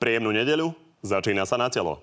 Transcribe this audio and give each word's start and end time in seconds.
Príjemnú 0.00 0.32
nedeľu, 0.32 0.72
začína 1.04 1.44
sa 1.44 1.60
na 1.60 1.68
telo. 1.68 2.00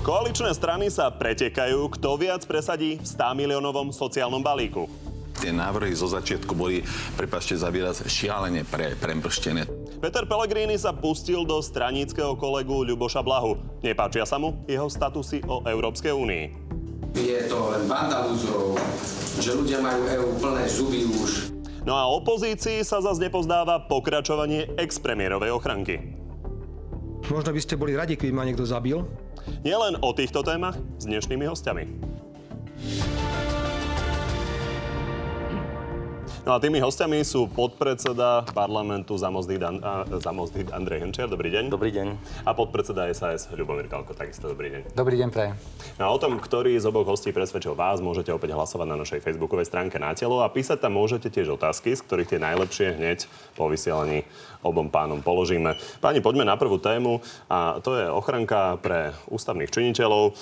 Koaličné 0.00 0.48
strany 0.56 0.88
sa 0.88 1.12
pretekajú, 1.12 1.92
kto 1.92 2.16
viac 2.16 2.48
presadí 2.48 2.96
v 2.96 3.04
100 3.04 3.36
miliónovom 3.36 3.92
sociálnom 3.92 4.40
balíku. 4.40 4.88
Tie 5.44 5.52
návrhy 5.52 5.92
zo 5.92 6.08
začiatku 6.08 6.56
boli, 6.56 6.80
prepašte 7.20 7.52
za 7.60 7.68
výraz, 7.68 8.00
šialene 8.00 8.64
pre, 8.64 8.96
premrštené. 8.96 9.81
Peter 10.02 10.26
Pellegrini 10.26 10.74
sa 10.74 10.90
pustil 10.90 11.46
do 11.46 11.62
stranického 11.62 12.34
kolegu 12.34 12.82
Ľuboša 12.82 13.22
Blahu. 13.22 13.54
Nepáčia 13.86 14.26
sa 14.26 14.34
mu 14.34 14.58
jeho 14.66 14.90
statusy 14.90 15.46
o 15.46 15.62
Európskej 15.62 16.10
únii. 16.10 16.44
Je 17.14 17.46
to 17.46 17.70
len 17.70 17.86
banda 17.86 18.26
lúzrov, 18.26 18.74
že 19.38 19.54
ľudia 19.54 19.78
majú 19.78 20.02
EU 20.02 20.28
plné 20.42 20.66
zuby 20.66 21.06
už. 21.06 21.54
No 21.86 21.94
a 21.94 22.10
opozícii 22.18 22.82
sa 22.82 22.98
zase 22.98 23.30
nepozdáva 23.30 23.86
pokračovanie 23.86 24.74
expremiérovej 24.74 25.54
ochranky. 25.54 26.18
Možno 27.30 27.54
by 27.54 27.60
ste 27.62 27.78
boli 27.78 27.94
radi, 27.94 28.18
keby 28.18 28.34
ma 28.34 28.42
niekto 28.42 28.66
zabil. 28.66 29.06
Nielen 29.62 30.02
o 30.02 30.10
týchto 30.10 30.42
témach 30.42 30.82
s 30.98 31.06
dnešnými 31.06 31.46
hostiami. 31.46 31.84
No 36.42 36.58
a 36.58 36.58
tými 36.58 36.82
hostiami 36.82 37.22
sú 37.22 37.46
podpredseda 37.46 38.42
parlamentu 38.50 39.14
za 39.14 39.30
Mozdy, 39.30 39.62
Dan- 39.62 39.78
za 40.10 40.34
Andrej 40.74 41.06
Henčer. 41.06 41.30
Dobrý 41.30 41.54
deň. 41.54 41.70
Dobrý 41.70 41.94
deň. 41.94 42.18
A 42.42 42.50
podpredseda 42.50 43.06
SAS 43.14 43.46
Ľubomír 43.54 43.86
Kalko. 43.86 44.10
Takisto 44.10 44.50
dobrý 44.50 44.74
deň. 44.74 44.80
Dobrý 44.90 45.22
deň, 45.22 45.30
prajem. 45.30 45.54
No 46.02 46.02
a 46.02 46.08
o 46.10 46.18
tom, 46.18 46.42
ktorý 46.42 46.74
z 46.82 46.90
oboch 46.90 47.06
hostí 47.06 47.30
presvedčil 47.30 47.78
vás, 47.78 48.02
môžete 48.02 48.34
opäť 48.34 48.58
hlasovať 48.58 48.86
na 48.90 48.98
našej 48.98 49.22
facebookovej 49.22 49.70
stránke 49.70 50.02
na 50.02 50.18
telo 50.18 50.42
a 50.42 50.50
písať 50.50 50.82
tam 50.82 50.98
môžete 50.98 51.30
tiež 51.30 51.54
otázky, 51.54 51.94
z 51.94 52.02
ktorých 52.10 52.34
tie 52.34 52.42
najlepšie 52.42 52.98
hneď 52.98 53.30
po 53.54 53.70
vysielaní 53.70 54.26
obom 54.66 54.90
pánom 54.90 55.22
položíme. 55.22 55.78
Páni, 56.02 56.18
poďme 56.18 56.42
na 56.42 56.58
prvú 56.58 56.82
tému 56.82 57.22
a 57.46 57.78
to 57.78 57.94
je 57.94 58.10
ochranka 58.10 58.82
pre 58.82 59.14
ústavných 59.30 59.70
činiteľov. 59.70 60.34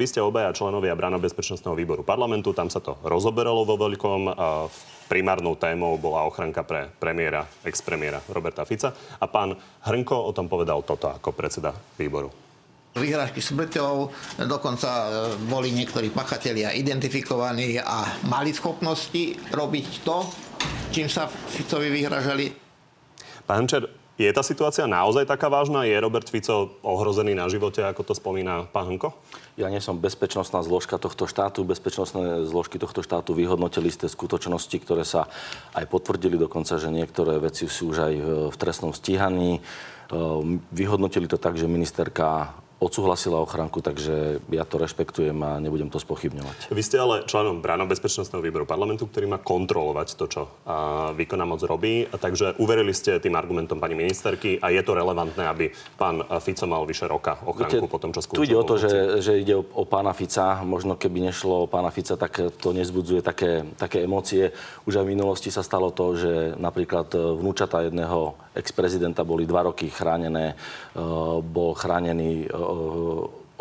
Vy 0.00 0.04
ste 0.08 0.24
obaja 0.24 0.56
členovia 0.56 0.96
Brano 0.96 1.20
bezpečnostného 1.20 1.76
výboru 1.76 2.00
parlamentu, 2.00 2.56
tam 2.56 2.72
sa 2.72 2.80
to 2.80 2.96
rozoberalo 3.04 3.68
vo 3.68 3.76
veľkom. 3.76 4.20
Primárnou 5.12 5.60
témou 5.60 6.00
bola 6.00 6.24
ochranka 6.24 6.64
pre 6.64 6.88
premiéra, 6.88 7.44
ex-premiéra 7.68 8.24
Roberta 8.32 8.64
Fica. 8.64 8.96
A 9.20 9.28
pán 9.28 9.52
Hrnko 9.84 10.16
o 10.16 10.32
tom 10.32 10.48
povedal 10.48 10.80
toto 10.88 11.12
ako 11.12 11.36
predseda 11.36 11.76
výboru 12.00 12.32
vyhrážky 12.92 13.40
smrťou, 13.40 14.12
dokonca 14.44 14.88
e, 14.92 15.08
boli 15.48 15.72
niektorí 15.72 16.12
pachatelia 16.12 16.76
identifikovaní 16.76 17.80
a 17.80 18.04
mali 18.28 18.52
schopnosti 18.52 19.32
robiť 19.48 20.04
to, 20.04 20.28
čím 20.92 21.08
sa 21.08 21.24
Ficovi 21.24 21.88
vyhražali. 21.88 22.52
Pán 23.48 23.64
Čer, 23.64 23.88
je 24.20 24.28
tá 24.28 24.44
situácia 24.44 24.84
naozaj 24.84 25.24
taká 25.24 25.48
vážna? 25.48 25.88
Je 25.88 25.96
Robert 25.96 26.28
Fico 26.28 26.76
ohrozený 26.84 27.32
na 27.32 27.48
živote, 27.48 27.80
ako 27.80 28.04
to 28.04 28.14
spomína 28.14 28.68
pán 28.68 28.92
Hnko? 28.92 29.16
Ja 29.56 29.72
nie 29.72 29.80
som 29.80 30.00
bezpečnostná 30.00 30.60
zložka 30.64 31.00
tohto 31.00 31.24
štátu. 31.24 31.64
Bezpečnostné 31.64 32.44
zložky 32.48 32.76
tohto 32.76 33.00
štátu 33.00 33.32
vyhodnotili 33.32 33.88
ste 33.88 34.12
skutočnosti, 34.12 34.76
ktoré 34.84 35.04
sa 35.04 35.28
aj 35.72 35.88
potvrdili 35.88 36.36
dokonca, 36.36 36.76
že 36.76 36.92
niektoré 36.92 37.40
veci 37.40 37.68
sú 37.68 37.92
už 37.92 37.98
aj 38.00 38.14
v 38.52 38.56
trestnom 38.56 38.92
stíhaní. 38.92 39.60
Ehm, 40.12 40.60
vyhodnotili 40.72 41.24
to 41.24 41.40
tak, 41.40 41.56
že 41.56 41.64
ministerka 41.64 42.52
odsúhlasila 42.82 43.38
ochranku, 43.38 43.78
takže 43.78 44.42
ja 44.50 44.66
to 44.66 44.82
rešpektujem 44.82 45.38
a 45.38 45.62
nebudem 45.62 45.86
to 45.86 46.02
spochybňovať. 46.02 46.74
Vy 46.74 46.82
ste 46.82 46.98
ale 46.98 47.22
členom 47.30 47.62
Bráno 47.62 47.86
bezpečnostného 47.86 48.42
výboru 48.42 48.66
parlamentu, 48.66 49.06
ktorý 49.06 49.30
má 49.30 49.38
kontrolovať 49.38 50.18
to, 50.18 50.24
čo 50.26 50.42
výkonná 51.14 51.46
moc 51.46 51.62
robí. 51.62 52.10
A 52.10 52.18
takže 52.18 52.58
uverili 52.58 52.90
ste 52.90 53.22
tým 53.22 53.38
argumentom 53.38 53.78
pani 53.78 53.94
ministerky 53.94 54.58
a 54.58 54.74
je 54.74 54.82
to 54.82 54.98
relevantné, 54.98 55.46
aby 55.46 55.70
pán 55.94 56.26
Fico 56.42 56.66
mal 56.66 56.82
vyše 56.82 57.06
roka 57.06 57.38
ochranku 57.46 57.86
po 57.86 58.02
tom, 58.02 58.10
čo 58.10 58.26
skúšal. 58.26 58.42
Tu 58.42 58.46
ide 58.50 58.58
o 58.58 58.66
to, 58.66 58.74
že, 58.82 59.22
že 59.22 59.38
ide 59.38 59.54
o, 59.54 59.62
o 59.62 59.86
pána 59.86 60.10
Fica. 60.10 60.58
Možno 60.66 60.98
keby 60.98 61.30
nešlo 61.30 61.64
o 61.64 61.70
pána 61.70 61.94
Fica, 61.94 62.18
tak 62.18 62.42
to 62.58 62.74
nezbudzuje 62.74 63.22
také, 63.22 63.62
také 63.78 64.02
emócie. 64.02 64.50
Už 64.90 64.98
aj 64.98 65.06
v 65.06 65.12
minulosti 65.14 65.54
sa 65.54 65.62
stalo 65.62 65.94
to, 65.94 66.18
že 66.18 66.32
napríklad 66.58 67.14
vnúčata 67.14 67.86
jedného 67.86 68.34
ex-prezidenta 68.54 69.24
boli 69.24 69.46
dva 69.46 69.62
roky 69.62 69.90
chránené. 69.90 70.54
Bol 71.40 71.74
chránený 71.74 72.48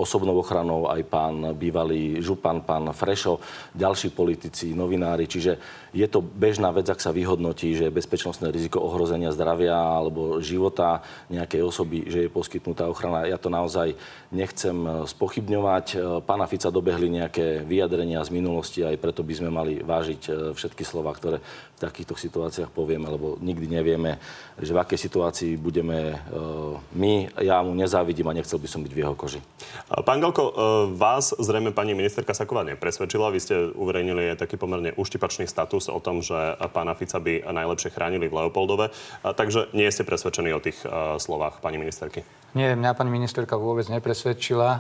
osobnou 0.02 0.34
ochranou 0.42 0.90
aj 0.90 1.06
pán 1.06 1.54
bývalý 1.54 2.18
župan, 2.26 2.66
pán 2.66 2.90
Frešo, 2.90 3.38
ďalší 3.78 4.10
politici, 4.10 4.74
novinári. 4.74 5.30
Čiže 5.30 5.62
je 5.94 6.08
to 6.08 6.24
bežná 6.24 6.72
vec, 6.74 6.88
ak 6.90 7.04
sa 7.04 7.14
vyhodnotí, 7.14 7.78
že 7.78 7.94
bezpečnostné 7.94 8.50
riziko 8.50 8.82
ohrozenia 8.82 9.30
zdravia 9.30 9.76
alebo 9.76 10.40
života 10.40 11.04
nejakej 11.30 11.62
osoby, 11.62 12.08
že 12.08 12.26
je 12.26 12.34
poskytnutá 12.34 12.88
ochrana. 12.88 13.28
Ja 13.28 13.36
to 13.36 13.52
naozaj 13.52 13.94
nechcem 14.32 15.06
spochybňovať. 15.06 16.00
Pána 16.24 16.48
Fica 16.48 16.72
dobehli 16.72 17.12
nejaké 17.12 17.62
vyjadrenia 17.68 18.24
z 18.24 18.32
minulosti, 18.32 18.82
aj 18.82 18.98
preto 18.98 19.22
by 19.22 19.34
sme 19.36 19.50
mali 19.52 19.84
vážiť 19.84 20.22
e, 20.26 20.32
všetky 20.56 20.88
slova, 20.88 21.12
ktoré 21.12 21.44
v 21.44 21.80
takýchto 21.84 22.16
situáciách 22.16 22.72
povieme, 22.72 23.12
lebo 23.12 23.36
nikdy 23.44 23.68
nevieme, 23.68 24.16
že 24.56 24.72
v 24.72 24.82
akej 24.82 25.00
situácii 25.12 25.60
budeme 25.60 26.16
e, 26.16 26.18
my. 26.96 27.14
Ja 27.44 27.60
mu 27.60 27.76
nezávidím 27.76 28.32
a 28.32 28.38
nechcel 28.38 28.58
by 28.64 28.68
som 28.72 28.80
byť 28.82 28.94
v 28.96 29.02
jeho 29.04 29.16
koži. 29.20 29.44
Pán 29.92 30.24
Galko, 30.24 30.44
e, 30.48 30.52
vás 30.96 31.36
zrejme 31.36 31.76
pani 31.76 31.92
ministerka 31.92 32.32
Saková 32.32 32.64
nepresvedčila. 32.64 33.28
Vy 33.28 33.40
ste 33.44 33.56
uverejnili 33.76 34.40
taký 34.40 34.56
pomerne 34.56 34.96
uštipačný 34.96 35.52
status 35.52 35.92
o 35.92 36.00
tom, 36.00 36.24
že 36.24 36.56
pána 36.72 36.96
Fica 36.96 37.20
by 37.20 37.44
najlepšie 37.44 37.92
chránili 37.92 38.32
v 38.32 38.40
Leopoldove. 38.40 38.96
Takže 39.20 39.76
nie 39.76 39.92
ste 39.92 40.08
presvedčení 40.08 40.56
o 40.56 40.64
tých 40.64 40.80
e, 40.88 41.20
slovách 41.20 41.60
pani 41.60 41.76
ministerky? 41.76 42.24
Nie, 42.56 42.80
mňa 42.80 42.96
pani 42.96 43.12
ministerka 43.12 43.60
vôbec 43.60 43.92
nepresvedčila, 43.92 44.70
e, 44.72 44.80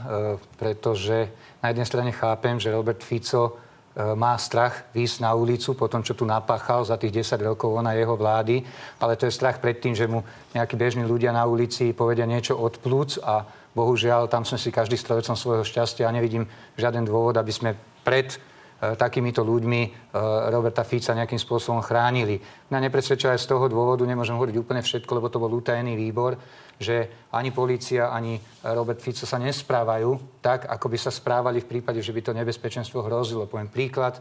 pretože 0.55 1.27
na 1.59 1.75
jednej 1.75 1.87
strane 1.91 2.11
chápem, 2.15 2.55
že 2.55 2.71
Robert 2.71 3.03
Fico 3.03 3.59
má 3.91 4.39
strach 4.39 4.87
výjsť 4.95 5.19
na 5.19 5.35
ulicu 5.35 5.75
po 5.75 5.91
tom, 5.91 5.99
čo 5.99 6.15
tu 6.15 6.23
napáchal 6.23 6.87
za 6.87 6.95
tých 6.95 7.27
10 7.27 7.43
rokov 7.43 7.75
ona 7.75 7.91
jeho 7.91 8.15
vlády, 8.15 8.63
ale 9.03 9.19
to 9.19 9.27
je 9.27 9.35
strach 9.35 9.59
pred 9.59 9.83
tým, 9.83 9.91
že 9.91 10.07
mu 10.07 10.23
nejakí 10.55 10.79
bežní 10.79 11.03
ľudia 11.03 11.35
na 11.35 11.43
ulici 11.43 11.91
povedia 11.91 12.23
niečo 12.23 12.55
od 12.55 12.79
plúc 12.79 13.19
a 13.19 13.43
Bohužiaľ, 13.71 14.27
tam 14.27 14.43
sme 14.43 14.59
si 14.59 14.67
každý 14.67 14.99
strojcom 14.99 15.35
svojho 15.39 15.63
šťastia 15.63 16.07
a 16.07 16.15
nevidím 16.15 16.43
žiaden 16.75 17.07
dôvod, 17.07 17.39
aby 17.39 17.51
sme 17.55 17.71
pred 18.03 18.35
e, 18.35 18.37
takýmito 18.99 19.47
ľuďmi 19.47 19.81
e, 19.87 19.89
Roberta 20.51 20.83
Fica 20.83 21.15
nejakým 21.15 21.39
spôsobom 21.39 21.79
chránili. 21.79 22.43
Mňa 22.67 22.91
nepresvedčia 22.91 23.31
aj 23.31 23.47
z 23.47 23.49
toho 23.55 23.71
dôvodu, 23.71 24.03
nemôžem 24.03 24.35
hovoriť 24.35 24.55
úplne 24.59 24.83
všetko, 24.83 25.11
lebo 25.15 25.31
to 25.31 25.39
bol 25.39 25.51
utajený 25.55 25.95
výbor, 25.95 26.35
že 26.75 27.29
ani 27.31 27.55
policia, 27.55 28.11
ani 28.11 28.35
Robert 28.59 28.99
Fico 28.99 29.23
sa 29.23 29.39
nesprávajú 29.39 30.41
tak, 30.43 30.67
ako 30.67 30.85
by 30.91 30.97
sa 30.99 31.13
správali 31.13 31.63
v 31.63 31.69
prípade, 31.77 32.03
že 32.03 32.11
by 32.11 32.21
to 32.27 32.35
nebezpečenstvo 32.35 33.07
hrozilo. 33.07 33.47
Poviem 33.47 33.71
príklad, 33.71 34.19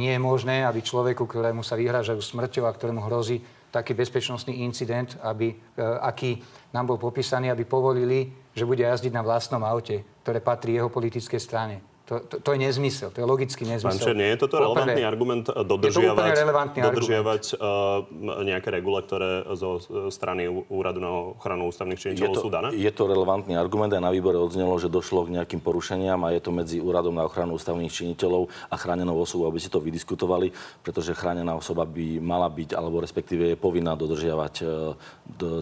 nie 0.00 0.10
je 0.14 0.18
možné, 0.18 0.64
aby 0.66 0.82
človeku, 0.82 1.26
ktorému 1.26 1.62
sa 1.62 1.76
vyhrážajú 1.76 2.18
smrťou 2.18 2.64
a 2.66 2.74
ktorému 2.74 3.04
hrozí 3.06 3.42
taký 3.70 3.94
bezpečnostný 3.94 4.66
incident, 4.66 5.14
aby, 5.22 5.54
e, 5.54 5.56
aký 6.02 6.42
nám 6.74 6.90
bol 6.90 6.98
popísaný, 6.98 7.50
aby 7.50 7.62
povolili, 7.68 8.26
že 8.54 8.66
bude 8.66 8.82
jazdiť 8.82 9.12
na 9.14 9.22
vlastnom 9.22 9.62
aute, 9.62 10.02
ktoré 10.22 10.38
patrí 10.42 10.74
jeho 10.78 10.90
politickej 10.90 11.40
strane. 11.40 11.89
To, 12.10 12.18
to, 12.18 12.42
to 12.42 12.58
je 12.58 12.58
nezmysel, 12.58 13.14
to 13.14 13.22
je 13.22 13.26
logický 13.26 13.62
nezmysel. 13.70 14.02
Pán 14.02 14.18
nie 14.18 14.34
je 14.34 14.42
toto 14.42 14.58
relevantný 14.58 14.98
Poprvé, 14.98 15.06
argument 15.06 15.46
dodržiavať, 15.46 16.26
je 16.26 16.34
to 16.34 16.42
relevantný 16.42 16.80
dodržiavať 16.82 17.42
uh, 17.54 18.42
nejaké 18.42 18.68
regule, 18.74 18.98
ktoré 19.06 19.46
zo 19.54 19.78
strany 20.10 20.50
Úradu 20.50 20.98
na 20.98 21.38
ochranu 21.38 21.70
ústavných 21.70 22.02
činiteľov 22.02 22.34
sú 22.42 22.50
dané? 22.50 22.74
Je 22.74 22.90
to 22.90 23.06
relevantný 23.06 23.54
argument 23.54 23.94
a 23.94 24.02
na 24.02 24.10
výbore 24.10 24.42
odznelo, 24.42 24.74
že 24.82 24.90
došlo 24.90 25.30
k 25.30 25.38
nejakým 25.38 25.62
porušeniam 25.62 26.18
a 26.26 26.34
je 26.34 26.42
to 26.42 26.50
medzi 26.50 26.82
Úradom 26.82 27.14
na 27.14 27.30
ochranu 27.30 27.54
ústavných 27.54 27.94
činiteľov 27.94 28.50
a 28.66 28.74
chránenou 28.74 29.14
osobou, 29.14 29.46
aby 29.46 29.62
si 29.62 29.70
to 29.70 29.78
vydiskutovali, 29.78 30.50
pretože 30.82 31.14
chránená 31.14 31.54
osoba 31.54 31.86
by 31.86 32.18
mala 32.18 32.50
byť, 32.50 32.74
alebo 32.74 32.98
respektíve 32.98 33.54
je 33.54 33.56
povinná 33.56 33.94
dodržiavať 33.94 34.54
uh, 34.66 34.98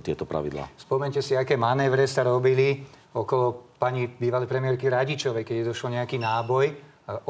tieto 0.01 0.25
pravidlá. 0.25 0.65
Spomente 0.81 1.21
si, 1.21 1.37
aké 1.37 1.61
manévre 1.61 2.09
sa 2.09 2.25
robili 2.25 2.81
okolo 3.13 3.68
pani 3.79 4.11
bývalej 4.11 4.51
premiérky 4.51 4.91
Radičovej, 4.91 5.47
keď 5.47 5.57
je 5.63 5.69
došlo 5.71 5.95
nejaký 5.95 6.19
náboj, 6.19 6.67
e, 6.67 6.75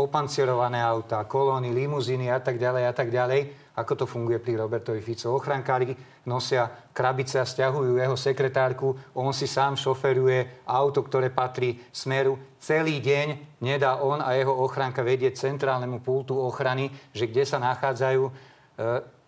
opancierované 0.00 0.80
auta, 0.80 1.28
kolóny, 1.28 1.70
limuzíny 1.76 2.32
a 2.32 2.40
tak 2.40 2.56
ďalej 2.56 2.82
a 2.88 2.92
tak 2.96 3.12
ďalej. 3.12 3.68
Ako 3.78 3.94
to 3.94 4.10
funguje 4.10 4.42
pri 4.42 4.58
Robertovi 4.58 4.98
Fico? 4.98 5.30
Ochrankári 5.30 5.94
nosia 6.26 6.66
krabice 6.90 7.38
a 7.38 7.46
stiahujú 7.46 7.94
jeho 8.02 8.18
sekretárku. 8.18 8.90
On 9.14 9.30
si 9.30 9.46
sám 9.46 9.78
šoferuje 9.78 10.66
auto, 10.66 11.06
ktoré 11.06 11.30
patrí 11.30 11.78
Smeru. 11.94 12.34
Celý 12.58 12.98
deň 12.98 13.60
nedá 13.62 14.02
on 14.02 14.18
a 14.18 14.34
jeho 14.34 14.50
ochranka 14.50 15.06
vedieť 15.06 15.38
centrálnemu 15.38 16.02
pultu 16.02 16.34
ochrany, 16.34 16.90
že 17.14 17.30
kde 17.30 17.46
sa 17.46 17.62
nachádzajú. 17.62 18.22
E, 18.26 18.32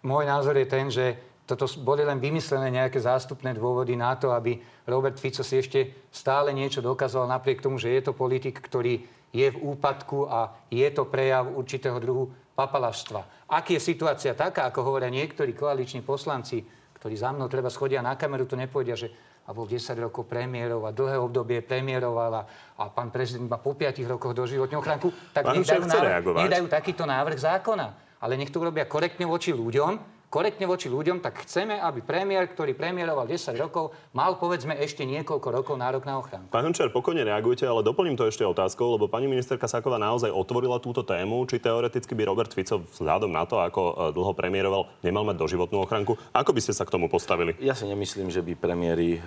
môj 0.02 0.24
názor 0.26 0.58
je 0.58 0.66
ten, 0.66 0.90
že 0.90 1.29
toto 1.50 1.66
boli 1.82 2.06
len 2.06 2.22
vymyslené 2.22 2.70
nejaké 2.70 3.02
zástupné 3.02 3.50
dôvody 3.58 3.98
na 3.98 4.14
to, 4.14 4.30
aby 4.30 4.62
Robert 4.86 5.18
Fico 5.18 5.42
si 5.42 5.58
ešte 5.58 6.06
stále 6.14 6.54
niečo 6.54 6.78
dokázal 6.78 7.26
napriek 7.26 7.58
tomu, 7.58 7.82
že 7.82 7.90
je 7.90 8.06
to 8.06 8.14
politik, 8.14 8.62
ktorý 8.62 9.02
je 9.34 9.46
v 9.50 9.58
úpadku 9.58 10.30
a 10.30 10.54
je 10.70 10.86
to 10.94 11.10
prejav 11.10 11.50
určitého 11.50 11.98
druhu 11.98 12.30
papalaštva. 12.54 13.50
Ak 13.50 13.66
je 13.74 13.82
situácia 13.82 14.38
taká, 14.38 14.70
ako 14.70 14.86
hovoria 14.86 15.10
niektorí 15.10 15.50
koaliční 15.58 16.06
poslanci, 16.06 16.62
ktorí 16.94 17.18
za 17.18 17.34
mnou 17.34 17.50
treba 17.50 17.72
schodia 17.72 17.98
na 17.98 18.14
kameru, 18.14 18.46
to 18.46 18.54
nepôjdia, 18.54 18.94
že 18.94 19.10
a 19.48 19.56
bol 19.56 19.66
10 19.66 19.82
rokov 19.98 20.30
premiérov 20.30 20.86
a 20.86 20.94
dlhé 20.94 21.18
obdobie 21.18 21.58
premiéroval 21.64 22.32
a, 22.38 22.42
a 22.78 22.86
pán 22.86 23.10
prezident 23.10 23.50
má 23.50 23.58
po 23.58 23.74
5 23.74 23.98
rokoch 24.06 24.30
doživotnú 24.30 24.78
ochránku, 24.78 25.10
tak 25.34 25.50
nech 25.50 25.66
dajú, 25.66 25.90
návrh, 25.90 26.22
nech 26.22 26.52
dajú 26.54 26.66
takýto 26.70 27.02
návrh 27.02 27.38
zákona. 27.40 27.86
Ale 28.22 28.38
nech 28.38 28.52
to 28.52 28.62
urobia 28.62 28.86
korektne 28.86 29.26
voči 29.26 29.50
ľuďom, 29.50 30.19
korektne 30.30 30.64
voči 30.70 30.86
ľuďom, 30.86 31.18
tak 31.18 31.42
chceme, 31.42 31.76
aby 31.76 32.06
premiér, 32.06 32.46
ktorý 32.46 32.78
premiéroval 32.78 33.26
10 33.26 33.50
rokov, 33.58 33.90
mal 34.14 34.38
povedzme 34.38 34.78
ešte 34.78 35.02
niekoľko 35.02 35.48
rokov 35.50 35.74
nárok 35.74 36.06
na 36.06 36.22
ochranu. 36.22 36.46
Pán 36.48 36.70
Hrnčer, 36.70 36.94
pokojne 36.94 37.26
reagujte, 37.26 37.66
ale 37.66 37.82
doplním 37.82 38.14
to 38.14 38.30
ešte 38.30 38.46
otázkou, 38.46 38.94
lebo 38.94 39.10
pani 39.10 39.26
ministerka 39.26 39.66
Saková 39.66 39.98
naozaj 39.98 40.30
otvorila 40.30 40.78
túto 40.78 41.02
tému, 41.02 41.42
či 41.50 41.58
teoreticky 41.58 42.14
by 42.14 42.22
Robert 42.30 42.54
Fico 42.54 42.86
vzhľadom 42.94 43.34
na 43.34 43.42
to, 43.44 43.58
ako 43.58 43.82
e, 43.82 43.92
dlho 44.14 44.32
premiéroval, 44.38 44.86
nemal 45.02 45.26
mať 45.26 45.36
doživotnú 45.42 45.82
ochranku. 45.82 46.14
Ako 46.30 46.54
by 46.54 46.62
ste 46.62 46.78
sa 46.78 46.86
k 46.86 46.94
tomu 46.94 47.10
postavili? 47.10 47.58
Ja 47.58 47.74
si 47.74 47.90
nemyslím, 47.90 48.30
že 48.30 48.40
by 48.40 48.54
premiéry 48.54 49.18
e, 49.18 49.20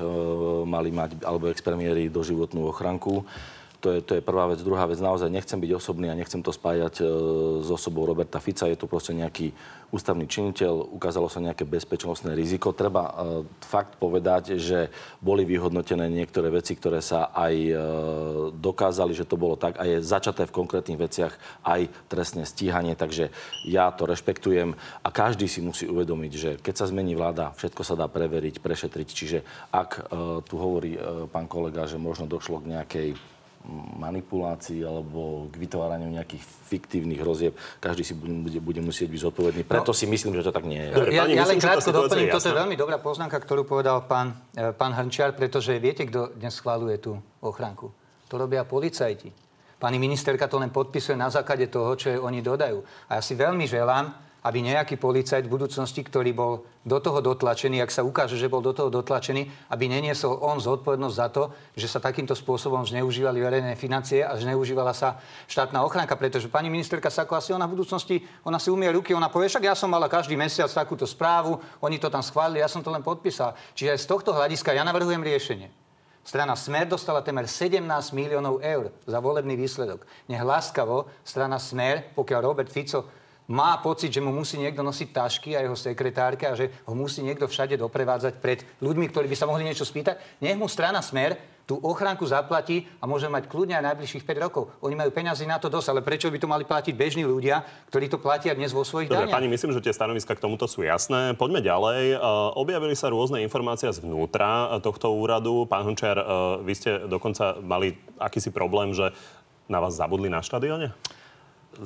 mali 0.63 0.95
mať, 0.95 1.19
alebo 1.27 1.51
expremiéry 1.51 2.07
doživotnú 2.07 2.71
ochranku. 2.71 3.27
To 3.83 3.91
je, 3.91 3.99
to 3.99 4.15
je 4.15 4.23
prvá 4.23 4.47
vec. 4.47 4.63
Druhá 4.63 4.87
vec, 4.87 5.03
naozaj 5.03 5.27
nechcem 5.27 5.59
byť 5.59 5.71
osobný 5.75 6.07
a 6.07 6.15
nechcem 6.15 6.39
to 6.39 6.55
spájať 6.55 7.03
e, 7.03 7.05
s 7.59 7.67
osobou 7.67 8.07
Roberta 8.07 8.39
Fica. 8.39 8.71
Je 8.71 8.79
to 8.79 8.87
proste 8.87 9.11
nejaký 9.11 9.51
ústavný 9.91 10.23
činiteľ, 10.23 10.95
ukázalo 10.95 11.27
sa 11.27 11.43
nejaké 11.43 11.67
bezpečnostné 11.67 12.31
riziko. 12.31 12.71
Treba 12.71 13.11
e, 13.11 13.13
fakt 13.59 13.99
povedať, 13.99 14.55
že 14.55 14.87
boli 15.19 15.43
vyhodnotené 15.43 16.07
niektoré 16.07 16.47
veci, 16.47 16.79
ktoré 16.79 17.03
sa 17.03 17.35
aj 17.35 17.53
e, 17.59 17.73
dokázali, 18.55 19.11
že 19.11 19.27
to 19.27 19.35
bolo 19.35 19.59
tak 19.59 19.75
a 19.75 19.83
je 19.83 19.99
začaté 19.99 20.47
v 20.47 20.55
konkrétnych 20.55 20.97
veciach 21.03 21.35
aj 21.67 21.91
trestné 22.07 22.47
stíhanie, 22.47 22.95
takže 22.95 23.35
ja 23.67 23.91
to 23.91 24.07
rešpektujem 24.07 24.79
a 25.03 25.09
každý 25.11 25.51
si 25.51 25.59
musí 25.59 25.91
uvedomiť, 25.91 26.31
že 26.31 26.49
keď 26.63 26.73
sa 26.79 26.87
zmení 26.87 27.19
vláda, 27.19 27.51
všetko 27.59 27.83
sa 27.83 27.99
dá 27.99 28.07
preveriť, 28.07 28.63
prešetriť. 28.63 29.07
Čiže 29.11 29.39
ak 29.75 29.91
e, 29.91 30.01
tu 30.47 30.55
hovorí 30.55 30.95
e, 30.95 31.27
pán 31.27 31.51
kolega, 31.51 31.83
že 31.83 31.99
možno 31.99 32.31
došlo 32.31 32.63
k 32.63 32.71
nejakej 32.71 33.09
manipulácií 33.97 34.83
alebo 34.83 35.47
k 35.47 35.55
vytváraniu 35.55 36.11
nejakých 36.11 36.43
fiktívnych 36.43 37.21
rozieb. 37.23 37.55
Každý 37.79 38.03
si 38.03 38.13
bude, 38.13 38.59
bude 38.59 38.81
musieť 38.83 39.07
byť 39.07 39.19
zodpovedný. 39.31 39.61
Preto 39.63 39.91
no, 39.91 39.97
si 39.97 40.05
myslím, 40.07 40.35
že 40.35 40.43
to 40.43 40.51
tak 40.51 40.67
nie 40.67 40.79
je. 40.79 40.91
Dobre, 40.91 41.11
ja, 41.15 41.23
ja 41.27 41.47
len 41.47 41.59
krátko 41.59 41.91
doplním. 41.95 42.31
Toto 42.31 42.51
je 42.51 42.59
veľmi 42.59 42.75
dobrá 42.75 42.99
poznámka, 42.99 43.39
ktorú 43.39 43.63
povedal 43.63 44.03
pán, 44.03 44.35
e, 44.51 44.75
pán 44.75 44.91
Hrnčiar, 44.91 45.31
pretože 45.31 45.79
viete, 45.79 46.03
kto 46.03 46.35
dnes 46.35 46.51
schváluje 46.55 46.99
tú 46.99 47.15
ochránku? 47.39 47.87
To 48.27 48.35
robia 48.35 48.67
policajti. 48.67 49.31
Pani 49.79 49.99
ministerka 49.99 50.47
to 50.47 50.63
len 50.63 50.71
podpisuje 50.71 51.19
na 51.19 51.27
základe 51.27 51.67
toho, 51.67 51.95
čo 51.99 52.07
oni 52.23 52.39
dodajú. 52.39 52.79
A 53.11 53.19
ja 53.19 53.21
si 53.23 53.35
veľmi 53.35 53.67
želám, 53.67 54.15
aby 54.43 54.59
nejaký 54.59 54.99
policajt 54.99 55.47
v 55.47 55.53
budúcnosti, 55.55 56.03
ktorý 56.03 56.35
bol 56.35 56.67
do 56.83 56.99
toho 56.99 57.23
dotlačený, 57.23 57.79
ak 57.79 57.95
sa 57.95 58.03
ukáže, 58.03 58.35
že 58.35 58.51
bol 58.51 58.59
do 58.59 58.75
toho 58.75 58.91
dotlačený, 58.91 59.71
aby 59.71 59.87
neniesol 59.87 60.35
on 60.43 60.59
zodpovednosť 60.59 61.15
za 61.15 61.27
to, 61.31 61.43
že 61.79 61.87
sa 61.87 62.03
takýmto 62.03 62.35
spôsobom 62.35 62.83
zneužívali 62.83 63.39
verejné 63.39 63.79
financie 63.79 64.19
a 64.19 64.35
zneužívala 64.35 64.91
sa 64.91 65.23
štátna 65.47 65.79
ochránka. 65.87 66.19
Pretože 66.19 66.51
pani 66.51 66.67
ministerka 66.67 67.07
Sako 67.07 67.39
asi 67.39 67.55
ona 67.55 67.63
v 67.63 67.79
budúcnosti, 67.79 68.19
ona 68.43 68.59
si 68.59 68.67
umie 68.67 68.91
ruky, 68.91 69.15
ona 69.15 69.31
povie, 69.31 69.47
však 69.47 69.63
ja 69.63 69.75
som 69.79 69.87
mala 69.87 70.11
každý 70.11 70.35
mesiac 70.35 70.67
takúto 70.67 71.07
správu, 71.07 71.63
oni 71.79 71.95
to 71.95 72.11
tam 72.11 72.19
schválili, 72.19 72.59
ja 72.59 72.67
som 72.67 72.83
to 72.83 72.91
len 72.91 73.01
podpísal. 73.01 73.55
Čiže 73.71 73.95
aj 73.95 73.99
z 74.03 74.09
tohto 74.11 74.35
hľadiska 74.35 74.75
ja 74.75 74.83
navrhujem 74.83 75.23
riešenie. 75.23 75.71
Strana 76.23 76.55
Smer 76.55 76.87
dostala 76.87 77.19
temer 77.19 77.51
17 77.51 77.83
miliónov 78.15 78.63
eur 78.63 78.95
za 79.03 79.19
volebný 79.19 79.59
výsledok. 79.59 80.07
Nech 80.31 80.39
láskavo 80.39 81.11
strana 81.19 81.59
Smer, 81.59 82.15
pokiaľ 82.15 82.39
Robert 82.39 82.71
Fico 82.71 83.22
má 83.47 83.75
pocit, 83.83 84.13
že 84.13 84.23
mu 84.23 84.31
musí 84.31 84.55
niekto 84.55 84.79
nosiť 84.85 85.09
tašky 85.11 85.49
a 85.57 85.63
jeho 85.63 85.75
sekretárke 85.75 86.47
a 86.47 86.55
že 86.55 86.71
ho 86.87 86.93
musí 86.95 87.19
niekto 87.19 87.47
všade 87.49 87.75
doprevádzať 87.75 88.33
pred 88.39 88.63
ľuďmi, 88.79 89.05
ktorí 89.11 89.27
by 89.27 89.35
sa 89.35 89.49
mohli 89.49 89.67
niečo 89.67 89.83
spýtať, 89.83 90.39
nech 90.39 90.55
mu 90.55 90.71
strana 90.71 91.03
Smer 91.03 91.53
tú 91.63 91.79
ochránku 91.79 92.27
zaplatí 92.27 92.83
a 92.99 93.07
môže 93.07 93.31
mať 93.31 93.47
kľudne 93.47 93.79
aj 93.79 93.95
najbližších 93.95 94.27
5 94.27 94.43
rokov. 94.43 94.63
Oni 94.83 94.99
majú 94.99 95.15
peniazy 95.15 95.47
na 95.47 95.55
to 95.63 95.71
dosť, 95.71 95.95
ale 95.95 96.01
prečo 96.03 96.27
by 96.27 96.35
to 96.35 96.47
mali 96.47 96.67
platiť 96.67 96.91
bežní 96.91 97.23
ľudia, 97.23 97.63
ktorí 97.87 98.11
to 98.11 98.19
platia 98.19 98.51
dnes 98.51 98.75
vo 98.75 98.83
svojich 98.83 99.07
Dobre, 99.07 99.31
daniach? 99.31 99.39
pani, 99.39 99.47
myslím, 99.47 99.71
že 99.71 99.79
tie 99.79 99.95
stanoviska 99.95 100.35
k 100.35 100.43
tomuto 100.43 100.67
sú 100.67 100.83
jasné. 100.83 101.31
Poďme 101.39 101.63
ďalej. 101.63 102.19
Uh, 102.19 102.51
objavili 102.59 102.99
sa 102.99 103.07
rôzne 103.07 103.39
informácie 103.39 103.87
zvnútra 103.95 104.75
e, 104.75 104.83
tohto 104.83 105.15
úradu. 105.15 105.63
Pán 105.63 105.87
Hončer, 105.87 106.19
uh, 106.19 106.59
vy 106.59 106.73
ste 106.75 107.07
dokonca 107.07 107.55
mali 107.63 107.95
akýsi 108.19 108.51
problém, 108.51 108.91
že 108.91 109.15
na 109.71 109.79
vás 109.79 109.95
zabudli 109.95 110.27
na 110.27 110.43
štadióne? 110.43 110.91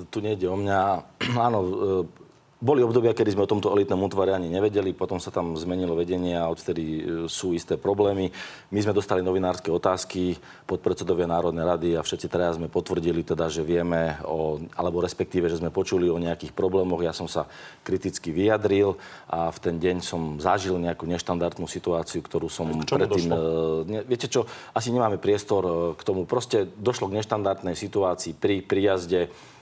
Tu 0.10 0.19
nejde 0.19 0.48
o 0.50 0.57
mňa. 0.57 0.80
Áno, 1.48 1.60
e, 1.62 2.28
boli 2.57 2.81
obdobia, 2.81 3.13
kedy 3.13 3.38
sme 3.38 3.45
o 3.45 3.51
tomto 3.54 3.69
elitnom 3.69 4.01
útvare 4.01 4.34
ani 4.34 4.50
nevedeli, 4.50 4.89
potom 4.89 5.22
sa 5.22 5.30
tam 5.30 5.54
zmenilo 5.54 5.94
vedenie 5.94 6.34
a 6.34 6.50
odtedy 6.50 6.81
e, 6.81 7.01
sú 7.30 7.54
isté 7.54 7.78
problémy. 7.78 8.34
My 8.74 8.81
sme 8.81 8.98
dostali 8.98 9.22
novinárske 9.22 9.69
otázky 9.69 10.42
pod 10.66 10.81
predsedovia 10.81 11.30
Národnej 11.30 11.62
rady 11.62 11.89
a 11.94 12.01
všetci 12.01 12.25
teraz 12.25 12.57
sme 12.57 12.66
potvrdili 12.66 13.22
teda, 13.22 13.45
že 13.45 13.62
vieme, 13.62 14.18
o, 14.25 14.57
alebo 14.74 15.06
respektíve, 15.06 15.45
že 15.54 15.62
sme 15.62 15.69
počuli 15.69 16.10
o 16.10 16.18
nejakých 16.18 16.57
problémoch. 16.57 17.06
Ja 17.06 17.13
som 17.13 17.30
sa 17.30 17.45
kriticky 17.86 18.33
vyjadril 18.33 18.98
a 19.30 19.54
v 19.54 19.57
ten 19.62 19.78
deň 19.78 20.01
som 20.01 20.42
zažil 20.42 20.81
nejakú 20.81 21.06
neštandardnú 21.06 21.69
situáciu, 21.69 22.25
ktorú 22.25 22.50
som 22.50 22.74
predtým... 22.90 23.30
E, 23.30 23.38
ne, 23.86 24.00
viete 24.01 24.25
čo, 24.25 24.50
asi 24.74 24.90
nemáme 24.90 25.22
priestor 25.22 25.94
k 25.94 26.01
tomu. 26.01 26.25
Proste 26.25 26.66
došlo 26.66 27.06
k 27.13 27.22
neštandardnej 27.22 27.78
situácii 27.78 28.33
pri 28.33 28.66
príjazde 28.66 29.30
Eh, 29.30 29.56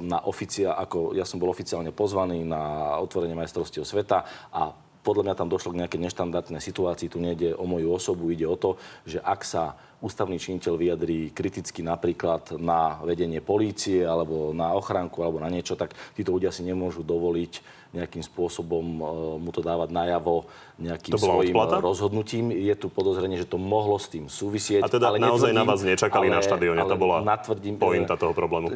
na 0.00 0.18
oficia, 0.24 0.72
ako 0.80 1.12
ja 1.12 1.28
som 1.28 1.36
bol 1.36 1.52
oficiálne 1.52 1.92
pozvaný 1.92 2.40
na 2.40 2.96
otvorenie 3.04 3.36
majstrovstiev 3.36 3.84
sveta 3.84 4.24
a 4.48 4.72
podľa 5.06 5.22
mňa 5.22 5.38
tam 5.38 5.52
došlo 5.52 5.70
k 5.70 5.80
nejakej 5.84 6.02
neštandardnej 6.02 6.58
situácii. 6.58 7.06
Tu 7.06 7.22
nejde 7.22 7.48
o 7.54 7.62
moju 7.62 7.94
osobu, 7.94 8.34
ide 8.34 8.42
o 8.42 8.58
to, 8.58 8.74
že 9.06 9.22
ak 9.22 9.46
sa 9.46 9.78
ústavný 10.02 10.36
činiteľ 10.36 10.74
vyjadrí 10.76 11.30
kriticky 11.30 11.80
napríklad 11.80 12.58
na 12.60 13.00
vedenie 13.06 13.40
polície 13.40 14.04
alebo 14.04 14.50
na 14.50 14.74
ochránku 14.76 15.22
alebo 15.22 15.40
na 15.40 15.48
niečo, 15.48 15.78
tak 15.78 15.94
títo 16.12 16.36
ľudia 16.36 16.52
si 16.52 16.66
nemôžu 16.66 17.06
dovoliť 17.06 17.86
nejakým 17.96 18.20
spôsobom 18.20 18.84
uh, 19.00 19.06
mu 19.40 19.48
to 19.54 19.64
dávať 19.64 19.94
najavo 19.94 20.44
nejakým 20.76 21.16
svojim 21.16 21.56
odplata? 21.56 21.80
rozhodnutím. 21.80 22.52
Je 22.52 22.74
tu 22.76 22.92
podozrenie, 22.92 23.40
že 23.40 23.48
to 23.48 23.56
mohlo 23.56 23.96
s 23.96 24.12
tým 24.12 24.28
súvisieť. 24.28 24.84
A 24.84 24.92
teda 24.92 25.12
ale 25.12 25.18
naozaj 25.18 25.56
na 25.56 25.64
vás 25.64 25.80
nečakali 25.80 26.28
ale, 26.28 26.36
na 26.36 26.40
štadióne. 26.44 26.82
To 26.84 26.96
bola 27.00 27.24
natvrdím, 27.24 27.80
pointa 27.80 28.14
toho 28.20 28.36
problému. 28.36 28.68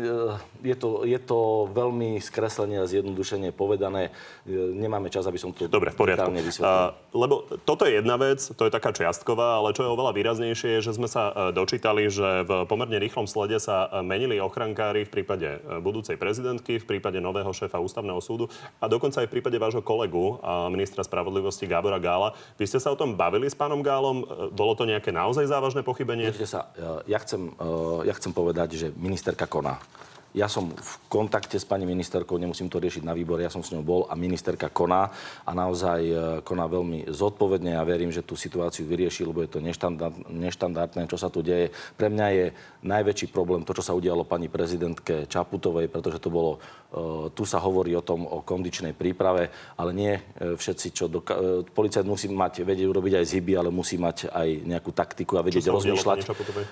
Je 0.65 0.77
to, 0.77 1.05
je 1.05 1.21
to 1.21 1.69
veľmi 1.71 2.17
skreslenie 2.19 2.81
a 2.81 2.89
zjednodušenie 2.89 3.53
povedané. 3.53 4.17
Nemáme 4.49 5.13
čas, 5.13 5.29
aby 5.29 5.37
som 5.37 5.53
to 5.53 5.69
Dobre, 5.69 5.93
v 5.93 5.99
poriadku. 6.01 6.33
Uh, 6.61 6.97
lebo 7.13 7.45
toto 7.69 7.85
je 7.85 8.01
jedna 8.01 8.17
vec, 8.17 8.41
to 8.41 8.63
je 8.65 8.73
taká 8.73 8.97
čiastková, 8.97 9.61
ale 9.61 9.77
čo 9.77 9.85
je 9.85 9.93
oveľa 9.93 10.17
výraznejšie, 10.17 10.81
je, 10.81 10.91
že 10.91 10.97
sme 10.97 11.09
sa 11.11 11.53
dočítali, 11.53 12.09
že 12.09 12.47
v 12.49 12.65
pomerne 12.65 12.97
rýchlom 12.97 13.29
slede 13.29 13.61
sa 13.61 13.91
menili 14.01 14.41
ochrankári 14.41 15.05
v 15.05 15.11
prípade 15.21 15.61
budúcej 15.85 16.17
prezidentky, 16.17 16.81
v 16.81 16.87
prípade 16.87 17.21
nového 17.21 17.51
šéfa 17.53 17.83
ústavného 17.83 18.23
súdu 18.23 18.49
a 18.81 18.89
dokonca 18.89 19.21
aj 19.21 19.29
v 19.29 19.33
prípade 19.39 19.57
vášho 19.61 19.83
kolegu, 19.85 20.39
ministra 20.71 21.05
spravodlivosti 21.05 21.67
Gábora 21.91 21.99
Gála. 21.99 22.29
Vy 22.55 22.71
ste 22.71 22.79
sa 22.79 22.95
o 22.95 22.97
tom 22.99 23.19
bavili 23.19 23.51
s 23.51 23.59
pánom 23.59 23.83
Gálom? 23.83 24.23
E, 24.23 24.55
bolo 24.55 24.79
to 24.79 24.87
nejaké 24.87 25.11
naozaj 25.11 25.51
závažné 25.51 25.83
pochybenie? 25.83 26.31
e, 26.79 27.11
ja 27.11 27.19
chcem, 27.19 27.51
e, 27.51 28.07
ja 28.07 28.15
chcem 28.15 28.31
povedať, 28.31 28.79
že 28.79 28.87
ministerka 28.95 29.51
koná. 29.51 29.83
Ja 30.31 30.47
som 30.47 30.71
v 30.71 30.93
kontakte 31.11 31.59
s 31.59 31.67
pani 31.67 31.83
ministerkou, 31.83 32.39
nemusím 32.39 32.71
to 32.71 32.79
riešiť 32.79 33.03
na 33.03 33.11
výbore, 33.19 33.43
ja 33.43 33.51
som 33.51 33.67
s 33.67 33.75
ňou 33.75 33.83
bol 33.83 34.01
a 34.07 34.15
ministerka 34.15 34.71
koná 34.71 35.11
a 35.43 35.51
naozaj 35.51 36.01
e, 36.07 36.15
koná 36.47 36.71
veľmi 36.71 37.11
zodpovedne 37.11 37.75
a 37.75 37.83
verím, 37.83 38.15
že 38.15 38.23
tú 38.23 38.39
situáciu 38.39 38.87
vyrieši, 38.87 39.27
lebo 39.27 39.43
je 39.43 39.51
to 39.51 39.59
neštandard, 39.59 40.15
neštandardné, 40.31 41.11
čo 41.11 41.19
sa 41.19 41.35
tu 41.35 41.43
deje. 41.43 41.75
Pre 41.99 42.07
mňa 42.07 42.27
je 42.31 42.47
najväčší 42.87 43.27
problém 43.35 43.67
to, 43.67 43.75
čo 43.75 43.83
sa 43.83 43.97
udialo 43.99 44.23
pani 44.23 44.47
prezidentke 44.47 45.27
Čaputovej, 45.27 45.91
pretože 45.91 46.23
to 46.23 46.31
bolo, 46.31 46.63
uh, 46.63 47.27
tu 47.35 47.43
sa 47.43 47.59
hovorí 47.59 47.91
o 47.99 48.07
tom, 48.07 48.23
o 48.23 48.47
kondičnej 48.47 48.95
príprave, 48.95 49.51
ale 49.75 49.91
nie 49.91 50.15
uh, 50.15 50.55
všetci, 50.55 50.87
čo 50.95 51.11
doka- 51.11 51.67
policajt 51.75 52.07
musí 52.07 52.31
mať, 52.31 52.63
vedieť 52.63 52.87
urobiť 52.87 53.19
aj 53.19 53.27
zhyby, 53.27 53.53
ale 53.59 53.75
musí 53.75 53.99
mať 53.99 54.31
aj 54.31 54.49
nejakú 54.63 54.95
taktiku 54.95 55.43
a 55.43 55.45
vedieť 55.45 55.75
rozmýšľať. 55.75 56.19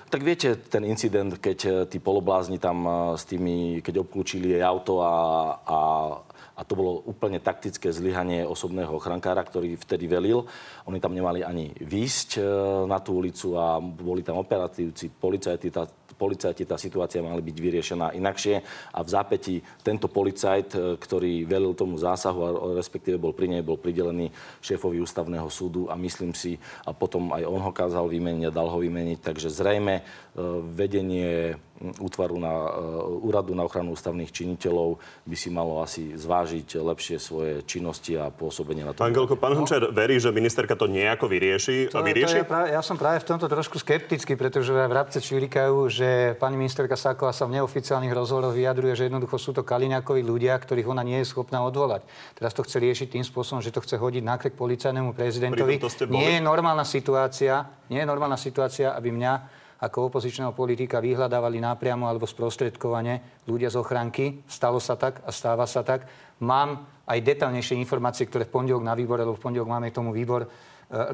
Tak 0.07 0.21
viete, 0.23 0.55
ten 0.55 0.87
incident, 0.87 1.35
keď 1.35 1.91
tí 1.91 1.99
poloblázni 1.99 2.55
tam 2.55 2.87
s 3.19 3.27
tými 3.27 3.48
nimi, 3.49 3.81
keď 3.81 4.05
obklúčili 4.05 4.53
jej 4.53 4.61
auto 4.61 5.01
a, 5.01 5.13
a, 5.65 5.79
a 6.59 6.61
to 6.67 6.77
bolo 6.77 7.01
úplne 7.07 7.41
taktické 7.41 7.89
zlyhanie 7.89 8.45
osobného 8.45 8.91
ochrankára, 8.93 9.41
ktorý 9.41 9.79
vtedy 9.79 10.05
velil. 10.05 10.45
Oni 10.85 11.01
tam 11.01 11.15
nemali 11.15 11.41
ani 11.41 11.73
výsť 11.79 12.29
e, 12.37 12.41
na 12.85 13.01
tú 13.01 13.17
ulicu 13.17 13.57
a 13.57 13.81
boli 13.81 14.21
tam 14.21 14.37
operatívci, 14.37 15.09
policajti. 15.15 15.71
Tá 15.71 15.87
policajti, 16.19 16.67
tá 16.67 16.75
situácia 16.75 17.23
mala 17.23 17.39
byť 17.39 17.57
vyriešená 17.63 18.11
inakšie 18.19 18.59
a 18.91 18.99
v 18.99 19.07
zápäti 19.07 19.55
tento 19.79 20.11
policajt, 20.11 20.69
e, 20.75 20.79
ktorý 20.99 21.47
velil 21.47 21.71
tomu 21.71 21.95
zásahu 21.95 22.39
a 22.43 22.49
respektíve 22.75 23.15
bol 23.15 23.31
pri 23.31 23.55
nej, 23.55 23.63
bol 23.63 23.79
pridelený 23.79 24.27
šéfovi 24.59 24.99
ústavného 24.99 25.47
súdu 25.47 25.87
a 25.87 25.95
myslím 25.95 26.35
si, 26.35 26.59
a 26.83 26.91
potom 26.91 27.31
aj 27.31 27.47
on 27.47 27.63
ho 27.63 27.71
kázal 27.71 28.11
vymeniť 28.11 28.51
a 28.51 28.55
dal 28.55 28.67
ho 28.67 28.83
vymeniť, 28.83 29.23
takže 29.23 29.47
zrejme 29.47 30.03
vedenie 30.75 31.55
útvaru 31.79 32.35
na, 32.39 32.51
uh, 32.51 33.25
úradu 33.25 33.55
na 33.55 33.63
ochranu 33.63 33.95
ústavných 33.95 34.29
činiteľov 34.35 34.99
by 35.23 35.35
si 35.39 35.47
malo 35.47 35.79
asi 35.79 36.11
zvážiť 36.11 36.75
lepšie 36.75 37.15
svoje 37.15 37.63
činnosti 37.63 38.19
a 38.19 38.27
pôsobenie 38.27 38.83
na 38.83 38.91
to. 38.91 39.07
Pán 39.07 39.15
Gelko, 39.15 39.39
pán 39.39 39.55
Hunčer 39.55 39.87
verí, 39.95 40.19
že 40.19 40.35
ministerka 40.35 40.75
to 40.75 40.91
nejako 40.91 41.31
vyrieši? 41.31 41.87
To, 41.95 42.03
vyrieši? 42.03 42.43
To 42.43 42.43
ja, 42.43 42.47
práve, 42.47 42.67
ja 42.75 42.81
som 42.83 42.99
práve 42.99 43.23
v 43.23 43.27
tomto 43.31 43.47
trošku 43.47 43.79
skeptický, 43.79 44.35
pretože 44.35 44.75
v 44.75 44.91
Rabce 44.91 45.23
čvirikajú, 45.23 45.87
že 45.87 46.35
pani 46.35 46.59
ministerka 46.59 46.99
Sáková 46.99 47.31
sa 47.31 47.47
v 47.47 47.59
neoficiálnych 47.59 48.11
rozhovoroch 48.11 48.51
vyjadruje, 48.51 48.93
že 48.99 49.03
jednoducho 49.07 49.39
sú 49.39 49.55
to 49.55 49.63
Kaliňakovi 49.63 50.19
ľudia, 50.19 50.59
ktorých 50.59 50.87
ona 50.91 51.03
nie 51.07 51.23
je 51.23 51.31
schopná 51.31 51.63
odvolať. 51.63 52.03
Teraz 52.35 52.51
to 52.51 52.67
chce 52.67 52.75
riešiť 52.75 53.07
tým 53.07 53.23
spôsobom, 53.23 53.63
že 53.63 53.71
to 53.71 53.79
chce 53.79 53.95
hodiť 53.95 54.23
nákrek 54.23 54.53
policajnému 54.59 55.15
prezidentovi. 55.15 55.79
Nie 56.11 56.37
je 56.37 56.41
normálna 56.43 56.83
situácia, 56.83 57.71
nie 57.87 58.03
je 58.03 58.07
normálna 58.07 58.35
situácia, 58.35 58.91
aby 58.91 59.15
mňa 59.15 59.58
ako 59.79 60.11
opozičného 60.11 60.51
politika 60.51 60.99
vyhľadávali 60.99 61.63
napriamo 61.63 62.03
alebo 62.03 62.27
sprostredkovane 62.27 63.43
ľudia 63.47 63.71
z 63.71 63.79
ochranky. 63.79 64.43
Stalo 64.43 64.83
sa 64.83 64.99
tak 64.99 65.23
a 65.23 65.31
stáva 65.31 65.63
sa 65.63 65.87
tak. 65.87 66.03
Mám 66.43 66.83
aj 67.07 67.19
detaľnejšie 67.23 67.79
informácie, 67.79 68.27
ktoré 68.27 68.43
v 68.43 68.53
pondelok 68.59 68.83
na 68.83 68.95
výbore, 68.95 69.23
lebo 69.23 69.39
v 69.39 69.43
pondelok 69.43 69.71
máme 69.71 69.87
k 69.87 69.97
tomu 69.97 70.11
výbor, 70.11 70.43
e, 70.43 70.47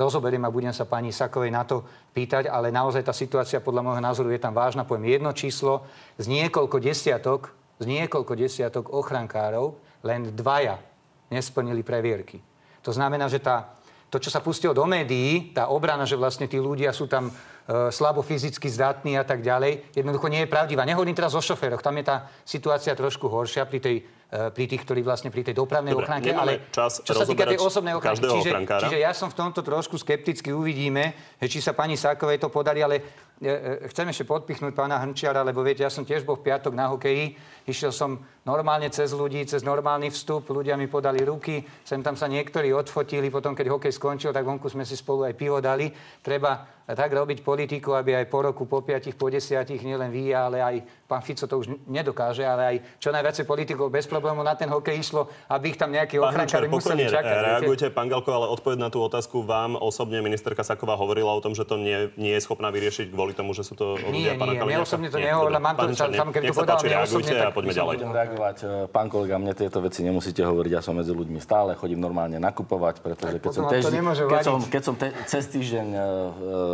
rozoberiem 0.01 0.41
a 0.45 0.53
budem 0.53 0.73
sa 0.73 0.89
pani 0.89 1.13
Sakovej 1.13 1.53
na 1.53 1.61
to 1.61 1.85
pýtať, 2.11 2.49
ale 2.49 2.73
naozaj 2.73 3.05
tá 3.05 3.13
situácia 3.13 3.61
podľa 3.61 3.85
môjho 3.85 4.01
názoru 4.01 4.33
je 4.33 4.41
tam 4.41 4.57
vážna. 4.57 4.81
Poviem 4.81 5.13
jedno 5.13 5.29
číslo 5.37 5.85
z 6.17 6.25
niekoľko 6.25 6.81
desiatok, 6.81 7.53
z 7.77 7.85
niekoľko 7.85 8.33
desiatok 8.33 8.89
ochrankárov, 8.89 9.77
len 10.01 10.33
dvaja 10.33 10.81
nesplnili 11.29 11.85
previerky. 11.85 12.41
To 12.85 12.93
znamená, 12.93 13.25
že 13.29 13.41
tá, 13.41 13.73
to, 14.13 14.21
čo 14.21 14.29
sa 14.29 14.41
pustilo 14.45 14.73
do 14.73 14.85
médií, 14.85 15.53
tá 15.53 15.73
obrana, 15.73 16.05
že 16.05 16.17
vlastne 16.17 16.45
tí 16.45 16.61
ľudia 16.61 16.93
sú 16.93 17.09
tam 17.09 17.33
slabo 17.65 18.21
fyzicky 18.21 18.69
zdatní 18.69 19.17
a 19.17 19.25
tak 19.25 19.41
ďalej, 19.41 19.97
jednoducho 19.97 20.29
nie 20.29 20.45
je 20.45 20.49
pravdivá. 20.49 20.85
Nehovorím 20.85 21.17
teraz 21.17 21.33
o 21.33 21.41
šoféroch, 21.41 21.81
tam 21.81 21.97
je 21.97 22.05
tá 22.05 22.29
situácia 22.45 22.93
trošku 22.93 23.25
horšia 23.25 23.65
pri 23.65 23.79
tej 23.81 23.95
e, 24.05 24.53
pri 24.53 24.69
tých, 24.69 24.85
ktorí 24.85 25.01
vlastne 25.01 25.33
pri 25.33 25.41
tej 25.41 25.57
dopravnej 25.57 25.97
Dobre, 25.97 26.05
ochránke, 26.05 26.29
ale 26.29 26.69
čas 26.69 27.01
čo 27.01 27.17
sa 27.17 27.25
týka 27.25 27.49
tej 27.49 27.57
osobnej 27.57 27.97
ochránky, 27.97 28.21
čiže, 28.21 28.53
čiže 28.69 28.97
ja 29.01 29.17
som 29.17 29.33
v 29.33 29.37
tomto 29.41 29.65
trošku 29.65 29.97
skepticky, 29.97 30.53
uvidíme, 30.53 31.17
či 31.41 31.57
sa 31.57 31.73
pani 31.73 31.97
Sákovej 31.97 32.37
to 32.37 32.53
podarí, 32.53 32.85
ale 32.85 33.01
e, 33.41 33.89
chcem 33.89 34.13
ešte 34.13 34.29
podpichnúť 34.29 34.77
pána 34.77 35.01
Hrnčiara, 35.01 35.41
lebo 35.41 35.65
viete, 35.65 35.81
ja 35.81 35.89
som 35.89 36.05
tiež 36.05 36.21
bol 36.21 36.37
v 36.37 36.53
piatok 36.53 36.73
na 36.77 36.93
hokeji, 36.93 37.33
išiel 37.65 37.89
som 37.89 38.21
normálne 38.45 38.93
cez 38.93 39.09
ľudí, 39.09 39.41
cez 39.49 39.65
normálny 39.65 40.13
vstup, 40.13 40.53
ľudia 40.53 40.77
mi 40.77 40.85
podali 40.85 41.25
ruky, 41.25 41.65
sem 41.81 42.05
tam 42.05 42.13
sa 42.13 42.29
niektorí 42.29 42.69
odfotili, 42.71 43.33
potom 43.33 43.57
keď 43.57 43.73
hokej 43.73 43.93
skončil, 43.97 44.29
tak 44.29 44.45
vonku 44.45 44.69
sme 44.69 44.85
si 44.85 44.93
spolu 44.93 45.25
aj 45.25 45.33
pivo 45.33 45.57
dali. 45.57 45.89
Treba 46.21 46.75
tak 46.85 47.09
robiť 47.09 47.41
politiku, 47.41 47.97
aby 47.97 48.13
aj 48.21 48.25
po 48.29 48.45
roku, 48.45 48.69
po 48.69 48.85
piatich, 48.85 49.17
po 49.17 49.33
desiatich, 49.33 49.81
nielen 49.81 50.13
vy, 50.13 50.29
ale 50.37 50.61
aj 50.61 50.75
pán 51.09 51.25
Fico 51.25 51.49
to 51.49 51.57
už 51.57 51.73
nedokáže, 51.89 52.45
ale 52.45 52.61
aj 52.61 53.01
čo 53.01 53.09
najviacej 53.09 53.49
politikov 53.49 53.89
bez 53.89 54.05
problémov 54.05 54.45
na 54.45 54.53
ten 54.53 54.69
hokej 54.69 55.01
išlo, 55.01 55.25
aby 55.49 55.73
ich 55.73 55.81
tam 55.81 55.89
nejakí 55.89 56.21
ochrankári 56.21 56.69
museli 56.69 57.09
čakať. 57.09 57.65
Reagujte, 57.65 57.89
pán 57.89 58.05
Galko, 58.05 58.29
ale 58.29 58.53
odpoveď 58.53 58.77
na 58.77 58.89
tú 58.93 59.01
otázku 59.01 59.41
vám 59.41 59.73
osobne 59.81 60.21
ministerka 60.21 60.61
Saková 60.61 60.93
hovorila 60.93 61.33
o 61.33 61.41
tom, 61.41 61.57
že 61.57 61.65
to 61.65 61.81
nie, 61.81 62.13
nie 62.21 62.37
je 62.37 62.45
schopná 62.45 62.69
vyriešiť 62.69 63.09
kvôli 63.09 63.33
tomu, 63.33 63.57
že 63.57 63.65
sú 63.65 63.73
to 63.73 63.97
ľudia 63.97 64.37
nie, 64.37 64.37
pána 64.37 64.53
nie, 64.53 64.61
Kaliňáka. 64.61 64.77
Nie, 64.77 64.85
osobne 64.85 65.09
to 65.09 65.17
nehovorila. 65.17 65.57
Mám 65.57 65.75
to, 65.81 65.85
tam, 66.13 66.29
keby 66.29 66.45
to 66.45 66.53
povedala 66.53 66.79
reagujte 66.85 67.33
a 67.33 67.49
poďme 67.49 67.73
ďalej. 67.73 67.97
Reagovať. 68.35 68.57
E, 68.61 68.65
pán 68.91 69.07
kolega, 69.07 69.39
mne 69.39 69.55
tieto 69.55 69.79
veci 69.79 70.03
nemusíte 70.03 70.43
hovoriť. 70.43 70.71
Ja 70.75 70.81
som 70.83 70.99
medzi 70.99 71.15
ľuďmi 71.15 71.39
stále, 71.39 71.79
chodím 71.79 72.03
normálne 72.03 72.37
nakupovať, 72.37 72.99
pretože 72.99 73.39
keď 73.39 73.51
som, 73.55 73.63
tež, 73.71 73.83
keď, 74.27 74.43
som, 74.43 74.55
keď 74.59 74.81
som 74.83 74.95
te, 74.99 75.07
cez 75.25 75.47
týždeň 75.47 75.87
e, 75.87 75.99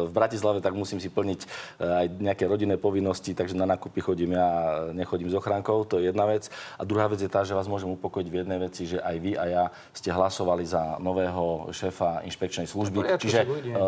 v 0.09 0.11
Bratislave, 0.11 0.59
tak 0.59 0.73
musím 0.73 0.97
si 0.97 1.07
plniť 1.13 1.39
e, 1.45 1.47
aj 1.85 2.05
nejaké 2.17 2.43
rodinné 2.49 2.81
povinnosti, 2.81 3.37
takže 3.37 3.53
na 3.53 3.69
nákupy 3.69 4.01
chodím 4.01 4.33
ja 4.33 4.41
a 4.41 4.63
nechodím 4.91 5.29
s 5.29 5.35
ochránkou, 5.37 5.85
to 5.85 6.01
je 6.01 6.09
jedna 6.09 6.25
vec. 6.25 6.49
A 6.75 6.83
druhá 6.83 7.05
vec 7.05 7.21
je 7.21 7.29
tá, 7.29 7.45
že 7.45 7.53
vás 7.53 7.69
môžem 7.69 7.93
upokojiť 7.93 8.27
v 8.27 8.35
jednej 8.41 8.59
veci, 8.59 8.89
že 8.89 8.97
aj 8.97 9.15
vy 9.21 9.31
a 9.37 9.43
ja 9.45 9.63
ste 9.93 10.09
hlasovali 10.09 10.65
za 10.65 10.97
nového 10.97 11.69
šéfa 11.69 12.25
inšpekčnej 12.25 12.65
služby. 12.65 12.97
No, 13.05 13.21
Čiže 13.21 13.39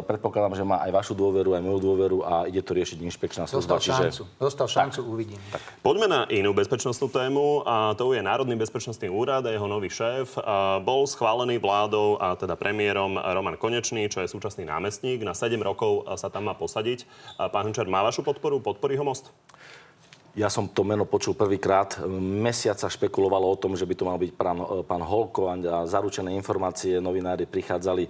predpokladám, 0.05 0.53
že 0.53 0.63
má 0.67 0.83
aj 0.85 0.91
vašu 0.93 1.13
dôveru, 1.17 1.57
aj 1.57 1.63
moju 1.63 1.79
dôveru 1.81 2.17
a 2.21 2.33
ide 2.45 2.61
to 2.61 2.77
riešiť 2.77 3.01
inšpekčná 3.01 3.49
služba. 3.49 3.79
Dostal 3.79 3.97
šancu, 3.97 4.23
čiže... 4.29 4.37
dostal 4.37 4.67
šancu, 4.69 4.99
tak, 5.01 5.09
uvidím. 5.09 5.39
Tak. 5.49 5.61
Poďme 5.81 6.07
na 6.07 6.21
inú 6.29 6.53
bezpečnostnú 6.53 7.07
tému 7.09 7.62
a 7.65 7.98
to 7.98 8.13
je 8.13 8.22
Národný 8.22 8.55
bezpečnostný 8.55 9.10
úrad 9.10 9.48
a 9.48 9.51
jeho 9.51 9.67
nový 9.67 9.89
šéf. 9.89 10.38
Bol 10.86 11.08
schválený 11.08 11.58
vládou 11.58 12.22
a 12.22 12.36
teda 12.36 12.55
premiérom 12.55 13.17
Roman 13.17 13.58
Konečný, 13.58 14.08
čo 14.12 14.22
je 14.22 14.32
súčasný 14.32 14.67
námestník. 14.67 15.24
Na 15.24 15.34
7 15.34 15.55
rokov 15.60 16.05
sa 16.15 16.29
tam 16.29 16.48
má 16.48 16.53
posadiť. 16.53 17.05
Pán 17.51 17.65
Hunčar, 17.67 17.89
má 17.89 18.03
vašu 18.03 18.22
podporu? 18.22 18.60
Podporí 18.60 18.96
ho 19.00 19.05
most? 19.08 19.34
Ja 20.34 20.50
som 20.50 20.65
to 20.65 20.82
meno 20.82 21.05
počul 21.05 21.38
prvýkrát. 21.38 22.01
Mesiac 22.17 22.82
sa 22.82 22.89
špekulovalo 22.89 23.53
o 23.53 23.60
tom, 23.60 23.77
že 23.77 23.86
by 23.86 23.93
to 23.93 24.03
mal 24.10 24.17
byť 24.17 24.32
pán, 24.34 24.58
pán 24.89 25.03
Holko 25.05 25.53
a 25.53 25.86
zaručené 25.86 26.34
informácie 26.34 26.98
novinári 26.98 27.46
prichádzali. 27.46 28.10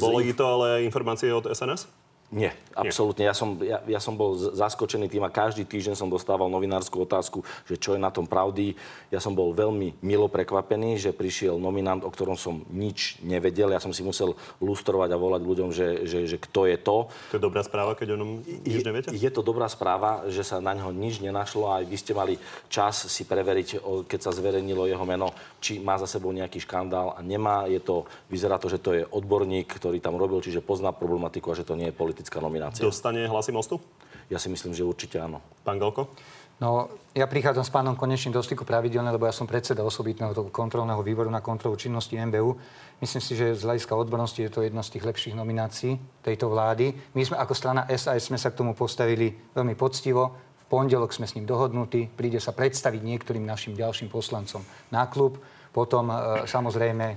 Boli 0.00 0.32
to 0.32 0.48
ale 0.48 0.88
informácie 0.88 1.28
od 1.28 1.52
SNS? 1.52 2.01
Nie, 2.32 2.56
absolútne. 2.72 3.28
Ja 3.28 3.36
som, 3.36 3.60
ja, 3.60 3.84
ja 3.84 4.00
som 4.00 4.16
bol 4.16 4.32
zaskočený 4.32 5.12
tým 5.12 5.20
a 5.20 5.28
každý 5.28 5.68
týždeň 5.68 6.00
som 6.00 6.08
dostával 6.08 6.48
novinárskú 6.48 7.04
otázku, 7.04 7.44
že 7.68 7.76
čo 7.76 7.92
je 7.92 8.00
na 8.00 8.08
tom 8.08 8.24
pravdy. 8.24 8.72
Ja 9.12 9.20
som 9.20 9.36
bol 9.36 9.52
veľmi 9.52 10.00
milo 10.00 10.32
prekvapený, 10.32 10.96
že 10.96 11.12
prišiel 11.12 11.60
nominant, 11.60 12.00
o 12.00 12.08
ktorom 12.08 12.40
som 12.40 12.64
nič 12.72 13.20
nevedel. 13.20 13.68
Ja 13.76 13.84
som 13.84 13.92
si 13.92 14.00
musel 14.00 14.32
lustrovať 14.64 15.12
a 15.12 15.20
volať 15.20 15.42
ľuďom, 15.44 15.76
že, 15.76 16.08
že, 16.08 16.24
že 16.24 16.40
kto 16.40 16.72
je 16.72 16.80
to. 16.80 16.96
To 17.36 17.36
je 17.36 17.44
dobrá 17.44 17.60
správa, 17.60 17.92
keď 17.92 18.16
o 18.16 18.20
ňom 18.24 18.30
nič 18.64 18.80
neviete? 18.80 19.12
Je, 19.12 19.28
je 19.28 19.30
to 19.30 19.44
dobrá 19.44 19.68
správa, 19.68 20.24
že 20.32 20.40
sa 20.40 20.56
na 20.56 20.72
neho 20.72 20.88
nič 20.88 21.20
nenašlo 21.20 21.68
a 21.68 21.84
aj 21.84 21.84
vy 21.84 21.96
ste 22.00 22.16
mali 22.16 22.40
čas 22.72 23.12
si 23.12 23.28
preveriť, 23.28 23.84
keď 24.08 24.20
sa 24.24 24.32
zverejnilo 24.32 24.88
jeho 24.88 25.04
meno, 25.04 25.36
či 25.60 25.84
má 25.84 26.00
za 26.00 26.08
sebou 26.08 26.32
nejaký 26.32 26.64
škandál 26.64 27.12
a 27.12 27.20
nemá. 27.20 27.68
Je 27.68 27.84
to, 27.84 28.08
vyzerá 28.32 28.56
to, 28.56 28.72
že 28.72 28.80
to 28.80 28.96
je 28.96 29.04
odborník, 29.04 29.68
ktorý 29.68 30.00
tam 30.00 30.16
robil, 30.16 30.40
čiže 30.40 30.64
pozná 30.64 30.96
problematiku 30.96 31.52
a 31.52 31.58
že 31.60 31.68
to 31.68 31.76
nie 31.76 31.92
je 31.92 31.98
politik 32.00 32.21
politická 32.22 32.38
nominácia. 32.38 32.86
Dostane 32.86 33.26
hlasy 33.26 33.50
mostu? 33.50 33.82
Ja 34.30 34.38
si 34.38 34.46
myslím, 34.46 34.70
že 34.70 34.86
určite 34.86 35.18
áno. 35.18 35.42
Pán 35.66 35.82
Galko? 35.82 36.14
No, 36.62 36.86
ja 37.18 37.26
prichádzam 37.26 37.66
s 37.66 37.74
pánom 37.74 37.98
konečným 37.98 38.30
do 38.30 38.38
styku 38.38 38.62
pravidelne, 38.62 39.10
lebo 39.10 39.26
ja 39.26 39.34
som 39.34 39.50
predseda 39.50 39.82
osobitného 39.82 40.30
kontrolného 40.54 41.02
výboru 41.02 41.26
na 41.26 41.42
kontrolu 41.42 41.74
činnosti 41.74 42.14
MBU. 42.14 42.54
Myslím 43.02 43.18
si, 43.18 43.34
že 43.34 43.58
z 43.58 43.66
hľadiska 43.66 43.90
odbornosti 43.98 44.46
je 44.46 44.52
to 44.54 44.62
jedna 44.62 44.86
z 44.86 44.94
tých 44.94 45.02
lepších 45.02 45.34
nominácií 45.34 45.98
tejto 46.22 46.46
vlády. 46.46 46.94
My 47.18 47.26
sme 47.26 47.42
ako 47.42 47.54
strana 47.58 47.82
SAS 47.98 48.30
sme 48.30 48.38
sa 48.38 48.54
k 48.54 48.62
tomu 48.62 48.78
postavili 48.78 49.34
veľmi 49.34 49.74
poctivo. 49.74 50.38
V 50.62 50.64
pondelok 50.70 51.10
sme 51.10 51.26
s 51.26 51.34
ním 51.34 51.50
dohodnutí. 51.50 52.06
Príde 52.06 52.38
sa 52.38 52.54
predstaviť 52.54 53.02
niektorým 53.02 53.42
našim 53.42 53.74
ďalším 53.74 54.06
poslancom 54.06 54.62
na 54.94 55.10
klub. 55.10 55.42
Potom 55.74 56.14
e, 56.14 56.46
samozrejme 56.46 57.06
e, 57.10 57.16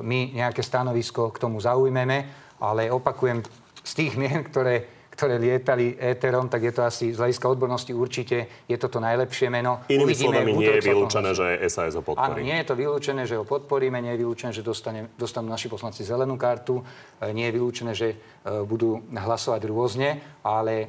my 0.00 0.32
nejaké 0.32 0.64
stanovisko 0.64 1.28
k 1.28 1.36
tomu 1.44 1.60
zaujmeme, 1.60 2.48
ale 2.56 2.88
opakujem, 2.88 3.44
z 3.88 3.92
tých 3.96 4.12
mien, 4.20 4.44
ktoré, 4.44 4.84
ktoré 5.18 5.40
lietali 5.40 5.96
éterom, 5.96 6.46
tak 6.46 6.62
je 6.62 6.72
to 6.76 6.84
asi 6.84 7.10
z 7.10 7.18
hľadiska 7.18 7.48
odbornosti 7.48 7.96
určite 7.96 8.68
je 8.68 8.76
to 8.76 8.86
to 8.92 9.00
najlepšie 9.00 9.48
meno. 9.48 9.82
Inými 9.88 10.14
Uvidíme, 10.14 10.44
slovami, 10.44 10.52
nie 10.54 10.72
je 10.76 10.82
vylúčené, 10.84 11.30
že 11.32 11.46
SAS 11.72 11.96
ho 11.96 12.04
podporí. 12.04 12.38
Áno, 12.38 12.44
nie 12.44 12.56
je 12.60 12.66
to 12.68 12.74
vylúčené, 12.76 13.22
že 13.24 13.34
ho 13.40 13.42
podporíme, 13.48 13.98
nie 13.98 14.12
je 14.14 14.20
vylúčené, 14.22 14.52
že 14.52 14.62
dostane, 14.62 15.08
dostanú 15.16 15.48
naši 15.48 15.66
poslanci 15.72 16.04
zelenú 16.04 16.36
kartu, 16.36 16.84
e, 17.18 17.32
nie 17.32 17.48
je 17.48 17.52
vylúčené, 17.56 17.92
že 17.96 18.08
e, 18.12 18.16
budú 18.62 19.02
hlasovať 19.10 19.64
rôzne, 19.66 20.22
ale 20.44 20.74
e, 20.84 20.86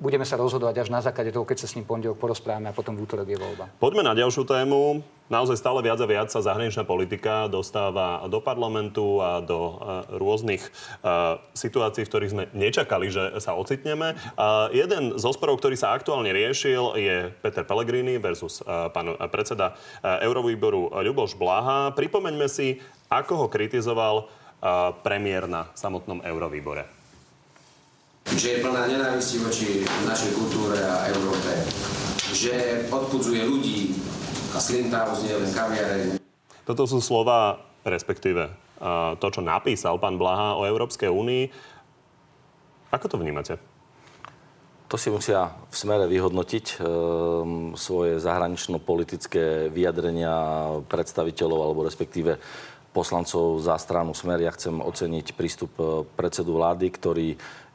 budeme 0.00 0.24
sa 0.24 0.40
rozhodovať 0.40 0.82
až 0.82 0.88
na 0.88 1.04
základe 1.04 1.30
toho, 1.30 1.44
keď 1.44 1.62
sa 1.62 1.70
s 1.70 1.76
ním 1.76 1.86
pondelok 1.86 2.18
porozprávame 2.18 2.72
a 2.72 2.74
potom 2.74 2.96
v 2.96 3.04
útorok 3.04 3.28
je 3.28 3.38
voľba. 3.38 3.70
Poďme 3.78 4.02
na 4.02 4.16
ďalšiu 4.16 4.48
tému. 4.48 5.04
Naozaj 5.28 5.60
stále 5.60 5.84
viac 5.84 6.00
a 6.00 6.08
viac 6.08 6.28
sa 6.32 6.40
zahraničná 6.40 6.88
politika 6.88 7.52
dostáva 7.52 8.24
do 8.32 8.40
parlamentu 8.40 9.20
a 9.20 9.44
do 9.44 9.76
uh, 9.76 10.08
rôznych 10.16 10.64
uh, 10.64 11.36
situácií, 11.52 12.08
v 12.08 12.10
ktorých 12.10 12.32
sme 12.32 12.44
nečakali, 12.56 13.12
že 13.12 13.36
sa 13.44 13.52
ocitneme. 13.52 14.16
Uh, 14.40 14.72
jeden 14.72 15.20
zo 15.20 15.28
sporov, 15.36 15.60
ktorý 15.60 15.76
sa 15.76 15.92
aktuálne 15.92 16.32
riešil, 16.32 16.96
je 16.96 17.16
Peter 17.44 17.64
Pellegrini 17.68 18.16
versus 18.16 18.64
pán 18.64 19.12
predseda 19.28 19.76
Eurovýboru 20.02 20.90
Ľuboš 20.96 21.36
Blaha. 21.36 21.92
Pripomeňme 21.92 22.48
si, 22.48 22.80
ako 23.12 23.44
ho 23.44 23.46
kritizoval 23.52 24.28
premiér 25.04 25.46
na 25.46 25.68
samotnom 25.76 26.24
Eurovýbore 26.24 26.98
že 28.36 28.60
je 28.60 28.62
plná 28.64 28.84
nenávisti 28.92 29.40
voči 29.40 29.68
našej 30.04 30.36
kultúre 30.36 30.76
a 30.84 31.08
Európe, 31.08 31.48
že 32.36 32.84
odpudzuje 32.92 33.40
ľudí 33.48 33.96
a 34.54 34.58
Slimhouse 34.60 35.24
nie 35.24 35.34
len 35.36 35.50
kaviareň. 35.52 36.20
Toto 36.64 36.84
sú 36.84 37.00
slova, 37.00 37.60
respektíve 37.84 38.68
to, 39.18 39.26
čo 39.28 39.40
napísal 39.42 39.98
pán 39.98 40.16
Blaha 40.16 40.54
o 40.54 40.62
Európskej 40.68 41.10
únii. 41.10 41.44
Ako 42.94 43.06
to 43.10 43.16
vnímate? 43.20 43.58
To 44.88 44.96
si 44.96 45.12
musia 45.12 45.52
v 45.68 45.74
smere 45.76 46.08
vyhodnotiť 46.08 46.66
e, 46.72 46.76
svoje 47.76 48.16
zahranično-politické 48.24 49.68
vyjadrenia 49.68 50.32
predstaviteľov 50.88 51.60
alebo 51.60 51.84
respektíve 51.84 52.40
poslancov 52.98 53.62
za 53.62 53.78
stranu 53.78 54.10
Smer. 54.10 54.42
Ja 54.42 54.50
chcem 54.50 54.82
oceniť 54.82 55.38
prístup 55.38 55.70
e, 55.78 56.02
predsedu 56.18 56.58
vlády, 56.58 56.90
ktorý 56.90 57.28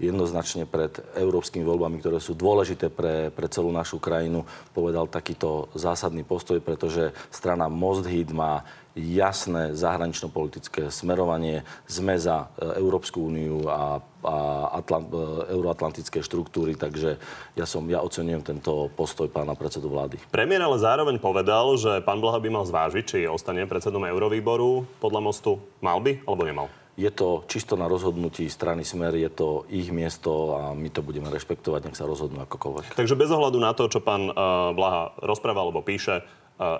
jednoznačne 0.03 0.67
pred 0.67 0.91
európskymi 1.15 1.63
voľbami, 1.63 2.03
ktoré 2.03 2.19
sú 2.19 2.35
dôležité 2.35 2.91
pre, 2.91 3.31
pre 3.31 3.47
celú 3.47 3.71
našu 3.71 4.03
krajinu, 4.03 4.43
povedal 4.75 5.07
takýto 5.07 5.71
zásadný 5.71 6.27
postoj, 6.27 6.59
pretože 6.59 7.15
strana 7.31 7.71
Most 7.71 8.03
Hit 8.11 8.35
má 8.35 8.67
jasné 8.93 9.73
zahranično-politické 9.73 10.93
smerovanie. 10.93 11.65
Sme 11.89 12.17
za 12.21 12.49
e, 12.57 12.77
Európsku 12.77 13.25
úniu 13.25 13.65
a, 13.65 13.97
a 14.21 14.35
Atlant, 14.77 15.09
e, 15.09 15.17
euroatlantické 15.49 16.21
štruktúry, 16.21 16.77
takže 16.77 17.17
ja, 17.57 17.65
som, 17.65 17.85
ja 17.89 18.05
ocenujem 18.05 18.45
tento 18.45 18.93
postoj 18.93 19.29
pána 19.29 19.57
predsedu 19.57 19.89
vlády. 19.89 20.21
Premiér 20.29 20.69
ale 20.69 20.77
zároveň 20.77 21.17
povedal, 21.17 21.73
že 21.75 22.05
pán 22.05 22.21
Blaha 22.21 22.37
by 22.37 22.49
mal 22.53 22.65
zvážiť, 22.69 23.03
či 23.03 23.19
ostane 23.25 23.65
predsedom 23.65 24.05
Eurovýboru 24.05 24.85
podľa 25.01 25.21
mostu. 25.25 25.57
Mal 25.81 25.97
by 25.97 26.21
alebo 26.29 26.43
nemal? 26.45 26.67
Je 26.93 27.09
to 27.09 27.41
čisto 27.49 27.73
na 27.73 27.89
rozhodnutí 27.89 28.45
strany 28.53 28.85
Smer, 28.85 29.17
je 29.17 29.25
to 29.33 29.65
ich 29.73 29.89
miesto 29.89 30.53
a 30.53 30.61
my 30.77 30.93
to 30.93 31.01
budeme 31.01 31.25
rešpektovať, 31.25 31.89
nech 31.89 31.97
sa 31.97 32.05
rozhodnú 32.05 32.45
akokoľvek. 32.45 32.93
Takže 32.93 33.17
bez 33.17 33.33
ohľadu 33.33 33.57
na 33.57 33.73
to, 33.73 33.89
čo 33.89 33.97
pán 33.97 34.29
uh, 34.29 34.69
Blaha 34.77 35.17
rozpráva 35.17 35.65
alebo 35.65 35.81
píše, 35.81 36.21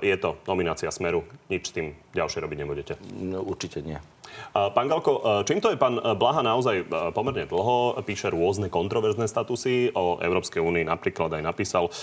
je 0.02 0.16
to 0.22 0.38
nominácia 0.46 0.92
Smeru. 0.94 1.26
Nič 1.50 1.70
s 1.70 1.76
tým 1.76 1.98
ďalšie 2.14 2.40
robiť 2.46 2.58
nebudete. 2.62 2.94
No, 3.18 3.42
určite 3.44 3.82
nie. 3.82 3.98
Pán 4.54 4.90
Galko, 4.90 5.46
čím 5.46 5.62
to 5.62 5.70
je 5.70 5.78
pán 5.78 5.98
Blaha 6.18 6.42
naozaj 6.42 6.90
pomerne 7.14 7.46
dlho, 7.46 8.02
píše 8.02 8.34
rôzne 8.34 8.70
kontroverzné 8.70 9.30
statusy 9.30 9.94
o 9.94 10.18
Európskej 10.18 10.58
únii, 10.58 10.90
napríklad 10.90 11.38
aj 11.38 11.44
napísal, 11.46 11.94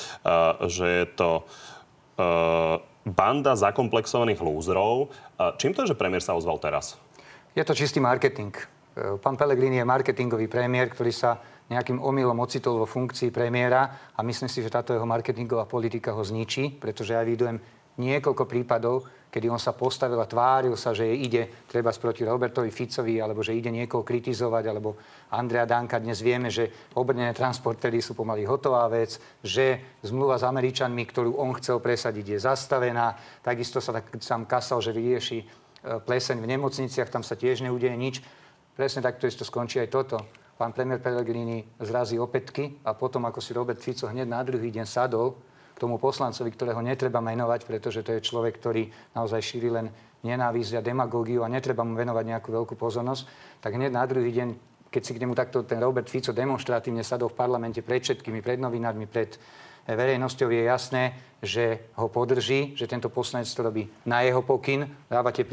že 0.67 0.87
je 0.87 1.07
to 1.11 1.31
banda 3.03 3.59
zakomplexovaných 3.59 4.39
lúzrov. 4.45 5.11
Čím 5.59 5.75
to 5.75 5.83
je, 5.83 5.91
že 5.91 5.99
premiér 5.99 6.23
sa 6.23 6.39
ozval 6.39 6.63
teraz? 6.63 6.95
Je 7.57 7.67
to 7.67 7.75
čistý 7.75 7.99
marketing. 7.99 8.55
Pán 9.25 9.35
Pellegrini 9.35 9.83
je 9.83 9.87
marketingový 9.87 10.47
premiér, 10.47 10.93
ktorý 10.93 11.11
sa 11.11 11.41
nejakým 11.71 12.03
omylom 12.03 12.35
ocitol 12.43 12.83
vo 12.83 12.87
funkcii 12.91 13.31
premiéra 13.31 14.11
a 14.11 14.21
myslím 14.27 14.51
si, 14.51 14.59
že 14.59 14.75
táto 14.75 14.91
jeho 14.91 15.07
marketingová 15.07 15.71
politika 15.71 16.11
ho 16.11 16.23
zničí, 16.27 16.83
pretože 16.83 17.15
ja 17.15 17.23
vidujem 17.23 17.63
niekoľko 17.95 18.45
prípadov, 18.51 19.07
kedy 19.31 19.47
on 19.47 19.63
sa 19.63 19.71
postavil 19.71 20.19
a 20.19 20.27
tváril 20.27 20.75
sa, 20.75 20.91
že 20.91 21.07
ide 21.07 21.47
treba 21.71 21.95
sproti 21.95 22.27
Robertovi 22.27 22.75
Ficovi, 22.75 23.23
alebo 23.23 23.47
že 23.47 23.55
ide 23.55 23.71
niekoho 23.71 24.03
kritizovať, 24.03 24.65
alebo 24.67 24.99
Andrea 25.31 25.69
Danka. 25.69 26.03
Dnes 26.03 26.19
vieme, 26.19 26.51
že 26.51 26.91
obrnené 26.99 27.31
transportéry 27.31 28.03
sú 28.03 28.19
pomaly 28.19 28.43
hotová 28.43 28.91
vec, 28.91 29.23
že 29.45 29.95
zmluva 30.03 30.41
s 30.41 30.49
Američanmi, 30.49 31.07
ktorú 31.07 31.39
on 31.39 31.55
chcel 31.61 31.79
presadiť, 31.79 32.27
je 32.35 32.39
zastavená. 32.43 33.15
Takisto 33.45 33.79
sa 33.79 33.95
tak 33.95 34.11
sám 34.19 34.51
kasal, 34.51 34.83
že 34.83 34.91
vyrieši 34.91 35.39
e, 35.39 35.47
pleseň 36.03 36.43
v 36.43 36.51
nemocniciach, 36.51 37.13
tam 37.13 37.23
sa 37.23 37.39
tiež 37.39 37.63
neudeje 37.63 37.95
nič. 37.95 38.19
Presne 38.75 39.05
takto 39.05 39.31
to 39.31 39.47
skončí 39.47 39.79
aj 39.79 39.95
toto 39.95 40.40
pán 40.61 40.77
premiér 40.77 41.01
Pellegrini 41.01 41.65
zrazí 41.81 42.21
opätky 42.21 42.85
a 42.85 42.93
potom, 42.93 43.25
ako 43.25 43.41
si 43.41 43.57
Robert 43.57 43.81
Fico 43.81 44.05
hneď 44.05 44.29
na 44.29 44.45
druhý 44.45 44.69
deň 44.69 44.85
sadol 44.85 45.41
k 45.73 45.81
tomu 45.81 45.97
poslancovi, 45.97 46.53
ktorého 46.53 46.85
netreba 46.85 47.25
menovať, 47.25 47.65
pretože 47.65 48.05
to 48.05 48.13
je 48.13 48.21
človek, 48.21 48.61
ktorý 48.61 48.93
naozaj 49.17 49.41
šíri 49.41 49.73
len 49.73 49.89
nenávisť 50.21 50.77
a 50.77 50.85
demagógiu 50.85 51.41
a 51.41 51.49
netreba 51.49 51.81
mu 51.81 51.97
venovať 51.97 52.25
nejakú 52.29 52.53
veľkú 52.53 52.77
pozornosť, 52.77 53.25
tak 53.65 53.73
hneď 53.73 53.89
na 53.89 54.05
druhý 54.05 54.37
deň, 54.37 54.49
keď 54.93 55.01
si 55.01 55.17
k 55.17 55.21
nemu 55.25 55.33
takto 55.33 55.65
ten 55.65 55.81
Robert 55.81 56.13
Fico 56.13 56.37
demonstratívne 56.37 57.01
sadol 57.01 57.33
v 57.33 57.41
parlamente 57.41 57.81
pred 57.81 58.05
všetkými, 58.05 58.45
pred 58.45 58.61
novinármi, 58.61 59.09
pred 59.09 59.41
verejnosťou 59.87 60.49
je 60.51 60.63
jasné, 60.65 61.03
že 61.41 61.89
ho 61.97 62.13
podrží, 62.13 62.77
že 62.77 62.85
tento 62.85 63.09
poslanec 63.09 63.49
to 63.49 63.65
robí 63.65 63.89
na 64.05 64.21
jeho 64.21 64.45
pokyn. 64.45 64.85
Dávate 65.09 65.49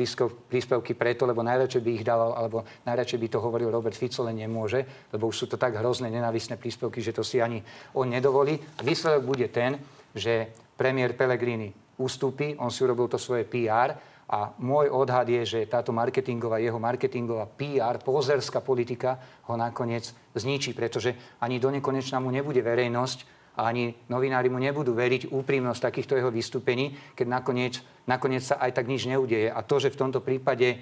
príspevky 0.49 0.91
preto, 0.99 1.23
lebo 1.23 1.47
najradšej 1.47 1.79
by 1.79 1.91
ich 1.95 2.03
dával, 2.03 2.35
alebo 2.35 2.67
najradšej 2.83 3.19
by 3.23 3.27
to 3.31 3.39
hovoril 3.39 3.71
Robert 3.71 3.95
Fico, 3.95 4.27
len 4.27 4.35
nemôže, 4.35 4.83
lebo 5.15 5.31
už 5.31 5.37
sú 5.37 5.45
to 5.47 5.55
tak 5.55 5.79
hrozné, 5.79 6.11
nenávisné 6.11 6.59
príspevky, 6.59 6.99
že 6.99 7.15
to 7.15 7.23
si 7.23 7.39
ani 7.39 7.63
on 7.95 8.11
nedovolí. 8.11 8.59
Výsledok 8.83 9.23
bude 9.23 9.47
ten, 9.47 9.79
že 10.11 10.51
premiér 10.75 11.15
Pellegrini 11.15 11.71
ustúpi, 11.97 12.59
on 12.59 12.67
si 12.67 12.83
urobil 12.83 13.07
to 13.07 13.15
svoje 13.15 13.47
PR 13.47 13.95
a 14.27 14.51
môj 14.59 14.91
odhad 14.91 15.23
je, 15.31 15.47
že 15.47 15.71
táto 15.71 15.95
marketingová, 15.95 16.59
jeho 16.59 16.83
marketingová 16.83 17.47
PR, 17.47 17.95
pozerská 18.03 18.59
politika 18.59 19.15
ho 19.47 19.55
nakoniec 19.55 20.11
zničí, 20.35 20.75
pretože 20.75 21.15
ani 21.39 21.63
do 21.63 21.71
nekonečna 21.71 22.19
mu 22.19 22.27
nebude 22.27 22.59
verejnosť 22.59 23.36
a 23.57 23.65
ani 23.65 23.89
novinári 24.13 24.53
mu 24.53 24.61
nebudú 24.61 24.93
veriť 24.93 25.33
úprimnosť 25.33 25.81
takýchto 25.81 26.13
jeho 26.13 26.29
vystúpení, 26.29 26.93
keď 27.17 27.25
nakoniec, 27.25 27.81
nakoniec 28.05 28.45
sa 28.45 28.61
aj 28.61 28.77
tak 28.77 28.85
nič 28.85 29.09
neudeje. 29.09 29.49
A 29.49 29.65
to, 29.65 29.81
že 29.81 29.89
v 29.89 29.99
tomto 29.99 30.21
prípade 30.21 30.67
e, 30.69 30.77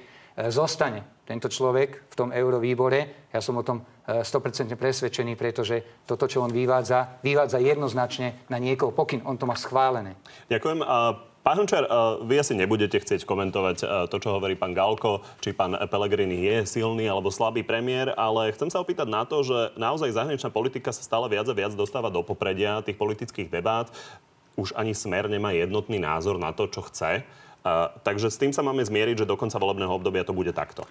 zostane 0.51 1.23
tento 1.23 1.47
človek 1.47 2.11
v 2.11 2.15
tom 2.19 2.29
eurovýbore. 2.35 3.31
Ja 3.31 3.39
som 3.39 3.55
o 3.55 3.63
tom 3.63 3.87
100% 4.05 4.69
e, 4.69 4.75
presvedčený, 4.75 5.39
pretože 5.39 6.03
toto, 6.03 6.27
čo 6.27 6.43
on 6.43 6.51
vyvádza, 6.51 7.23
vyvádza 7.23 7.63
jednoznačne 7.63 8.51
na 8.51 8.59
niekoho 8.59 8.91
pokyn. 8.91 9.23
On 9.23 9.39
to 9.39 9.47
má 9.47 9.55
schválené. 9.55 10.19
Ďakujem. 10.51 10.83
Pán 11.45 11.61
Hončar, 11.61 11.85
eh, 11.85 11.89
vy 12.25 12.41
asi 12.41 12.57
nebudete 12.57 12.97
chcieť 12.97 13.21
komentovať 13.21 13.77
eh, 13.85 13.87
to, 14.09 14.17
čo 14.17 14.33
hovorí 14.33 14.57
pán 14.57 14.73
Galko, 14.73 15.21
či 15.45 15.53
pán 15.53 15.77
Pellegrini 15.77 16.41
je 16.41 16.65
silný 16.65 17.05
alebo 17.05 17.29
slabý 17.29 17.61
premiér, 17.61 18.17
ale 18.17 18.49
chcem 18.49 18.73
sa 18.73 18.81
opýtať 18.81 19.05
na 19.05 19.29
to, 19.29 19.45
že 19.45 19.77
naozaj 19.77 20.09
zahraničná 20.09 20.49
politika 20.49 20.89
sa 20.89 21.05
stále 21.05 21.29
viac 21.29 21.45
a 21.45 21.53
viac 21.53 21.77
dostáva 21.77 22.09
do 22.09 22.25
popredia 22.25 22.81
tých 22.81 22.97
politických 22.97 23.53
debát. 23.53 23.93
Už 24.57 24.73
ani 24.73 24.97
smer 24.97 25.29
nemá 25.29 25.53
jednotný 25.53 26.01
názor 26.01 26.41
na 26.41 26.49
to, 26.49 26.65
čo 26.65 26.81
chce. 26.81 27.21
Eh, 27.21 27.87
takže 28.05 28.29
s 28.29 28.37
tým 28.37 28.49
sa 28.49 28.61
máme 28.61 28.85
zmieriť, 28.85 29.25
že 29.25 29.29
do 29.29 29.33
konca 29.33 29.61
volebného 29.61 29.89
obdobia 29.89 30.21
to 30.21 30.33
bude 30.33 30.49
takto. 30.49 30.85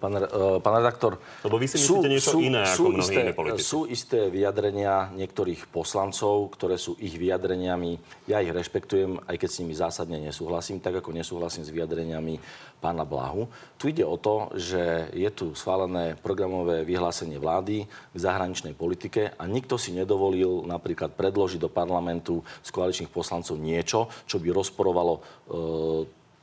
Pán, 0.00 0.16
uh, 0.16 0.56
pán 0.64 0.80
redaktor, 0.80 1.20
Lebo 1.44 1.60
vy 1.60 1.68
si 1.68 1.76
myslíte 1.76 2.08
sú, 2.08 2.08
niečo 2.08 2.30
sú, 2.32 2.38
iné 2.40 2.64
sú 2.64 2.88
ako 2.88 2.96
mnohí 2.96 3.12
isté, 3.12 3.36
politici. 3.36 3.68
Sú 3.68 3.80
isté 3.84 4.18
vyjadrenia 4.32 5.12
niektorých 5.12 5.68
poslancov, 5.68 6.56
ktoré 6.56 6.80
sú 6.80 6.96
ich 6.96 7.20
vyjadreniami. 7.20 8.00
Ja 8.24 8.40
ich 8.40 8.48
rešpektujem, 8.48 9.20
aj 9.28 9.36
keď 9.36 9.48
s 9.52 9.58
nimi 9.60 9.76
zásadne 9.76 10.16
nesúhlasím, 10.16 10.80
tak 10.80 11.04
ako 11.04 11.12
nesúhlasím 11.12 11.68
s 11.68 11.70
vyjadreniami 11.70 12.40
pána 12.80 13.04
Blahu. 13.04 13.44
Tu 13.76 13.92
ide 13.92 14.08
o 14.08 14.16
to, 14.16 14.48
že 14.56 15.12
je 15.12 15.28
tu 15.28 15.52
schválené 15.52 16.16
programové 16.16 16.82
vyhlásenie 16.88 17.36
vlády 17.36 17.84
k 17.84 18.16
zahraničnej 18.16 18.72
politike 18.72 19.36
a 19.36 19.44
nikto 19.44 19.76
si 19.76 19.92
nedovolil 19.92 20.64
napríklad 20.64 21.12
predložiť 21.12 21.60
do 21.60 21.68
parlamentu 21.68 22.40
z 22.64 22.72
koaličných 22.72 23.12
poslancov 23.12 23.60
niečo, 23.60 24.08
čo 24.24 24.40
by 24.40 24.48
rozporovalo 24.48 25.12
e, 25.12 25.20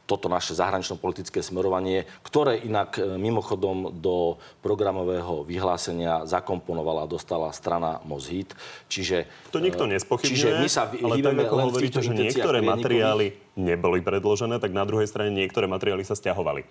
toto 0.08 0.32
naše 0.32 0.56
zahranično-politické 0.56 1.44
smerovanie, 1.44 2.08
ktoré 2.24 2.64
inak 2.64 2.96
e, 2.96 3.20
mimochodom 3.20 3.92
do 3.92 4.40
programového 4.64 5.44
vyhlásenia 5.44 6.24
zakomponovala 6.24 7.04
a 7.04 7.12
dostala 7.12 7.52
strana 7.52 8.00
Mozhit. 8.08 8.56
Čiže, 8.88 9.28
to 9.52 9.60
nikto 9.60 9.84
e, 9.84 10.00
nespochybňuje, 10.00 10.32
čiže 10.32 10.64
my 10.64 10.70
sa 10.72 10.88
ale 10.88 11.20
tak 11.20 11.38
ako 11.44 11.56
hovoríte, 11.68 12.00
že 12.00 12.16
niektoré 12.16 12.64
materiály 12.64 13.36
neboli 13.60 14.00
predložené, 14.00 14.64
tak 14.64 14.72
na 14.72 14.88
druhej 14.88 15.12
strane 15.12 15.36
niektoré 15.36 15.68
materiály 15.68 16.08
sa 16.08 16.16
stiahovali. 16.16 16.64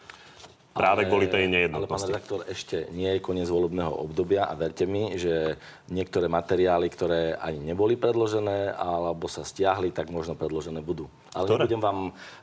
Práve 0.76 1.02
ale, 1.02 1.10
kvôli 1.10 1.26
tej 1.32 1.48
nejednotnosti. 1.48 1.88
Ale 1.88 1.96
pán 1.96 2.08
redaktor, 2.12 2.40
ešte 2.44 2.76
nie 2.92 3.08
je 3.16 3.24
koniec 3.24 3.48
volebného 3.48 3.88
obdobia 3.96 4.44
a 4.44 4.52
verte 4.52 4.84
mi, 4.84 5.16
že 5.16 5.56
niektoré 5.88 6.28
materiály, 6.28 6.86
ktoré 6.92 7.32
ani 7.40 7.64
neboli 7.64 7.96
predložené 7.96 8.76
alebo 8.76 9.24
sa 9.24 9.40
stiahli, 9.40 9.96
tak 9.96 10.12
možno 10.12 10.36
predložené 10.36 10.84
budú. 10.84 11.08
Ale 11.32 11.48
ktoré? 11.48 11.64
nebudem 11.64 11.80
vám, 11.80 11.98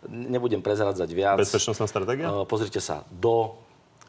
nebudem 0.09 0.61
prezradzať 0.65 1.09
viac. 1.13 1.37
Bezpečnostná 1.37 1.85
stratégia? 1.85 2.33
Uh, 2.33 2.41
pozrite 2.49 2.81
sa, 2.81 3.05
do 3.13 3.53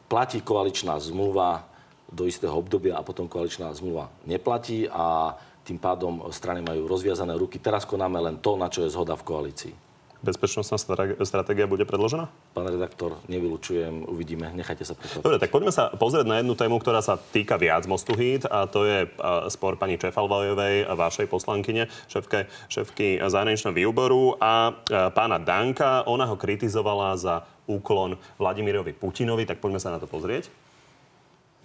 platí 0.09 0.41
koaličná 0.41 0.97
zmluva 0.97 1.69
do 2.09 2.25
istého 2.25 2.53
obdobia 2.57 2.97
a 2.97 3.05
potom 3.05 3.29
koaličná 3.29 3.69
zmluva 3.77 4.09
neplatí 4.25 4.89
a 4.89 5.37
tým 5.65 5.77
pádom 5.81 6.25
strany 6.29 6.61
majú 6.61 6.85
rozviazané 6.85 7.33
ruky. 7.37 7.57
Teraz 7.57 7.85
konáme 7.85 8.21
len 8.21 8.37
to, 8.37 8.53
na 8.57 8.69
čo 8.69 8.85
je 8.85 8.93
zhoda 8.93 9.17
v 9.17 9.25
koalícii 9.25 9.84
bezpečnostná 10.25 10.81
stratégia 11.21 11.69
bude 11.69 11.85
predložená? 11.85 12.25
Pán 12.57 12.65
redaktor, 12.65 13.21
nevylučujem, 13.29 14.09
uvidíme, 14.09 14.49
nechajte 14.57 14.81
sa 14.81 14.97
prekvapiť. 14.97 15.21
Dobre, 15.21 15.37
tak 15.37 15.53
poďme 15.53 15.69
sa 15.69 15.93
pozrieť 15.93 16.25
na 16.25 16.41
jednu 16.41 16.57
tému, 16.57 16.81
ktorá 16.81 17.05
sa 17.05 17.21
týka 17.21 17.61
viac 17.61 17.85
Mostu 17.85 18.17
Hit 18.17 18.49
a 18.49 18.65
to 18.65 18.89
je 18.89 19.05
spor 19.53 19.77
pani 19.77 20.01
Čefalvojovej, 20.01 20.89
vašej 20.89 21.29
poslankyne, 21.29 21.85
šéfke, 22.09 22.49
šéfky 22.73 23.21
zahraničného 23.21 23.77
výboru 23.77 24.33
a 24.41 24.73
pána 25.13 25.37
Danka. 25.37 26.09
Ona 26.09 26.25
ho 26.25 26.33
kritizovala 26.33 27.13
za 27.15 27.45
úklon 27.69 28.17
Vladimirovi 28.41 28.97
Putinovi, 28.97 29.45
tak 29.45 29.61
poďme 29.61 29.77
sa 29.77 29.93
na 29.93 30.01
to 30.01 30.09
pozrieť 30.09 30.49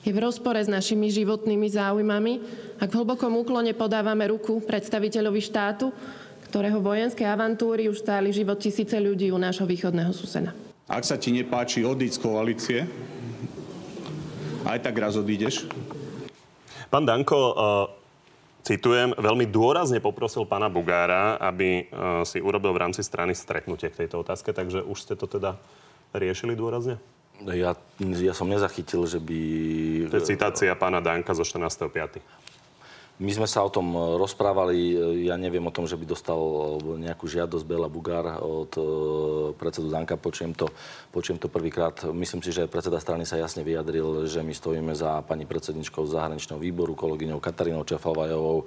je 0.00 0.16
v 0.16 0.22
rozpore 0.24 0.56
s 0.56 0.64
našimi 0.64 1.12
životnými 1.12 1.68
záujmami, 1.68 2.32
ak 2.80 2.88
v 2.88 2.96
hlbokom 3.04 3.36
úklone 3.36 3.76
podávame 3.76 4.32
ruku 4.32 4.64
predstaviteľovi 4.64 5.40
štátu, 5.44 5.92
ktorého 6.50 6.82
vojenské 6.82 7.22
avantúry 7.22 7.86
už 7.86 8.02
stáli 8.02 8.34
život 8.34 8.58
tisíce 8.58 8.98
ľudí 8.98 9.30
u 9.30 9.38
nášho 9.38 9.64
východného 9.70 10.10
suseda. 10.10 10.50
Ak 10.90 11.06
sa 11.06 11.14
ti 11.14 11.30
nepáči, 11.30 11.86
odísť 11.86 12.18
z 12.18 12.22
koalície. 12.26 12.78
Aj 14.66 14.74
tak 14.82 14.98
raz 14.98 15.14
odídeš. 15.14 15.70
Pán 16.90 17.06
Danko, 17.06 17.38
uh, 17.38 17.54
citujem, 18.66 19.14
veľmi 19.14 19.46
dôrazne 19.46 20.02
poprosil 20.02 20.42
pána 20.42 20.66
Bugára, 20.66 21.38
aby 21.38 21.86
uh, 21.86 22.26
si 22.26 22.42
urobil 22.42 22.74
v 22.74 22.82
rámci 22.82 23.06
strany 23.06 23.30
stretnutie 23.38 23.86
k 23.86 24.04
tejto 24.04 24.26
otázke, 24.26 24.50
takže 24.50 24.82
už 24.82 24.98
ste 24.98 25.14
to 25.14 25.30
teda 25.30 25.54
riešili 26.10 26.58
dôrazne? 26.58 26.98
Ja, 27.46 27.72
ja 28.02 28.34
som 28.36 28.50
nezachytil, 28.50 29.06
že 29.08 29.16
by... 29.16 29.38
To 30.12 30.18
je 30.20 30.28
citácia 30.28 30.74
pána 30.76 31.00
Danka 31.00 31.32
zo 31.32 31.46
14.5. 31.46 32.20
My 33.20 33.28
sme 33.36 33.44
sa 33.44 33.60
o 33.60 33.68
tom 33.68 33.92
rozprávali, 34.16 34.96
ja 35.28 35.36
neviem 35.36 35.60
o 35.60 35.74
tom, 35.74 35.84
že 35.84 35.92
by 35.92 36.08
dostal 36.08 36.40
nejakú 36.80 37.28
žiadosť 37.28 37.68
Bela 37.68 37.84
Bugár 37.84 38.40
od 38.40 38.72
e, 38.80 38.82
predsedu 39.60 39.92
Danka, 39.92 40.16
počujem 40.16 40.56
to, 40.56 40.72
počujem 41.12 41.36
to 41.36 41.52
prvýkrát. 41.52 42.00
Myslím 42.16 42.40
si, 42.40 42.48
že 42.48 42.64
predseda 42.64 42.96
strany 42.96 43.28
sa 43.28 43.36
jasne 43.36 43.60
vyjadril, 43.60 44.24
že 44.24 44.40
my 44.40 44.56
stojíme 44.56 44.96
za 44.96 45.20
pani 45.20 45.44
predsedničkou 45.44 46.08
zahraničného 46.08 46.56
výboru, 46.56 46.96
kolegyňou 46.96 47.44
Katarínou 47.44 47.84
Čafalvajovou. 47.84 48.64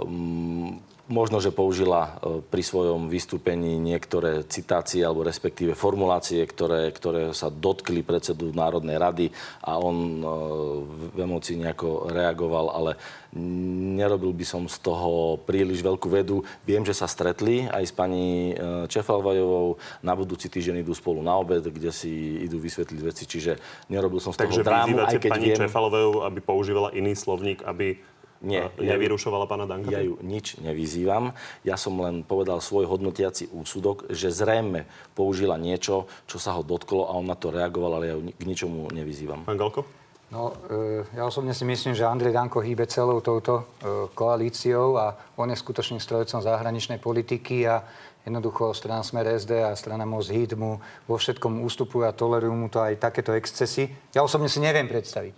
Um, 0.00 0.80
možno, 1.08 1.36
že 1.40 1.52
použila 1.52 2.16
e, 2.16 2.40
pri 2.40 2.62
svojom 2.64 3.12
vystúpení 3.12 3.76
niektoré 3.76 4.44
citácie 4.48 5.04
alebo 5.04 5.20
respektíve 5.24 5.76
formulácie, 5.76 6.40
ktoré, 6.48 6.88
ktoré 6.92 7.36
sa 7.36 7.52
dotkli 7.52 8.00
predsedu 8.00 8.56
Národnej 8.56 8.96
rady 8.96 9.26
a 9.60 9.76
on 9.76 9.96
e, 9.96 10.24
v 11.12 11.18
emocii 11.20 11.60
nejako 11.60 12.08
reagoval, 12.08 12.72
ale 12.72 12.92
nerobil 13.34 14.30
by 14.30 14.46
som 14.46 14.62
z 14.70 14.78
toho 14.80 15.42
príliš 15.42 15.82
veľkú 15.82 16.06
vedu. 16.08 16.46
Viem, 16.64 16.86
že 16.86 16.96
sa 16.96 17.10
stretli 17.10 17.66
aj 17.68 17.84
s 17.84 17.92
pani 17.92 18.54
e, 18.54 18.88
Čefalvajovou. 18.88 19.76
Na 20.06 20.16
budúci 20.16 20.48
týždeň 20.48 20.86
idú 20.86 20.96
spolu 20.96 21.20
na 21.20 21.36
obed, 21.36 21.60
kde 21.60 21.92
si 21.92 22.40
idú 22.40 22.56
vysvetliť 22.62 23.00
veci, 23.04 23.28
čiže 23.28 23.58
nerobil 23.92 24.22
som 24.24 24.32
z 24.32 24.40
toho 24.40 24.48
Takže 24.48 24.62
drámu, 24.64 25.04
aj 25.04 25.20
keď 25.20 25.30
pani 25.36 25.46
viem... 25.52 25.58
Čefalovou, 25.60 26.24
aby 26.24 26.40
používala 26.40 26.94
iný 26.96 27.12
slovník, 27.12 27.60
aby 27.66 28.00
nie, 28.44 28.60
ja 28.60 28.94
nevyrušovala 28.94 29.48
pána 29.48 29.64
Danka? 29.64 29.88
Ja 29.88 30.04
ju 30.04 30.20
nič 30.20 30.60
nevyzývam. 30.60 31.32
Ja 31.64 31.80
som 31.80 31.96
len 31.98 32.22
povedal 32.22 32.60
svoj 32.60 32.84
hodnotiaci 32.84 33.48
úsudok, 33.50 34.12
že 34.12 34.28
zrejme 34.28 34.84
použila 35.16 35.56
niečo, 35.56 36.04
čo 36.28 36.36
sa 36.36 36.52
ho 36.52 36.60
dotklo 36.60 37.08
a 37.08 37.16
on 37.16 37.24
na 37.24 37.34
to 37.34 37.48
reagoval, 37.48 37.98
ale 37.98 38.04
ja 38.12 38.14
ju 38.14 38.30
k 38.30 38.44
ničomu 38.44 38.92
nevyzývam. 38.92 39.48
Pán 39.48 39.56
Galko? 39.56 40.04
No, 40.34 40.50
e, 40.66 41.04
ja 41.14 41.24
osobne 41.28 41.54
si 41.54 41.62
myslím, 41.62 41.94
že 41.94 42.04
Andrej 42.04 42.34
Danko 42.34 42.58
hýbe 42.58 42.90
celou 42.90 43.22
touto 43.22 43.54
e, 43.60 43.64
koalíciou 44.18 44.98
a 44.98 45.14
on 45.38 45.52
je 45.52 45.56
skutočným 45.56 46.02
strojcom 46.02 46.42
zahraničnej 46.42 46.98
politiky 46.98 47.68
a 47.70 47.86
jednoducho 48.24 48.72
strana 48.72 49.04
Smer 49.04 49.30
SD 49.36 49.62
a 49.62 49.76
strana 49.76 50.08
Most 50.08 50.32
Hit 50.32 50.56
mu 50.56 50.80
vo 51.06 51.16
všetkom 51.20 51.60
ústupujú 51.62 52.08
a 52.08 52.16
tolerujú 52.16 52.54
mu 52.56 52.66
to 52.72 52.80
aj 52.80 52.98
takéto 52.98 53.36
excesy. 53.36 53.92
Ja 54.16 54.24
osobne 54.24 54.48
si 54.48 54.64
neviem 54.64 54.88
predstaviť, 54.88 55.34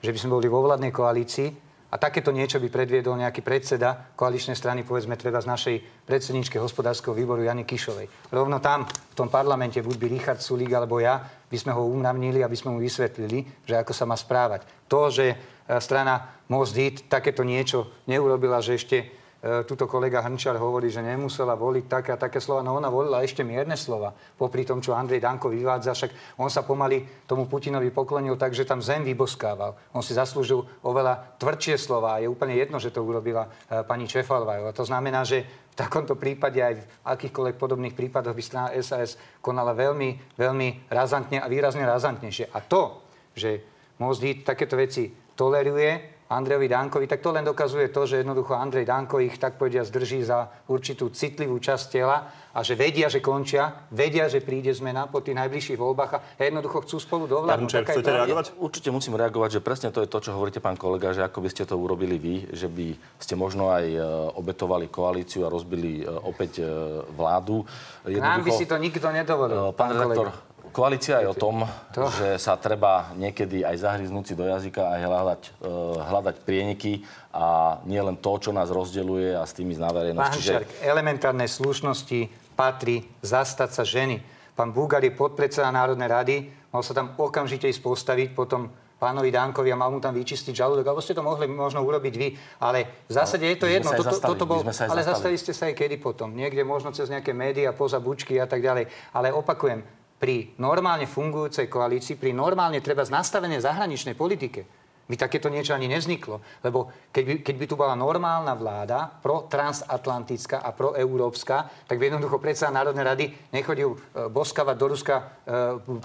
že 0.00 0.10
by 0.14 0.18
sme 0.18 0.34
boli 0.38 0.46
vo 0.46 0.62
vládnej 0.62 0.94
koalícii 0.94 1.69
a 1.90 1.98
takéto 1.98 2.30
niečo 2.30 2.62
by 2.62 2.70
predviedol 2.70 3.18
nejaký 3.18 3.42
predseda 3.42 4.14
koaličnej 4.14 4.54
strany, 4.54 4.86
povedzme 4.86 5.18
treba 5.18 5.42
z 5.42 5.50
našej 5.50 5.76
predsedničke 6.06 6.56
hospodárskeho 6.62 7.10
výboru 7.10 7.42
Jany 7.42 7.66
Kišovej. 7.66 8.30
Rovno 8.30 8.62
tam, 8.62 8.86
v 8.86 9.14
tom 9.18 9.26
parlamente, 9.26 9.82
buď 9.82 9.96
by 9.98 10.06
Richard 10.06 10.40
Sulík 10.40 10.70
alebo 10.70 11.02
ja, 11.02 11.18
by 11.50 11.56
sme 11.58 11.74
ho 11.74 11.82
umravnili, 11.90 12.46
aby 12.46 12.54
sme 12.54 12.74
mu 12.74 12.78
vysvetlili, 12.78 13.66
že 13.66 13.74
ako 13.74 13.90
sa 13.90 14.06
má 14.06 14.14
správať. 14.14 14.86
To, 14.86 15.10
že 15.10 15.34
e, 15.34 15.36
strana 15.82 16.46
Most 16.46 16.78
Hit 16.78 17.10
takéto 17.10 17.42
niečo 17.42 17.90
neurobila, 18.06 18.62
že 18.62 18.78
ešte 18.78 19.19
tuto 19.40 19.88
kolega 19.88 20.20
Hrnčar 20.20 20.60
hovorí, 20.60 20.92
že 20.92 21.00
nemusela 21.00 21.56
voliť 21.56 21.84
také 21.88 22.12
a 22.12 22.20
také 22.20 22.44
slova, 22.44 22.60
no 22.60 22.76
ona 22.76 22.92
volila 22.92 23.24
ešte 23.24 23.40
mierne 23.40 23.72
slova. 23.72 24.12
Popri 24.12 24.68
tom, 24.68 24.84
čo 24.84 24.92
Andrej 24.92 25.24
Danko 25.24 25.48
vyvádza, 25.48 25.96
však 25.96 26.36
on 26.36 26.52
sa 26.52 26.60
pomaly 26.60 27.24
tomu 27.24 27.48
Putinovi 27.48 27.88
poklonil 27.88 28.36
tak, 28.36 28.52
že 28.52 28.68
tam 28.68 28.84
zem 28.84 29.00
vyboskával. 29.00 29.96
On 29.96 30.04
si 30.04 30.12
zaslúžil 30.12 30.60
oveľa 30.84 31.40
tvrdšie 31.40 31.80
slova 31.80 32.16
a 32.16 32.20
je 32.20 32.28
úplne 32.28 32.52
jedno, 32.52 32.76
že 32.76 32.92
to 32.92 33.00
urobila 33.00 33.48
e, 33.48 33.80
pani 33.88 34.04
Čefalvajová. 34.04 34.76
To 34.76 34.84
znamená, 34.84 35.24
že 35.24 35.40
v 35.72 35.74
takomto 35.74 36.20
prípade 36.20 36.60
aj 36.60 36.74
v 36.76 36.88
akýchkoľvek 37.08 37.56
podobných 37.56 37.96
prípadoch 37.96 38.36
by 38.36 38.42
strana 38.44 38.68
SAS 38.84 39.16
konala 39.40 39.72
veľmi, 39.72 40.36
veľmi 40.36 40.92
razantne 40.92 41.40
a 41.40 41.48
výrazne 41.48 41.88
razantnejšie. 41.88 42.52
A 42.52 42.60
to, 42.60 43.00
že 43.32 43.64
Most 44.00 44.24
takéto 44.44 44.80
veci 44.80 45.12
toleruje, 45.36 46.19
Andrejovi 46.30 46.70
Dankovi, 46.70 47.10
tak 47.10 47.18
to 47.26 47.34
len 47.34 47.42
dokazuje 47.42 47.90
to, 47.90 48.06
že 48.06 48.22
jednoducho 48.22 48.54
Andrej 48.54 48.86
Danko 48.86 49.18
ich 49.18 49.34
tak 49.34 49.58
povedia 49.58 49.82
zdrží 49.82 50.22
za 50.22 50.46
určitú 50.70 51.10
citlivú 51.10 51.58
časť 51.58 51.84
tela 51.90 52.30
a 52.54 52.62
že 52.62 52.78
vedia, 52.78 53.10
že 53.10 53.18
končia, 53.18 53.86
vedia, 53.90 54.30
že 54.30 54.38
príde 54.38 54.70
zmena 54.70 55.10
po 55.10 55.22
tých 55.22 55.38
najbližších 55.38 55.78
voľbách 55.78 56.10
a 56.14 56.18
jednoducho 56.38 56.86
chcú 56.86 56.96
spolu 57.02 57.24
dovládnuť. 57.26 57.70
Pán 57.70 57.86
chcete 57.86 58.10
reagovať? 58.10 58.46
Určite 58.58 58.88
musím 58.94 59.14
reagovať, 59.18 59.58
že 59.58 59.60
presne 59.62 59.90
to 59.90 60.02
je 60.02 60.10
to, 60.10 60.18
čo 60.18 60.30
hovoríte, 60.34 60.62
pán 60.62 60.78
kolega, 60.78 61.14
že 61.14 61.26
ako 61.26 61.42
by 61.42 61.48
ste 61.50 61.62
to 61.66 61.74
urobili 61.74 62.14
vy, 62.18 62.34
že 62.54 62.70
by 62.70 62.94
ste 63.18 63.34
možno 63.34 63.70
aj 63.74 63.86
e, 63.90 63.98
obetovali 64.38 64.86
koalíciu 64.90 65.46
a 65.46 65.48
rozbili 65.50 66.02
e, 66.02 66.10
opäť 66.10 66.62
e, 66.62 66.66
vládu. 67.10 67.66
Jednoducho, 68.06 68.22
Nám 68.22 68.42
by 68.46 68.50
si 68.54 68.66
to 68.70 68.76
nikto 68.78 69.06
nedovolil. 69.10 69.70
Pán, 69.74 69.94
pán 69.94 70.10
redaktor, 70.10 70.28
Koalícia 70.70 71.18
je 71.20 71.28
o 71.28 71.34
tom, 71.34 71.66
to... 71.90 72.06
že 72.14 72.38
sa 72.38 72.54
treba 72.54 73.10
niekedy 73.18 73.66
aj 73.66 73.76
zahryznúť 73.82 74.24
si 74.30 74.34
do 74.38 74.46
jazyka 74.46 74.82
a 74.86 75.02
hľadať, 75.02 75.42
uh, 75.60 75.98
hľadať 76.06 76.36
prieniky 76.46 77.02
a 77.34 77.78
nie 77.86 77.98
len 77.98 78.14
to, 78.18 78.32
čo 78.38 78.50
nás 78.54 78.70
rozdeluje 78.70 79.34
a 79.34 79.42
s 79.42 79.52
tými 79.54 79.74
ísť 79.74 79.82
na 79.82 79.90
verejnosť. 79.90 80.30
Pán 80.30 80.38
Čiže... 80.38 80.54
elementárnej 80.86 81.50
slušnosti 81.50 82.20
patrí 82.54 83.02
zastať 83.22 83.70
sa 83.74 83.82
ženy. 83.82 84.22
Pán 84.54 84.70
Búgar 84.70 85.02
je 85.02 85.10
podpredseda 85.10 85.72
Národnej 85.74 86.08
rady, 86.10 86.36
mal 86.70 86.86
sa 86.86 86.94
tam 86.94 87.18
okamžite 87.18 87.66
ísť 87.66 87.82
postaviť, 87.82 88.28
potom 88.36 88.70
pánovi 89.00 89.32
Dánkovi 89.32 89.72
a 89.72 89.80
mal 89.80 89.88
mu 89.88 89.96
tam 89.96 90.12
vyčistiť 90.12 90.52
žalúdok, 90.52 90.84
alebo 90.84 91.00
ste 91.00 91.16
to 91.16 91.24
mohli 91.24 91.48
možno 91.48 91.80
urobiť 91.80 92.14
vy. 92.20 92.28
Ale 92.60 93.08
v 93.08 93.12
zásade 93.16 93.48
je 93.48 93.56
to 93.56 93.64
jedno. 93.64 93.88
Toto, 93.96 94.20
toto 94.20 94.44
bol, 94.44 94.60
ale 94.60 95.00
zastali 95.00 95.40
ste 95.40 95.56
sa 95.56 95.72
aj 95.72 95.74
kedy 95.80 95.96
potom. 95.96 96.36
Niekde 96.36 96.60
možno 96.68 96.92
cez 96.92 97.08
nejaké 97.08 97.32
médiá, 97.32 97.72
poza 97.72 97.96
bučky 97.96 98.36
a 98.36 98.44
tak 98.44 98.60
ďalej. 98.60 98.92
Ale 99.16 99.32
opakujem, 99.32 99.80
pri 100.20 100.52
normálne 100.60 101.08
fungujúcej 101.08 101.72
koalícii, 101.72 102.20
pri 102.20 102.36
normálne 102.36 102.84
treba 102.84 103.00
z 103.08 103.16
nastavenej 103.16 103.64
zahraničnej 103.64 104.12
politike, 104.12 104.68
by 105.10 105.18
takéto 105.18 105.50
niečo 105.50 105.74
ani 105.74 105.90
nevzniklo. 105.90 106.38
Lebo 106.62 107.10
keď 107.10 107.24
by, 107.26 107.32
keď 107.42 107.54
by 107.58 107.66
tu 107.66 107.74
bola 107.74 107.98
normálna 107.98 108.54
vláda, 108.54 109.10
pro 109.10 109.50
transatlantická 109.50 110.62
a 110.62 110.70
pro 110.70 110.94
európska, 110.94 111.66
tak 111.90 111.98
by 111.98 112.06
jednoducho 112.06 112.38
predsa 112.38 112.70
Národnej 112.70 113.02
rady 113.02 113.24
nechodil 113.50 113.98
e, 113.98 114.30
boskavať 114.30 114.76
do 114.78 114.86
Ruska 114.86 115.16
e, 115.18 115.22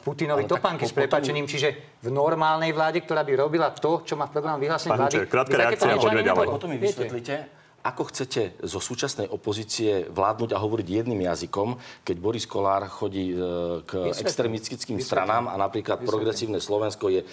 Putinovi 0.02 0.50
topánky 0.50 0.90
s 0.90 0.96
prepačením. 0.98 1.46
Čiže 1.46 2.02
v 2.02 2.10
normálnej 2.10 2.74
vláde, 2.74 3.06
ktorá 3.06 3.22
by 3.22 3.38
robila 3.38 3.70
to, 3.78 4.02
čo 4.02 4.18
má 4.18 4.26
v 4.26 4.42
programu 4.42 4.58
vyhlásení 4.58 4.98
vlády... 4.98 5.16
Krátka 5.30 5.54
reakcia, 5.54 6.02
poďme 6.02 6.26
ďalej. 6.26 6.48
Potom 6.50 6.72
mi 6.74 6.82
vysvetlíte, 6.82 7.34
ako 7.86 8.10
chcete 8.10 8.58
zo 8.66 8.82
súčasnej 8.82 9.30
opozície 9.30 10.10
vládnuť 10.10 10.58
a 10.58 10.62
hovoriť 10.62 10.88
jedným 10.90 11.22
jazykom, 11.22 11.78
keď 12.02 12.16
Boris 12.18 12.50
Kolár 12.50 12.90
chodí 12.90 13.30
e, 13.30 13.36
k 13.86 14.10
Vysvetlím. 14.10 14.26
extremistickým 14.26 14.98
Vysvetlím. 14.98 15.06
stranám 15.06 15.46
a 15.54 15.56
napríklad 15.62 16.02
Vysvetlím. 16.02 16.10
progresívne 16.10 16.60
Slovensko 16.60 17.14
je 17.14 17.22
e, 17.22 17.26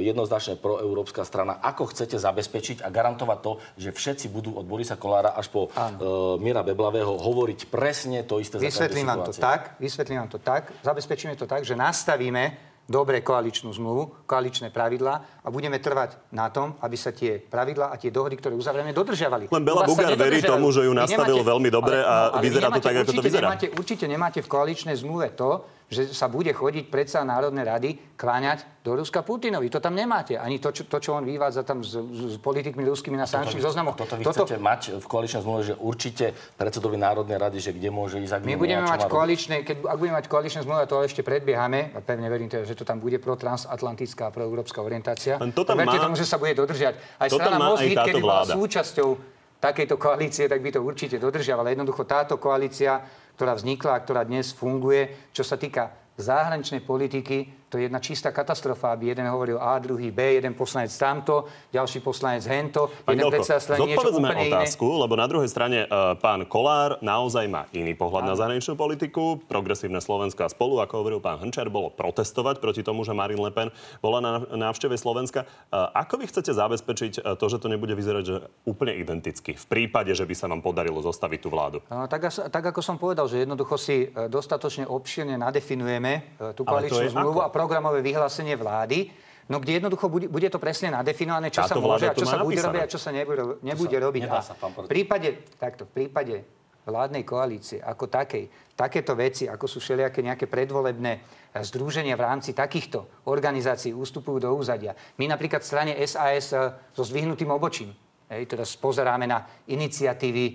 jednoznačne 0.00 0.56
proeurópska 0.56 1.28
strana. 1.28 1.60
Ako 1.60 1.92
chcete 1.92 2.16
zabezpečiť 2.16 2.80
a 2.80 2.88
garantovať 2.88 3.38
to, 3.44 3.52
že 3.76 3.90
všetci 3.92 4.26
budú 4.32 4.56
od 4.56 4.64
Borisa 4.64 4.96
Kolára 4.96 5.36
až 5.36 5.52
po 5.52 5.68
uh, 5.68 6.40
Miera 6.40 6.64
Beblavého 6.64 7.20
hovoriť 7.20 7.68
presne 7.68 8.24
to 8.24 8.40
isté 8.40 8.56
Vysvetlím 8.56 9.06
vám 9.06 9.28
to 9.28 9.34
tak, 9.36 9.76
vysvetlím 9.76 10.24
vám 10.24 10.30
to 10.32 10.40
tak, 10.40 10.72
zabezpečíme 10.80 11.36
to 11.36 11.44
tak, 11.44 11.66
že 11.68 11.76
nastavíme 11.76 12.67
dobre 12.88 13.20
koaličnú 13.20 13.68
zmluvu, 13.68 14.24
koaličné 14.24 14.72
pravidlá 14.72 15.44
a 15.44 15.48
budeme 15.52 15.76
trvať 15.76 16.32
na 16.32 16.48
tom, 16.48 16.72
aby 16.80 16.96
sa 16.96 17.12
tie 17.12 17.36
pravidlá 17.36 17.92
a 17.92 18.00
tie 18.00 18.08
dohody, 18.08 18.40
ktoré 18.40 18.56
uzavrieme, 18.56 18.96
dodržiavali. 18.96 19.52
Len 19.52 19.64
Bela 19.64 19.84
Bugár 19.84 20.16
verí 20.16 20.40
tomu, 20.40 20.72
že 20.72 20.88
ju 20.88 20.96
nastavil 20.96 21.44
nemáte, 21.44 21.50
veľmi 21.52 21.68
dobre 21.68 22.00
a 22.00 22.32
no, 22.32 22.40
vyzerá 22.40 22.72
to 22.72 22.80
tak, 22.80 22.96
ako 23.04 23.12
to 23.12 23.22
vyzerá. 23.22 23.46
Nemáte, 23.52 23.66
určite 23.76 24.04
nemáte 24.08 24.40
v 24.40 24.48
koaličnej 24.48 24.96
zmluve 24.96 25.36
to, 25.36 25.68
že 25.88 26.12
sa 26.12 26.28
bude 26.28 26.52
chodiť 26.52 26.92
predsa 26.92 27.24
Národnej 27.24 27.64
rady 27.64 27.90
kláňať 28.12 28.84
do 28.84 28.92
Ruska 28.92 29.24
Putinovi. 29.24 29.72
To 29.72 29.80
tam 29.80 29.96
nemáte. 29.96 30.36
Ani 30.36 30.60
to, 30.60 30.68
čo, 30.68 30.84
to, 30.84 31.00
čo 31.00 31.16
on 31.16 31.24
vyvádza 31.24 31.64
tam 31.64 31.80
s, 31.80 31.96
s 32.04 32.36
politikmi 32.36 32.84
ruskými 32.84 33.16
na 33.16 33.24
sankčných 33.24 33.64
zoznamoch. 33.64 33.96
Toto 33.96 34.20
vy 34.20 34.24
toto... 34.28 34.44
chcete 34.44 34.60
mať 34.60 35.00
v 35.00 35.06
koaličnej 35.08 35.40
zmluve, 35.40 35.62
že 35.64 35.74
určite 35.80 36.36
predsedovi 36.60 37.00
Národnej 37.00 37.40
rady, 37.40 37.58
že 37.64 37.72
kde 37.72 37.88
môže 37.88 38.20
ísť, 38.20 38.36
ak 38.36 38.40
My 38.44 38.60
budeme 38.60 38.84
mať 38.84 39.08
koaličné, 39.08 39.56
keď, 39.64 39.76
ak 39.88 39.96
budeme 39.96 40.16
mať 40.20 40.26
koaličné 40.28 40.60
zmluve, 40.68 40.84
to 40.84 41.00
ešte 41.00 41.24
predbiehame, 41.24 41.96
a 41.96 42.04
pevne 42.04 42.28
verím 42.28 42.52
teda, 42.52 42.68
že 42.68 42.76
to 42.76 42.84
tam 42.84 43.00
bude 43.00 43.16
pro 43.16 43.40
transatlantická 43.40 44.28
a 44.28 44.30
pro 44.30 44.44
európska 44.44 44.84
orientácia. 44.84 45.40
to 45.40 45.64
tam 45.64 45.80
verte 45.80 45.96
má... 45.96 46.04
tomu, 46.04 46.20
že 46.20 46.28
sa 46.28 46.36
bude 46.36 46.52
dodržiať. 46.52 47.16
Aj 47.16 47.28
strana 47.32 47.56
Most, 47.56 47.80
kedy 47.80 48.20
bola 48.20 48.44
súčasťou 48.44 49.38
takejto 49.58 49.98
koalície, 49.98 50.46
tak 50.46 50.62
by 50.62 50.70
to 50.70 50.80
určite 50.80 51.18
dodržiavala. 51.18 51.74
Jednoducho 51.74 52.06
táto 52.06 52.38
koalícia, 52.38 53.02
ktorá 53.38 53.54
vznikla 53.54 53.94
a 53.94 54.02
ktorá 54.02 54.26
dnes 54.26 54.50
funguje, 54.50 55.30
čo 55.30 55.46
sa 55.46 55.54
týka 55.54 55.94
zahraničnej 56.18 56.82
politiky 56.82 57.57
to 57.68 57.76
je 57.76 57.86
jedna 57.86 58.00
čistá 58.00 58.32
katastrofa, 58.32 58.96
aby 58.96 59.12
jeden 59.12 59.28
hovoril 59.28 59.60
A, 59.60 59.76
druhý 59.78 60.08
B, 60.08 60.40
jeden 60.40 60.56
poslanec 60.56 60.88
tamto, 60.96 61.46
ďalší 61.68 62.00
poslanec 62.00 62.44
hento, 62.48 62.88
Pán 63.04 63.20
jeden 63.20 63.44
zodpovedzme 63.44 64.28
otázku, 64.48 64.86
iné. 64.88 65.00
lebo 65.04 65.14
na 65.16 65.26
druhej 65.28 65.48
strane 65.52 65.84
uh, 65.84 66.16
pán 66.16 66.48
Kolár 66.48 66.96
naozaj 67.04 67.44
má 67.46 67.68
iný 67.76 67.92
pohľad 67.92 68.24
na 68.24 68.34
zahraničnú 68.34 68.74
politiku. 68.74 69.40
Progresívne 69.44 70.00
Slovensko 70.00 70.44
a 70.44 70.48
spolu, 70.48 70.80
ako 70.80 70.94
hovoril 71.04 71.20
pán 71.20 71.38
Hrnčar, 71.38 71.68
bolo 71.68 71.92
protestovať 71.92 72.60
proti 72.60 72.80
tomu, 72.80 73.04
že 73.04 73.12
Marine 73.12 73.40
Le 73.44 73.52
Pen 73.52 73.68
bola 74.00 74.18
na 74.24 74.32
návšteve 74.48 74.96
Slovenska. 74.96 75.44
Uh, 75.68 75.92
ako 75.92 76.20
vy 76.20 76.24
chcete 76.32 76.50
zabezpečiť 76.56 77.12
uh, 77.20 77.36
to, 77.36 77.46
že 77.52 77.60
to 77.60 77.68
nebude 77.68 77.92
vyzerať 77.92 78.24
že 78.24 78.36
úplne 78.68 78.92
identicky 78.96 79.56
v 79.56 79.66
prípade, 79.68 80.12
že 80.12 80.24
by 80.28 80.34
sa 80.36 80.46
vám 80.48 80.60
podarilo 80.60 81.00
zostaviť 81.00 81.38
tú 81.40 81.48
vládu? 81.48 81.78
No, 81.88 82.04
tak, 82.10 82.28
tak 82.28 82.64
ako 82.72 82.80
som 82.84 82.96
povedal, 83.00 83.24
že 83.30 83.42
jednoducho 83.44 83.80
si 83.80 84.08
e, 84.08 84.28
dostatočne 84.28 84.84
obširne 84.84 85.40
nadefinujeme 85.40 86.12
e, 86.36 86.52
tú 86.52 86.68
koaličnú 86.68 87.08
zmluvu 87.14 87.40
a 87.40 87.48
programové 87.58 87.98
vyhlásenie 88.06 88.54
vlády, 88.54 89.10
no 89.50 89.58
kde 89.58 89.82
jednoducho 89.82 90.06
bude, 90.06 90.30
bude 90.30 90.46
to 90.46 90.62
presne 90.62 90.94
nadefinované, 90.94 91.50
čo 91.50 91.66
Táto 91.66 91.82
sa 91.82 91.82
môže 91.82 92.06
a 92.06 92.14
čo 92.14 92.22
sa 92.22 92.38
bude 92.38 92.62
robiť 92.62 92.82
a 92.86 92.86
čo 92.86 93.00
sa 93.02 93.10
nebude, 93.10 93.58
nebude 93.66 93.96
robiť. 93.98 94.22
nedá 94.22 94.38
A 94.38 94.46
sa, 94.46 94.54
v 94.54 94.86
prípade, 94.86 95.42
takto, 95.58 95.90
v 95.90 96.06
prípade 96.06 96.46
vládnej 96.86 97.26
koalície 97.26 97.82
ako 97.82 98.06
takej, 98.06 98.46
takéto 98.78 99.18
veci, 99.18 99.50
ako 99.50 99.66
sú 99.66 99.82
všelijaké 99.82 100.22
nejaké 100.22 100.46
predvolebné 100.46 101.20
združenia 101.58 102.14
v 102.14 102.22
rámci 102.22 102.54
takýchto 102.54 103.26
organizácií 103.26 103.90
ústupujú 103.90 104.38
do 104.46 104.54
úzadia. 104.54 104.94
My 105.18 105.26
napríklad 105.26 105.60
v 105.60 105.68
strane 105.68 105.92
SAS 106.06 106.54
e, 106.54 106.70
so 106.94 107.02
zdvihnutým 107.02 107.50
obočím, 107.50 107.90
hej, 108.30 108.46
teraz 108.46 108.78
pozeráme 108.78 109.26
na 109.26 109.44
iniciatívy 109.68 110.44
e, 110.48 110.54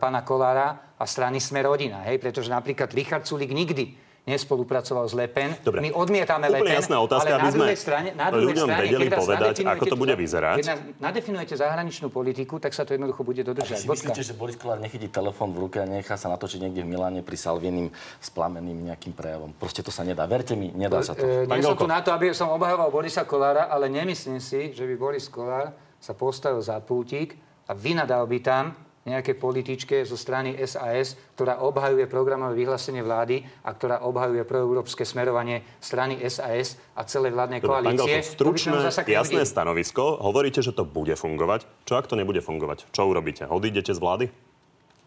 pána 0.00 0.24
Kolára 0.24 0.96
a 0.98 1.04
strany 1.06 1.38
Sme 1.38 1.62
rodina, 1.62 2.02
hej, 2.10 2.18
pretože 2.18 2.50
napríklad 2.50 2.90
Richard 2.90 3.22
Sulik 3.28 3.54
nikdy 3.54 4.07
nespolupracoval 4.28 5.08
s 5.08 5.16
Le 5.16 5.24
Pen. 5.26 5.56
Dobre. 5.64 5.80
My 5.80 5.90
odmietame 5.96 6.52
Le 6.52 6.60
Úplne 6.60 6.68
Pen, 6.68 6.80
jasná 6.84 6.96
otázka, 7.00 7.32
ale 7.32 7.40
aby 7.40 7.48
na 7.48 7.50
sme 7.50 7.64
druhej 7.64 7.80
strane, 7.80 8.08
na 8.12 8.26
druhej 8.28 8.46
ľuďom 8.52 8.68
strane, 8.68 8.84
vedeli 8.84 9.06
povedať, 9.08 9.54
ako 9.64 9.84
to 9.88 9.96
bude 9.96 10.14
vyzerať. 10.14 10.56
Keď 10.60 10.68
nás 10.68 10.80
nadefinujete 11.00 11.54
zahraničnú 11.56 12.06
politiku, 12.12 12.60
tak 12.60 12.76
sa 12.76 12.84
to 12.84 12.92
jednoducho 12.92 13.24
bude 13.24 13.40
A 13.40 13.46
dodržať. 13.48 13.80
si 13.80 13.88
Bodka. 13.88 14.12
myslíte, 14.12 14.20
že 14.20 14.32
Boris 14.36 14.56
Kolár 14.60 14.78
nechytí 14.78 15.08
telefón 15.08 15.56
v 15.56 15.58
ruke 15.64 15.80
a 15.80 15.88
nechá 15.88 16.20
sa 16.20 16.28
natočiť 16.28 16.68
niekde 16.68 16.84
v 16.84 16.88
Miláne 16.92 17.20
pri 17.24 17.36
Salvinim 17.40 17.88
s 18.20 18.28
plameným 18.28 18.92
nejakým 18.92 19.16
prejavom? 19.16 19.56
Proste 19.56 19.80
to 19.80 19.88
sa 19.88 20.04
nedá. 20.04 20.28
Verte 20.28 20.52
mi, 20.52 20.68
nedá 20.76 21.00
sa 21.00 21.16
to. 21.16 21.24
E, 21.24 21.48
nie 21.48 21.64
som 21.64 21.78
tu 21.78 21.88
na 21.88 22.04
to, 22.04 22.12
aby 22.12 22.30
som 22.36 22.52
obhajoval 22.52 22.92
Borisa 22.92 23.24
Kolára, 23.24 23.72
ale 23.72 23.88
nemyslím 23.88 24.42
si, 24.44 24.76
že 24.76 24.84
by 24.84 24.94
Boris 25.00 25.26
Kolár 25.32 25.72
sa 25.96 26.12
postavil 26.12 26.60
za 26.60 26.76
pultík 26.84 27.34
a 27.66 27.72
vynadal 27.72 28.28
by 28.28 28.38
tam 28.44 28.64
nejaké 29.08 29.34
političke 29.34 30.04
zo 30.04 30.14
strany 30.14 30.54
SAS, 30.68 31.16
ktorá 31.34 31.64
obhajuje 31.64 32.04
programové 32.06 32.60
vyhlásenie 32.62 33.00
vlády 33.00 33.42
a 33.64 33.72
ktorá 33.72 34.04
obhajuje 34.04 34.44
proeurópske 34.44 35.02
smerovanie 35.08 35.64
strany 35.80 36.20
SAS 36.28 36.76
a 36.92 37.02
celej 37.08 37.32
vládnej 37.32 37.64
Dobre, 37.64 37.72
pán 37.72 37.84
koalície. 37.96 38.20
Sme 38.20 38.34
stručné, 38.36 38.76
jasné 39.08 39.42
stanovisko. 39.48 40.20
Hovoríte, 40.20 40.60
že 40.60 40.76
to 40.76 40.84
bude 40.84 41.16
fungovať. 41.16 41.64
Čo 41.88 41.96
ak 41.96 42.06
to 42.06 42.14
nebude 42.14 42.44
fungovať? 42.44 42.88
Čo 42.92 43.08
urobíte? 43.08 43.48
Odídete 43.48 43.90
z 43.90 44.00
vlády? 44.00 44.24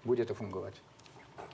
Bude 0.01 0.25
to 0.25 0.33
fungovať. 0.33 0.73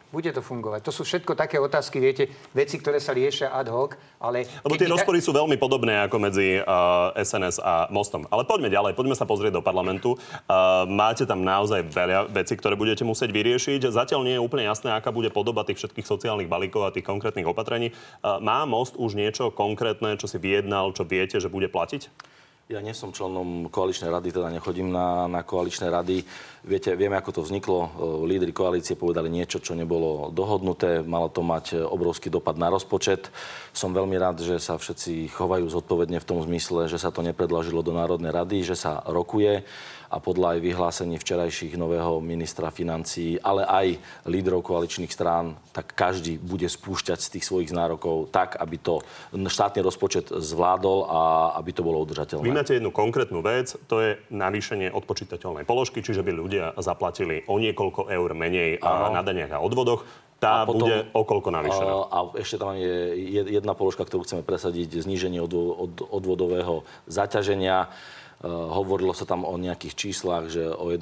Bude 0.07 0.31
to 0.31 0.39
fungovať. 0.39 0.87
To 0.87 0.91
sú 0.95 1.03
všetko 1.03 1.35
také 1.35 1.59
otázky, 1.59 1.99
viete, 1.99 2.31
veci, 2.55 2.79
ktoré 2.79 3.03
sa 3.03 3.11
riešia 3.11 3.51
ad 3.51 3.67
hoc, 3.67 3.99
ale... 4.23 4.47
Lebo 4.63 4.79
tie 4.79 4.87
rozpory 4.87 5.19
sú 5.19 5.35
veľmi 5.35 5.59
podobné 5.59 5.99
ako 6.07 6.15
medzi 6.23 6.63
uh, 6.63 7.11
SNS 7.11 7.59
a 7.59 7.91
Mostom. 7.91 8.23
Ale 8.31 8.47
poďme 8.47 8.71
ďalej, 8.71 8.95
poďme 8.95 9.19
sa 9.19 9.27
pozrieť 9.27 9.59
do 9.59 9.65
parlamentu. 9.65 10.15
Uh, 10.15 10.87
máte 10.87 11.27
tam 11.27 11.43
naozaj 11.43 11.91
veľa 11.91 12.31
vecí, 12.31 12.55
ktoré 12.55 12.79
budete 12.79 13.03
musieť 13.03 13.35
vyriešiť. 13.35 13.91
Zatiaľ 13.91 14.23
nie 14.23 14.39
je 14.39 14.45
úplne 14.47 14.63
jasné, 14.63 14.95
aká 14.95 15.11
bude 15.11 15.27
podoba 15.27 15.67
tých 15.67 15.83
všetkých 15.83 16.07
sociálnych 16.07 16.47
balíkov 16.47 16.87
a 16.87 16.95
tých 16.95 17.03
konkrétnych 17.03 17.43
opatrení. 17.43 17.91
Uh, 18.23 18.39
má 18.39 18.63
Most 18.63 18.95
už 18.95 19.11
niečo 19.11 19.51
konkrétne, 19.51 20.15
čo 20.15 20.31
si 20.31 20.39
vyjednal, 20.39 20.95
čo 20.95 21.03
viete, 21.03 21.35
že 21.43 21.51
bude 21.51 21.67
platiť? 21.67 22.07
Ja 22.67 22.83
nie 22.83 22.91
som 22.91 23.15
členom 23.15 23.71
koaličnej 23.71 24.11
rady, 24.11 24.35
teda 24.35 24.51
nechodím 24.51 24.91
na, 24.91 25.23
na 25.31 25.39
koaličné 25.39 25.87
rady. 25.87 26.19
Viete, 26.67 26.99
vieme, 26.99 27.15
ako 27.15 27.39
to 27.39 27.41
vzniklo. 27.47 27.79
E, 27.79 27.89
Lídry 28.27 28.51
koalície 28.51 28.99
povedali 28.99 29.31
niečo, 29.31 29.63
čo 29.63 29.71
nebolo 29.71 30.35
dohodnuté. 30.35 30.99
Malo 30.99 31.31
to 31.31 31.47
mať 31.47 31.65
e, 31.71 31.75
obrovský 31.79 32.27
dopad 32.27 32.59
na 32.59 32.67
rozpočet. 32.67 33.31
Som 33.71 33.95
veľmi 33.95 34.19
rád, 34.19 34.43
že 34.43 34.59
sa 34.59 34.75
všetci 34.75 35.31
chovajú 35.31 35.63
zodpovedne 35.63 36.19
v 36.19 36.27
tom 36.27 36.43
zmysle, 36.43 36.91
že 36.91 36.99
sa 36.99 37.07
to 37.07 37.23
nepredlažilo 37.23 37.79
do 37.79 37.95
Národnej 37.95 38.35
rady, 38.35 38.67
že 38.67 38.75
sa 38.75 38.99
rokuje 39.07 39.63
a 40.07 40.17
podľa 40.23 40.57
aj 40.57 40.59
vyhlásení 40.63 41.15
včerajších 41.19 41.75
nového 41.75 42.23
ministra 42.23 42.71
financí, 42.71 43.35
ale 43.43 43.67
aj 43.67 43.87
lídrov 44.27 44.63
koaličných 44.63 45.11
strán, 45.11 45.59
tak 45.75 45.91
každý 45.91 46.39
bude 46.39 46.65
spúšťať 46.67 47.19
z 47.19 47.31
tých 47.37 47.45
svojich 47.45 47.71
nárokov 47.75 48.31
tak, 48.31 48.55
aby 48.55 48.79
to 48.79 49.03
štátny 49.35 49.83
rozpočet 49.83 50.31
zvládol 50.31 51.07
a 51.11 51.19
aby 51.59 51.71
to 51.75 51.83
bolo 51.83 51.99
udržateľné. 52.07 52.47
Vy 52.47 52.55
máte 52.55 52.79
jednu 52.79 52.91
konkrétnu 52.95 53.43
vec, 53.43 53.75
to 53.91 53.99
je 53.99 54.15
navýšenie 54.31 54.91
odpočítateľnej 54.95 55.67
položky, 55.67 55.99
čiže 55.99 56.23
by 56.23 56.31
ľudia 56.31 56.65
zaplatili 56.79 57.43
o 57.47 57.59
niekoľko 57.59 58.07
eur 58.07 58.29
menej 58.31 58.79
a 58.79 59.11
na 59.11 59.21
daniach 59.21 59.59
a 59.59 59.63
odvodoch. 59.63 60.07
Tá 60.37 60.63
A 60.63 60.65
potom- 60.69 60.85
bude 60.85 61.09
o 61.17 61.21
koľko 61.25 61.49
navýšená? 61.49 61.93
A, 61.97 62.05
a 62.13 62.19
ešte 62.37 62.61
tam 62.61 62.77
je 62.77 63.17
jed- 63.41 63.49
jedna 63.57 63.73
položka, 63.73 64.05
ktorú 64.05 64.21
chceme 64.21 64.45
presadiť, 64.45 65.01
zníženie 65.01 65.41
odvo, 65.41 65.73
od, 65.73 65.97
odvodového 66.13 66.85
zaťaženia. 67.09 67.89
Uh, 68.37 68.69
hovorilo 68.69 69.17
sa 69.17 69.25
tam 69.25 69.49
o 69.49 69.57
nejakých 69.57 69.97
číslach, 69.97 70.45
že 70.45 70.69
o 70.69 70.93
1%. 70.93 71.01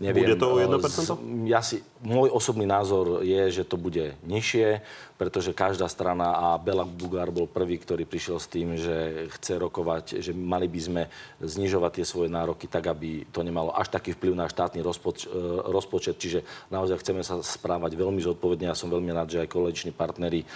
Neviem, 0.00 0.24
Bude 0.24 0.40
to 0.40 0.48
o 0.48 0.56
1%? 0.56 0.72
uh, 0.72 0.80
z- 0.80 1.20
ja 1.44 1.60
si, 1.60 1.84
môj 2.00 2.32
osobný 2.32 2.64
názor 2.64 3.20
je, 3.20 3.52
že 3.52 3.60
to 3.60 3.76
bude 3.76 4.16
nižšie, 4.24 4.80
pretože 5.14 5.54
každá 5.54 5.86
strana 5.86 6.34
a 6.34 6.58
Bela 6.58 6.82
Bugár 6.82 7.30
bol 7.30 7.46
prvý, 7.46 7.78
ktorý 7.78 8.02
prišiel 8.02 8.42
s 8.42 8.50
tým, 8.50 8.74
že 8.74 9.30
chce 9.38 9.62
rokovať, 9.62 10.04
že 10.18 10.34
mali 10.34 10.66
by 10.66 10.80
sme 10.82 11.02
znižovať 11.38 12.02
tie 12.02 12.06
svoje 12.06 12.28
nároky 12.30 12.66
tak, 12.66 12.90
aby 12.90 13.22
to 13.30 13.46
nemalo 13.46 13.70
až 13.70 13.94
taký 13.94 14.10
vplyv 14.18 14.34
na 14.34 14.50
štátny 14.50 14.82
rozpoč, 14.82 15.26
e, 15.26 15.28
rozpočet. 15.70 16.18
Čiže 16.18 16.42
naozaj 16.74 16.98
chceme 17.06 17.22
sa 17.22 17.38
správať 17.38 17.94
veľmi 17.94 18.18
zodpovedne. 18.18 18.66
Ja 18.66 18.76
som 18.76 18.90
veľmi 18.90 19.14
rád, 19.14 19.30
že 19.30 19.46
aj 19.46 19.54
koaliční 19.54 19.94
partneri 19.94 20.42
e, 20.42 20.46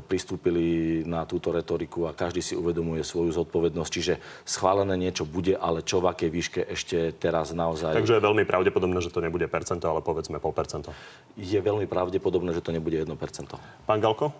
pristúpili 0.00 1.00
na 1.04 1.28
túto 1.28 1.52
retoriku 1.52 2.08
a 2.08 2.16
každý 2.16 2.40
si 2.40 2.56
uvedomuje 2.56 3.04
svoju 3.04 3.36
zodpovednosť. 3.36 3.90
Čiže 3.92 4.14
schválené 4.48 4.96
niečo 4.96 5.28
bude, 5.28 5.52
ale 5.52 5.84
čo 5.84 6.00
v 6.00 6.08
akej 6.16 6.30
výške 6.32 6.60
ešte 6.64 7.12
teraz 7.12 7.52
naozaj 7.52 7.92
Takže 7.92 8.16
je 8.16 8.24
veľmi 8.24 8.48
pravdepodobné, 8.48 9.04
že 9.04 9.12
to 9.12 9.20
nebude 9.20 9.44
percento, 9.52 9.84
ale 9.84 10.00
povedzme 10.00 10.40
pol 10.40 10.56
percento. 10.56 10.96
je 11.36 11.60
veľmi 11.60 11.84
pravdepodobné, 11.84 12.56
že 12.56 12.64
to 12.64 12.72
nebude 12.72 12.96
1%. 12.96 13.12
Pán 13.84 13.97
Galko, 14.00 14.32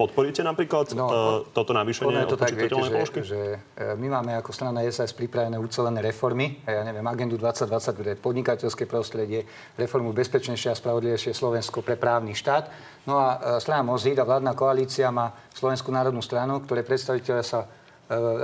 podporíte 0.00 0.40
napríklad 0.40 0.96
no, 0.96 1.06
No, 1.12 1.44
toto 1.52 1.76
navýšenie 1.76 2.24
to 2.24 2.40
tak, 2.40 2.56
viete, 2.56 2.72
že, 2.72 2.88
položky? 2.88 3.18
že 3.20 3.60
e, 3.76 3.92
my 4.00 4.08
máme 4.16 4.32
ako 4.40 4.56
strana 4.56 4.80
SAS 4.88 5.12
pripravené 5.12 5.60
ucelené 5.60 6.00
reformy, 6.00 6.64
ja 6.64 6.80
neviem, 6.80 7.04
agendu 7.04 7.36
2020 7.36 8.00
pre 8.00 8.12
podnikateľské 8.16 8.88
prostredie, 8.88 9.44
reformu 9.76 10.16
bezpečnejšie 10.16 10.72
a 10.72 10.76
spravodlivejšie 10.76 11.36
Slovensko 11.36 11.84
pre 11.84 12.00
právny 12.00 12.32
štát. 12.32 12.72
No 13.04 13.20
a 13.20 13.28
e, 13.36 13.36
strana 13.60 13.84
Mozid 13.84 14.16
a 14.16 14.24
vládna 14.24 14.56
koalícia 14.56 15.12
má 15.12 15.36
Slovenskú 15.52 15.92
národnú 15.92 16.24
stranu, 16.24 16.64
ktoré 16.64 16.80
predstaviteľe 16.80 17.42
sa 17.44 17.68
e, 17.68 17.68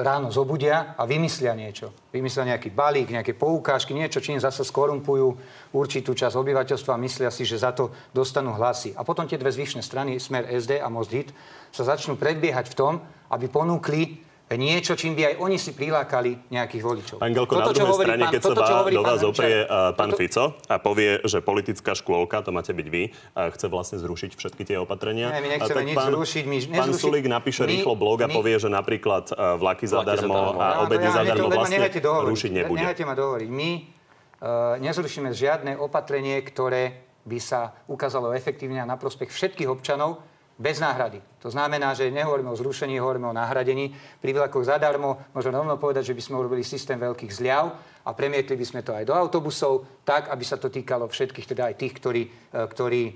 ráno 0.02 0.30
zobudia 0.30 0.94
a 0.94 1.02
vymyslia 1.02 1.50
niečo. 1.50 1.90
Vymyslia 2.14 2.54
nejaký 2.54 2.70
balík, 2.70 3.10
nejaké 3.10 3.34
poukážky, 3.34 3.98
niečo, 3.98 4.22
čím 4.22 4.38
zase 4.38 4.62
skorumpujú 4.62 5.34
určitú 5.74 6.14
časť 6.14 6.38
obyvateľstva 6.38 6.94
a 6.94 7.02
myslia 7.02 7.30
si, 7.34 7.42
že 7.42 7.58
za 7.58 7.74
to 7.74 7.90
dostanú 8.14 8.54
hlasy. 8.54 8.94
A 8.94 9.02
potom 9.02 9.26
tie 9.26 9.34
dve 9.34 9.50
zvyšné 9.50 9.82
strany, 9.82 10.22
Smer 10.22 10.46
SD 10.46 10.78
a 10.78 10.86
Most 10.86 11.10
Hit, 11.10 11.34
sa 11.74 11.82
začnú 11.82 12.14
predbiehať 12.14 12.70
v 12.70 12.78
tom, 12.78 12.92
aby 13.26 13.50
ponúkli 13.50 14.25
niečo, 14.54 14.94
čím 14.94 15.18
by 15.18 15.22
aj 15.26 15.34
oni 15.42 15.58
si 15.58 15.74
prilákali 15.74 16.54
nejakých 16.54 16.82
voličov. 16.86 17.16
Pán 17.18 17.34
Galko, 17.34 17.58
na 17.58 17.66
Toto, 17.66 17.74
čo 17.74 17.82
druhej 17.82 17.98
strane, 17.98 18.22
pán- 18.22 18.30
keď 18.30 18.40
sa 18.40 18.48
toto, 18.48 18.62
hovorí 18.62 18.94
do 18.94 19.02
pán 19.02 19.10
vás 19.10 19.22
oprie 19.26 19.56
uh, 19.58 19.90
pán 19.90 20.10
toto- 20.14 20.18
Fico 20.22 20.44
a 20.70 20.74
povie, 20.78 21.10
že 21.26 21.38
politická 21.42 21.92
škôlka, 21.92 22.46
to 22.46 22.54
máte 22.54 22.70
byť 22.70 22.86
vy, 22.86 23.02
a 23.34 23.50
chce 23.50 23.66
vlastne 23.66 23.98
zrušiť 23.98 24.30
všetky 24.38 24.62
tie 24.62 24.78
opatrenia. 24.78 25.34
Nie, 25.34 25.42
my 25.42 25.50
a 25.50 25.52
nechceme 25.58 25.74
tak 25.74 25.86
nič 25.90 25.96
pán, 25.98 26.10
zrušiť, 26.14 26.44
my 26.46 26.56
Pán 26.62 26.70
nezrušiť- 26.86 27.02
Sulík 27.02 27.26
napíše 27.26 27.62
my- 27.62 27.70
rýchlo 27.74 27.94
blog 27.98 28.18
a 28.22 28.30
my- 28.30 28.36
povie, 28.38 28.54
že 28.54 28.70
napríklad 28.70 29.34
uh, 29.34 29.58
vlaky 29.58 29.90
zadarmo 29.90 30.30
zadarmo. 30.30 30.62
a 30.62 30.66
Áno, 30.78 30.80
obedy 30.86 31.02
ja 31.02 31.10
zadarmo 31.10 31.48
vlastne 31.50 31.78
rušiť 32.06 32.50
nebude. 32.54 32.80
Nechajte 32.86 33.02
ma 33.02 33.14
dohovoriť. 33.18 33.48
My 33.50 33.70
uh, 33.74 34.78
nezrušíme 34.78 35.34
žiadne 35.34 35.74
opatrenie, 35.74 36.38
ktoré 36.46 37.02
by 37.26 37.38
sa 37.42 37.74
ukázalo 37.90 38.30
efektívne 38.30 38.78
a 38.78 38.86
na 38.86 38.94
prospech 38.94 39.34
všetkých 39.34 39.66
občanov 39.66 40.22
bez 40.56 40.80
náhrady. 40.80 41.20
To 41.44 41.52
znamená, 41.52 41.92
že 41.92 42.08
nehovoríme 42.08 42.48
o 42.48 42.56
zrušení, 42.56 42.96
hovoríme 42.96 43.28
o 43.28 43.36
nahradení. 43.36 43.92
Pri 44.18 44.32
vlakoch 44.32 44.64
zadarmo 44.64 45.20
môžeme 45.36 45.60
rovno 45.60 45.76
povedať, 45.76 46.10
že 46.10 46.16
by 46.16 46.22
sme 46.24 46.40
urobili 46.40 46.64
systém 46.64 46.96
veľkých 46.96 47.32
zľav 47.32 47.64
a 48.08 48.10
premietli 48.16 48.56
by 48.56 48.66
sme 48.66 48.80
to 48.80 48.96
aj 48.96 49.04
do 49.04 49.12
autobusov, 49.12 49.84
tak, 50.02 50.32
aby 50.32 50.44
sa 50.44 50.56
to 50.56 50.72
týkalo 50.72 51.06
všetkých, 51.06 51.46
teda 51.46 51.62
aj 51.70 51.74
tých, 51.76 51.94
ktorí, 52.00 52.22
e, 52.24 52.30
ktorí 52.56 53.02
e, 53.04 53.12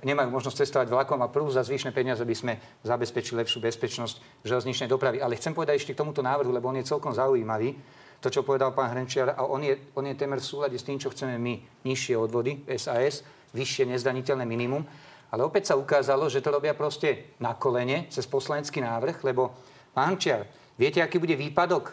nemajú 0.00 0.28
možnosť 0.32 0.58
cestovať 0.64 0.88
vlakom 0.88 1.20
a 1.20 1.28
plus 1.28 1.54
za 1.54 1.62
zvyšné 1.62 1.92
peniaze 1.92 2.24
by 2.24 2.36
sme 2.36 2.52
zabezpečili 2.82 3.44
lepšiu 3.44 3.60
bezpečnosť 3.60 4.42
železničnej 4.42 4.88
dopravy. 4.88 5.20
Ale 5.20 5.36
chcem 5.36 5.52
povedať 5.52 5.84
ešte 5.84 5.92
k 5.92 6.00
tomuto 6.00 6.24
návrhu, 6.24 6.48
lebo 6.48 6.72
on 6.72 6.80
je 6.80 6.88
celkom 6.88 7.12
zaujímavý. 7.12 7.76
To, 8.22 8.30
čo 8.30 8.46
povedal 8.46 8.70
pán 8.70 8.94
Hrenčiar, 8.94 9.34
a 9.34 9.42
on 9.44 9.66
je, 9.66 9.74
on 9.98 10.06
je 10.06 10.14
temer 10.14 10.38
v 10.38 10.46
súlade 10.46 10.78
s 10.78 10.86
tým, 10.86 10.94
čo 10.94 11.10
chceme 11.10 11.34
my. 11.42 11.82
Nižšie 11.82 12.14
odvody, 12.14 12.62
SAS, 12.78 13.26
vyššie 13.50 13.90
nezdaniteľné 13.90 14.46
minimum. 14.46 14.86
Ale 15.32 15.48
opäť 15.48 15.72
sa 15.72 15.80
ukázalo, 15.80 16.28
že 16.28 16.44
to 16.44 16.52
robia 16.52 16.76
proste 16.76 17.32
na 17.40 17.56
kolene 17.56 18.12
cez 18.12 18.28
poslanecký 18.28 18.84
návrh, 18.84 19.24
lebo 19.24 19.48
pán 19.96 20.20
Čiar, 20.20 20.44
viete, 20.76 21.00
aký 21.00 21.16
bude 21.16 21.32
výpadok 21.32 21.84
e, 21.88 21.92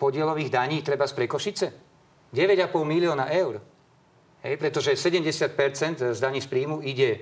podielových 0.00 0.48
daní 0.48 0.80
treba 0.80 1.04
z 1.04 1.12
Prekošice? 1.20 1.66
9,5 2.32 2.72
milióna 2.80 3.28
eur. 3.28 3.60
Hej, 4.40 4.56
pretože 4.56 4.96
70% 4.96 6.16
z 6.16 6.20
daní 6.20 6.40
z 6.40 6.48
príjmu 6.48 6.80
ide 6.80 7.10
e, 7.12 7.18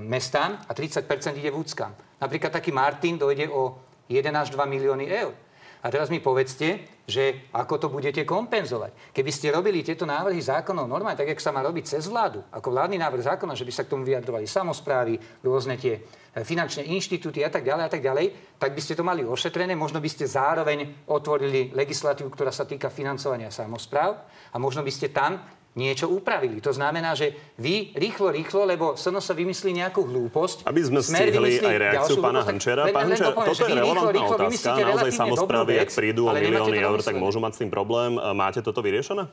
mestám 0.00 0.64
a 0.64 0.72
30% 0.72 1.04
ide 1.36 1.52
vúckam. 1.52 1.92
Napríklad 2.16 2.48
taký 2.48 2.72
Martin 2.72 3.20
dojde 3.20 3.52
o 3.52 3.76
1 4.08 4.32
až 4.32 4.56
2 4.56 4.64
milióny 4.64 5.12
eur. 5.12 5.36
A 5.78 5.86
teraz 5.94 6.10
mi 6.10 6.18
povedzte, 6.18 6.98
že 7.08 7.48
ako 7.56 7.74
to 7.80 7.88
budete 7.88 8.26
kompenzovať. 8.28 9.14
Keby 9.16 9.30
ste 9.32 9.54
robili 9.54 9.80
tieto 9.80 10.04
návrhy 10.04 10.42
zákonov 10.42 10.84
normálne, 10.84 11.16
tak 11.16 11.32
jak 11.32 11.40
sa 11.40 11.54
má 11.54 11.64
robiť 11.64 11.96
cez 11.96 12.04
vládu, 12.04 12.44
ako 12.52 12.68
vládny 12.74 13.00
návrh 13.00 13.24
zákona, 13.32 13.56
že 13.56 13.64
by 13.64 13.72
sa 13.72 13.86
k 13.88 13.92
tomu 13.96 14.04
vyjadrovali 14.04 14.44
samozprávy, 14.44 15.16
rôzne 15.40 15.80
tie 15.80 15.96
e, 15.96 16.44
finančné 16.44 16.84
inštitúty 16.84 17.40
a 17.40 17.48
tak 17.48 17.64
ďalej 17.64 17.84
a 17.86 17.90
tak 17.90 18.02
ďalej, 18.04 18.26
tak 18.60 18.76
by 18.76 18.80
ste 18.84 18.98
to 18.98 19.06
mali 19.06 19.24
ošetrené. 19.24 19.72
Možno 19.72 20.04
by 20.04 20.10
ste 20.12 20.28
zároveň 20.28 21.08
otvorili 21.08 21.72
legislatívu, 21.72 22.28
ktorá 22.28 22.52
sa 22.52 22.68
týka 22.68 22.92
financovania 22.92 23.48
samozpráv 23.48 24.18
a 24.52 24.56
možno 24.60 24.84
by 24.84 24.92
ste 24.92 25.08
tam 25.08 25.40
niečo 25.78 26.10
upravili. 26.10 26.58
To 26.58 26.74
znamená, 26.74 27.14
že 27.14 27.54
vy 27.54 27.94
rýchlo, 27.94 28.34
rýchlo, 28.34 28.66
lebo 28.66 28.98
Sono 28.98 29.22
sa 29.22 29.30
vymyslí 29.38 29.78
nejakú 29.78 30.02
hlúposť. 30.02 30.66
Aby 30.66 30.82
sme 30.82 30.98
stihli 30.98 31.62
aj 31.62 31.76
reakciu 31.78 32.18
pána 32.18 32.42
Hančera. 32.42 32.90
Pán 32.90 33.14
Hančer, 33.14 33.30
toto 33.30 33.62
je 33.62 33.78
relevantná 33.78 34.26
otázka. 34.26 34.74
Naozaj 34.74 35.12
samozprávy, 35.14 35.78
ak 35.78 35.94
prídu 35.94 36.26
o 36.26 36.34
milióny 36.34 36.82
eur, 36.82 36.98
tak 37.06 37.14
môžu 37.14 37.38
mať 37.38 37.52
s 37.54 37.58
tým 37.62 37.70
problém. 37.70 38.18
Máte 38.34 38.58
toto 38.58 38.82
vyriešené? 38.82 39.30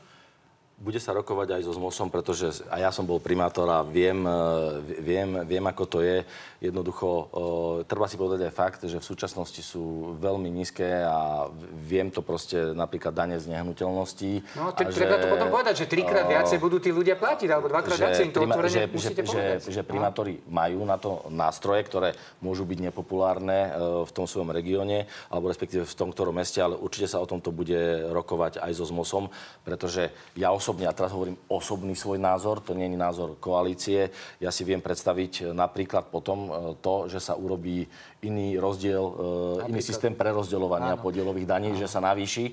Bude 0.76 1.00
sa 1.00 1.16
rokovať 1.16 1.56
aj 1.56 1.62
so 1.64 1.72
ZMOSom, 1.72 2.12
pretože 2.12 2.60
aj 2.68 2.80
ja 2.84 2.90
som 2.92 3.08
bol 3.08 3.16
primátor 3.16 3.64
a 3.72 3.80
viem, 3.80 4.20
e, 4.28 5.00
viem, 5.00 5.28
viem 5.48 5.64
ako 5.64 5.84
to 5.88 5.98
je. 6.04 6.20
Jednoducho, 6.56 7.08
uh, 7.08 7.24
treba 7.84 8.08
si 8.08 8.16
povedať 8.16 8.48
aj 8.48 8.52
fakt, 8.52 8.80
že 8.88 8.96
v 8.96 9.04
súčasnosti 9.04 9.60
sú 9.60 10.16
veľmi 10.16 10.48
nízke 10.48 10.88
a 11.04 11.52
viem 11.76 12.08
to 12.08 12.24
proste 12.24 12.72
napríklad 12.72 13.12
dane 13.12 13.36
z 13.36 13.52
nehnuteľností. 13.52 14.56
No, 14.56 14.72
te, 14.72 14.88
treba 14.88 15.20
že, 15.20 15.28
to 15.28 15.36
potom 15.36 15.48
povedať, 15.52 15.84
že 15.84 15.86
trikrát 15.86 16.24
uh, 16.24 16.32
viacej 16.32 16.56
budú 16.56 16.80
tí 16.80 16.96
ľudia 16.96 17.20
platiť, 17.20 17.48
alebo 17.52 17.68
dvakrát 17.68 17.96
viacej 18.08 18.24
im 18.24 18.32
to 18.32 18.40
otvorene 18.48 18.72
že, 18.72 18.88
musíte 18.88 19.22
že, 19.22 19.28
povedať. 19.28 19.60
Že, 19.68 19.72
že 19.72 19.82
primátori 19.84 20.34
no. 20.40 20.48
majú 20.48 20.80
na 20.88 20.96
to 20.96 21.28
nástroje, 21.28 21.84
ktoré 21.84 22.16
môžu 22.40 22.64
byť 22.64 22.78
nepopulárne 22.88 23.58
uh, 23.68 23.68
v 24.08 24.10
tom 24.16 24.24
svojom 24.24 24.48
regióne, 24.48 25.04
alebo 25.28 25.52
respektíve 25.52 25.84
v 25.84 25.94
tom 25.96 26.08
ktorom 26.08 26.40
meste, 26.40 26.58
ale 26.64 26.80
určite 26.80 27.12
sa 27.12 27.20
o 27.20 27.28
tomto 27.28 27.52
bude 27.52 28.08
rokovať 28.16 28.64
aj 28.64 28.72
so 28.80 28.88
ZMOSom, 28.88 29.28
pretože 29.60 30.08
ja 30.40 30.56
osobne, 30.56 30.65
a 30.88 30.96
teraz 30.96 31.12
hovorím 31.12 31.36
osobný 31.46 31.94
svoj 31.94 32.18
názor, 32.18 32.64
to 32.64 32.72
nie 32.72 32.88
je 32.88 32.96
názor 32.96 33.36
koalície, 33.38 34.10
ja 34.40 34.50
si 34.50 34.64
viem 34.64 34.80
predstaviť 34.80 35.52
napríklad 35.52 36.08
potom, 36.08 36.56
E, 36.56 36.74
to, 36.80 37.06
že 37.10 37.20
sa 37.20 37.36
urobí 37.36 37.84
iný 38.24 38.58
rozdiel, 38.58 39.02
Napríklad. 39.04 39.70
iný 39.70 39.80
systém 39.84 40.12
prerozdeľovania 40.16 40.98
podielových 40.98 41.46
daní, 41.46 41.68
Áno. 41.76 41.78
že 41.78 41.86
sa 41.86 42.00
navýši, 42.02 42.44
e, 42.48 42.52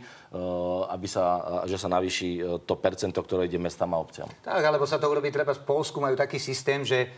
aby 0.91 1.07
sa, 1.07 1.25
že 1.65 1.77
sa 1.79 1.89
navýši 1.89 2.29
e, 2.37 2.41
to 2.67 2.73
percento, 2.77 3.19
ktoré 3.23 3.47
ide 3.47 3.57
mestám 3.57 3.95
a 3.95 4.01
obciam. 4.01 4.29
Tak, 4.43 4.61
alebo 4.61 4.85
sa 4.85 4.99
to 4.99 5.09
urobí, 5.09 5.31
treba 5.31 5.55
v 5.55 5.63
Polsku 5.63 5.97
majú 6.03 6.13
taký 6.17 6.37
systém, 6.37 6.83
že 6.83 7.09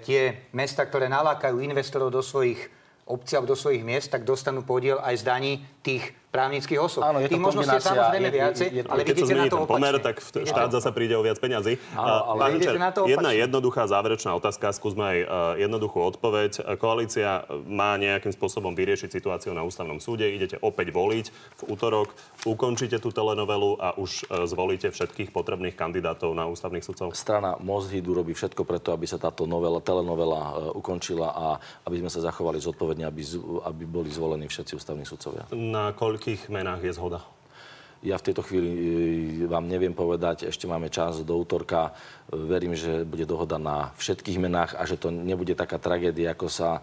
tie 0.00 0.48
mesta, 0.56 0.80
ktoré 0.80 1.12
nalákajú 1.12 1.60
investorov 1.60 2.08
do 2.08 2.24
svojich 2.24 2.56
obcí 3.04 3.36
alebo 3.36 3.52
do 3.52 3.58
svojich 3.58 3.84
miest, 3.84 4.08
tak 4.08 4.24
dostanú 4.24 4.64
podiel 4.64 4.96
aj 5.04 5.20
z 5.20 5.24
daní 5.28 5.52
tých 5.88 6.04
právnických 6.28 6.76
osob. 6.76 7.00
Áno, 7.08 7.24
je 7.24 7.28
to 7.32 7.40
Tých 7.40 7.44
možností 7.44 7.76
je 7.80 7.88
samozrejme 7.88 8.28
viacej, 8.28 8.66
ale 8.84 9.00
keď 9.00 9.16
vidíte 9.16 9.36
na 9.40 9.46
to 9.48 9.58
opačne. 9.64 9.72
pomer, 9.72 9.94
tak 9.96 10.16
štát 10.20 10.70
zase 10.76 10.90
príde 10.92 11.16
o 11.16 11.24
viac 11.24 11.40
peňazí. 11.40 11.80
Áno, 11.96 12.36
ale 12.36 12.60
Pán 12.60 12.76
na 12.76 12.90
to 12.92 13.00
jedna 13.08 13.30
jednoduchá 13.32 13.88
záverečná 13.88 14.36
otázka, 14.36 14.76
skúsme 14.76 15.04
aj 15.08 15.18
uh, 15.24 15.28
jednoduchú 15.56 15.98
odpoveď. 16.04 16.76
Koalícia 16.76 17.48
má 17.64 17.96
nejakým 17.96 18.28
spôsobom 18.36 18.76
vyriešiť 18.76 19.08
situáciu 19.08 19.56
na 19.56 19.64
ústavnom 19.64 19.96
súde, 20.04 20.28
idete 20.28 20.60
opäť 20.60 20.92
voliť 20.92 21.26
v 21.32 21.62
útorok, 21.72 22.12
ukončíte 22.44 23.00
tú 23.00 23.08
telenovelu 23.08 23.80
a 23.80 23.96
už 23.96 24.28
uh, 24.28 24.44
zvolíte 24.44 24.92
všetkých 24.92 25.32
potrebných 25.32 25.80
kandidátov 25.80 26.36
na 26.36 26.44
ústavných 26.44 26.84
sudcov? 26.84 27.16
Strana 27.16 27.56
Most 27.56 27.88
robí 27.88 28.36
všetko 28.36 28.68
preto, 28.68 28.92
aby 28.92 29.08
sa 29.08 29.16
táto 29.16 29.48
novela, 29.48 29.80
telenovela 29.80 30.40
uh, 30.44 30.76
ukončila 30.76 31.32
a 31.32 31.46
aby 31.88 32.04
sme 32.04 32.12
sa 32.12 32.20
zachovali 32.20 32.60
zodpovedne, 32.60 33.08
aby, 33.08 33.22
aby 33.64 33.82
boli 33.88 34.12
zvolení 34.12 34.44
všetci 34.44 34.76
ústavní 34.76 35.08
sudcovia. 35.08 35.48
Na 35.56 35.77
koľ 35.94 36.18
koľkých 36.18 36.50
menách 36.50 36.82
je 36.84 36.92
zhoda? 36.94 37.20
Ja 37.98 38.14
v 38.14 38.30
tejto 38.30 38.46
chvíli 38.46 38.70
e, 38.70 39.50
vám 39.50 39.66
neviem 39.66 39.90
povedať, 39.90 40.46
ešte 40.46 40.70
máme 40.70 40.86
čas 40.86 41.18
do 41.26 41.34
útorka. 41.34 41.98
Verím, 42.30 42.78
že 42.78 43.02
bude 43.02 43.26
dohoda 43.26 43.58
na 43.58 43.90
všetkých 43.98 44.38
menách 44.38 44.78
a 44.78 44.86
že 44.86 44.94
to 44.94 45.10
nebude 45.10 45.58
taká 45.58 45.82
tragédia, 45.82 46.30
ako 46.30 46.46
sa 46.46 46.78
e, 46.78 46.80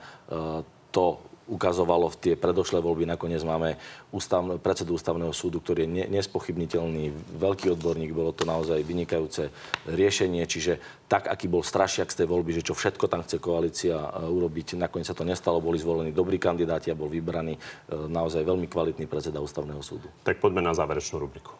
to 0.91 1.19
ukazovalo 1.45 2.09
v 2.09 2.19
tie 2.19 2.33
predošlé 2.33 2.81
voľby. 2.81 3.05
Nakoniec 3.05 3.45
máme 3.45 3.77
ústav, 4.09 4.41
predsedu 4.61 4.97
ústavného 4.97 5.29
súdu, 5.29 5.61
ktorý 5.61 5.85
je 5.85 5.89
ne, 5.89 6.05
nespochybniteľný, 6.19 7.13
veľký 7.37 7.69
odborník, 7.77 8.17
bolo 8.17 8.33
to 8.33 8.49
naozaj 8.49 8.81
vynikajúce 8.81 9.53
riešenie. 9.85 10.41
Čiže 10.49 10.81
tak, 11.05 11.29
aký 11.29 11.45
bol 11.45 11.61
strašiak 11.61 12.09
z 12.09 12.25
tej 12.25 12.27
voľby, 12.29 12.57
že 12.57 12.65
čo 12.65 12.73
všetko 12.73 13.05
tam 13.05 13.21
chce 13.21 13.37
koalícia 13.37 13.93
e, 13.93 14.09
urobiť, 14.25 14.77
nakoniec 14.77 15.05
sa 15.05 15.17
to 15.17 15.21
nestalo, 15.21 15.61
boli 15.61 15.77
zvolení 15.77 16.09
dobrí 16.09 16.41
kandidáti 16.41 16.89
a 16.89 16.97
bol 16.97 17.09
vybraný 17.09 17.55
e, 17.55 17.59
naozaj 17.93 18.41
veľmi 18.41 18.65
kvalitný 18.65 19.05
predseda 19.05 19.37
ústavného 19.37 19.85
súdu. 19.85 20.09
Tak 20.25 20.41
poďme 20.41 20.65
na 20.65 20.73
záverečnú 20.73 21.21
rubriku. 21.21 21.53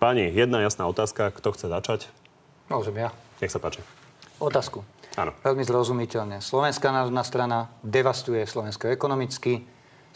Pani, 0.00 0.32
jedna 0.32 0.64
jasná 0.64 0.88
otázka. 0.88 1.28
Kto 1.28 1.52
chce 1.52 1.68
začať? 1.68 2.00
Môžem 2.72 2.96
ja. 2.96 3.12
Nech 3.44 3.52
sa 3.52 3.60
páči. 3.60 3.84
Otázku. 4.40 4.80
Áno. 5.20 5.36
Veľmi 5.44 5.60
zrozumiteľne. 5.68 6.40
Slovenská 6.40 6.88
národná 6.88 7.20
strana 7.20 7.68
devastuje 7.84 8.40
Slovensko 8.48 8.88
ekonomicky, 8.88 9.60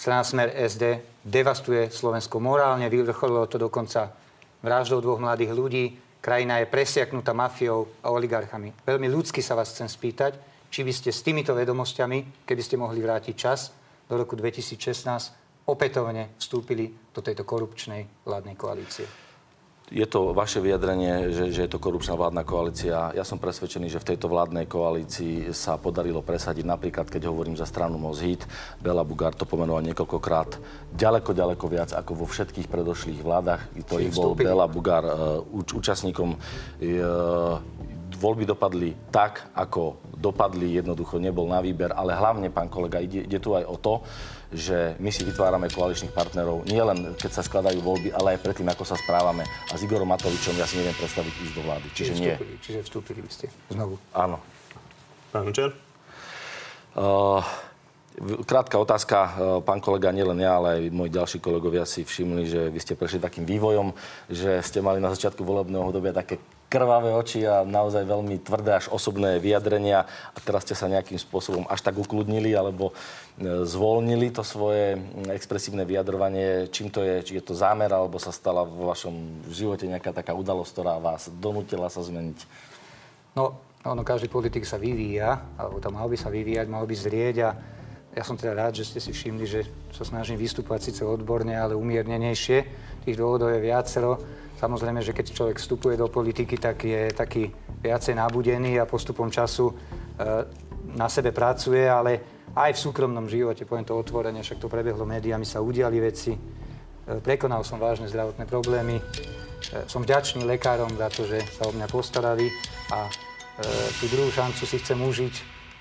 strana 0.00 0.24
Smer 0.24 0.48
SD 0.48 1.04
devastuje 1.20 1.92
Slovensko 1.92 2.40
morálne, 2.40 2.88
vyvrcholilo 2.88 3.44
to 3.44 3.60
dokonca 3.60 4.16
vraždou 4.64 5.04
dvoch 5.04 5.20
mladých 5.20 5.52
ľudí. 5.52 5.84
Krajina 6.24 6.64
je 6.64 6.72
presiaknutá 6.72 7.37
mafiou 7.37 7.84
a 8.00 8.08
oligarchami. 8.16 8.72
Veľmi 8.88 9.12
ľudsky 9.12 9.44
sa 9.44 9.52
vás 9.52 9.76
chcem 9.76 9.92
spýtať, 9.92 10.40
či 10.72 10.80
by 10.80 10.92
ste 10.96 11.12
s 11.12 11.20
týmito 11.20 11.52
vedomosťami, 11.52 12.48
keby 12.48 12.62
ste 12.64 12.80
mohli 12.80 13.04
vrátiť 13.04 13.34
čas 13.37 13.76
do 14.08 14.16
roku 14.16 14.32
2016, 14.40 15.68
opätovne 15.68 16.32
vstúpili 16.40 16.88
do 17.12 17.20
tejto 17.20 17.44
korupčnej 17.44 18.24
vládnej 18.24 18.56
koalície. 18.56 19.23
Je 19.92 20.07
to 20.09 20.33
vaše 20.33 20.64
vyjadrenie, 20.64 21.29
že, 21.29 21.53
že 21.53 21.61
je 21.68 21.70
to 21.70 21.77
korupčná 21.77 22.16
vládna 22.16 22.40
koalícia. 22.40 23.12
Ja 23.12 23.20
som 23.20 23.37
presvedčený, 23.37 23.92
že 23.92 24.01
v 24.01 24.16
tejto 24.16 24.33
vládnej 24.33 24.64
koalícii 24.64 25.53
sa 25.53 25.77
podarilo 25.77 26.25
presadiť 26.25 26.64
napríklad, 26.64 27.12
keď 27.12 27.29
hovorím 27.29 27.53
za 27.53 27.68
stranu 27.68 28.01
Mozhit, 28.01 28.49
Bela 28.81 29.05
Bugár 29.05 29.37
to 29.37 29.44
pomenoval 29.44 29.85
niekoľkokrát, 29.85 30.57
ďaleko, 30.97 31.37
ďaleko 31.37 31.64
viac 31.68 31.92
ako 31.92 32.16
vo 32.16 32.27
všetkých 32.27 32.64
predošlých 32.64 33.20
vládach, 33.20 33.61
ktorých 33.77 34.16
bol 34.16 34.33
Bela 34.33 34.64
Bugár 34.64 35.05
uh, 35.05 35.44
účastníkom. 35.53 36.40
Uh, 36.81 37.61
voľby 38.24 38.48
dopadli 38.48 38.96
tak, 39.12 39.52
ako 39.52 40.00
dopadli, 40.16 40.80
jednoducho 40.80 41.20
nebol 41.20 41.44
na 41.44 41.60
výber, 41.60 41.92
ale 41.92 42.16
hlavne, 42.16 42.48
pán 42.48 42.72
kolega, 42.72 43.04
ide, 43.04 43.28
ide 43.28 43.37
tu 43.37 43.52
aj 43.52 43.68
o 43.68 43.76
to, 43.76 44.00
že 44.48 44.96
my 45.02 45.10
si 45.12 45.26
vytvárame 45.26 45.66
koaličných 45.68 46.14
partnerov 46.14 46.64
nielen 46.64 47.18
keď 47.18 47.30
sa 47.34 47.42
skladajú 47.42 47.82
voľby, 47.82 48.14
ale 48.14 48.38
aj 48.38 48.40
predtým, 48.40 48.70
ako 48.70 48.87
sa 48.87 48.94
správame. 48.96 49.44
A 49.44 49.74
s 49.74 49.84
Igorom 49.84 50.08
Matovičom 50.08 50.54
ja 50.56 50.64
si 50.64 50.80
neviem 50.80 50.94
predstaviť 50.94 51.34
ísť 51.34 51.54
do 51.58 51.62
vlády. 51.66 51.87
Čiže, 51.90 52.12
čiže 52.14 52.22
nie. 52.22 52.34
Vstúpili, 52.34 52.54
čiže 52.62 52.78
vstúpili 52.87 53.20
by 53.20 53.30
ste 53.30 53.46
znovu. 53.74 53.94
Áno. 54.14 54.38
Pán 55.34 55.44
Hučer? 55.50 55.70
Uh, 56.94 57.42
Krátka 58.46 58.78
otázka, 58.78 59.16
uh, 59.18 59.30
pán 59.58 59.82
kolega, 59.82 60.14
nielen 60.14 60.38
ja, 60.38 60.62
ale 60.62 60.78
aj 60.78 60.94
moji 60.94 61.10
ďalší 61.10 61.38
kolegovia 61.42 61.82
si 61.82 62.06
všimli, 62.06 62.46
že 62.46 62.60
vy 62.70 62.78
ste 62.78 62.94
prešli 62.94 63.18
takým 63.18 63.42
vývojom, 63.42 63.90
že 64.30 64.62
ste 64.62 64.78
mali 64.78 65.02
na 65.02 65.10
začiatku 65.10 65.42
volebného 65.42 65.90
obdobia 65.90 66.14
také 66.14 66.38
krvavé 66.68 67.14
oči 67.14 67.46
a 67.46 67.62
naozaj 67.62 68.03
veľmi 68.05 68.42
tvrdé 68.42 68.77
až 68.79 68.90
osobné 68.90 69.38
vyjadrenia 69.38 70.05
a 70.07 70.38
teraz 70.42 70.66
ste 70.66 70.74
sa 70.74 70.90
nejakým 70.90 71.16
spôsobom 71.16 71.64
až 71.70 71.87
tak 71.87 71.94
ukludnili 71.94 72.50
alebo 72.53 72.90
e, 72.90 73.62
zvolnili 73.62 74.35
to 74.35 74.42
svoje 74.42 74.98
expresívne 75.31 75.87
vyjadrovanie. 75.87 76.68
Čím 76.68 76.90
to 76.90 77.05
je? 77.07 77.22
Či 77.22 77.33
je 77.38 77.44
to 77.46 77.55
zámer 77.55 77.88
alebo 77.92 78.18
sa 78.18 78.35
stala 78.35 78.66
vo 78.66 78.90
vašom 78.90 79.46
živote 79.55 79.87
nejaká 79.87 80.11
taká 80.11 80.35
udalosť, 80.35 80.70
ktorá 80.74 80.98
vás 80.98 81.31
donútila 81.31 81.87
sa 81.87 82.03
zmeniť? 82.03 82.38
No, 83.35 83.59
ono, 83.85 84.00
každý 84.00 84.33
politik 84.33 84.64
sa 84.64 84.81
vyvíja, 84.81 85.44
alebo 85.61 85.77
to 85.77 85.92
mal 85.92 86.09
by 86.09 86.16
sa 86.16 86.33
vyvíjať, 86.33 86.66
mal 86.72 86.88
by 86.88 86.96
zrieť 86.96 87.37
a 87.44 87.50
ja 88.14 88.22
som 88.22 88.38
teda 88.38 88.55
rád, 88.55 88.79
že 88.79 88.87
ste 88.87 89.03
si 89.03 89.11
všimli, 89.11 89.42
že 89.42 89.66
sa 89.90 90.07
snažím 90.07 90.38
vystúpať 90.38 90.87
síce 90.87 91.03
odborne, 91.03 91.50
ale 91.50 91.74
umiernenejšie. 91.74 92.59
Tých 93.03 93.18
dôvodov 93.18 93.50
je 93.50 93.59
viacero. 93.59 94.22
Samozrejme, 94.64 95.05
že 95.05 95.12
keď 95.12 95.37
človek 95.37 95.61
vstupuje 95.61 96.00
do 96.00 96.09
politiky, 96.09 96.57
tak 96.57 96.88
je 96.88 97.12
taký 97.12 97.53
viacej 97.85 98.16
nabudený 98.16 98.81
a 98.81 98.88
postupom 98.88 99.29
času 99.29 99.68
e, 99.68 99.74
na 100.96 101.05
sebe 101.12 101.37
pracuje, 101.37 101.85
ale 101.85 102.24
aj 102.57 102.72
v 102.72 102.83
súkromnom 102.88 103.28
živote, 103.28 103.68
poviem 103.68 103.84
to 103.84 103.93
otvorene, 103.93 104.41
však 104.41 104.64
to 104.64 104.72
prebehlo 104.72 105.05
médiami, 105.05 105.45
sa 105.45 105.61
udiali 105.61 106.01
veci. 106.01 106.32
E, 106.32 106.41
prekonal 107.20 107.61
som 107.61 107.76
vážne 107.76 108.09
zdravotné 108.09 108.49
problémy. 108.49 109.05
som 109.84 110.01
vďačný 110.01 110.49
lekárom 110.49 110.97
za 110.97 111.12
to, 111.12 111.28
že 111.28 111.45
sa 111.61 111.68
o 111.68 111.72
mňa 111.76 111.88
postarali 111.93 112.49
a 112.88 113.12
tú 114.01 114.09
druhú 114.09 114.32
šancu 114.32 114.64
si 114.64 114.80
chcem 114.80 114.97
užiť. 114.97 115.34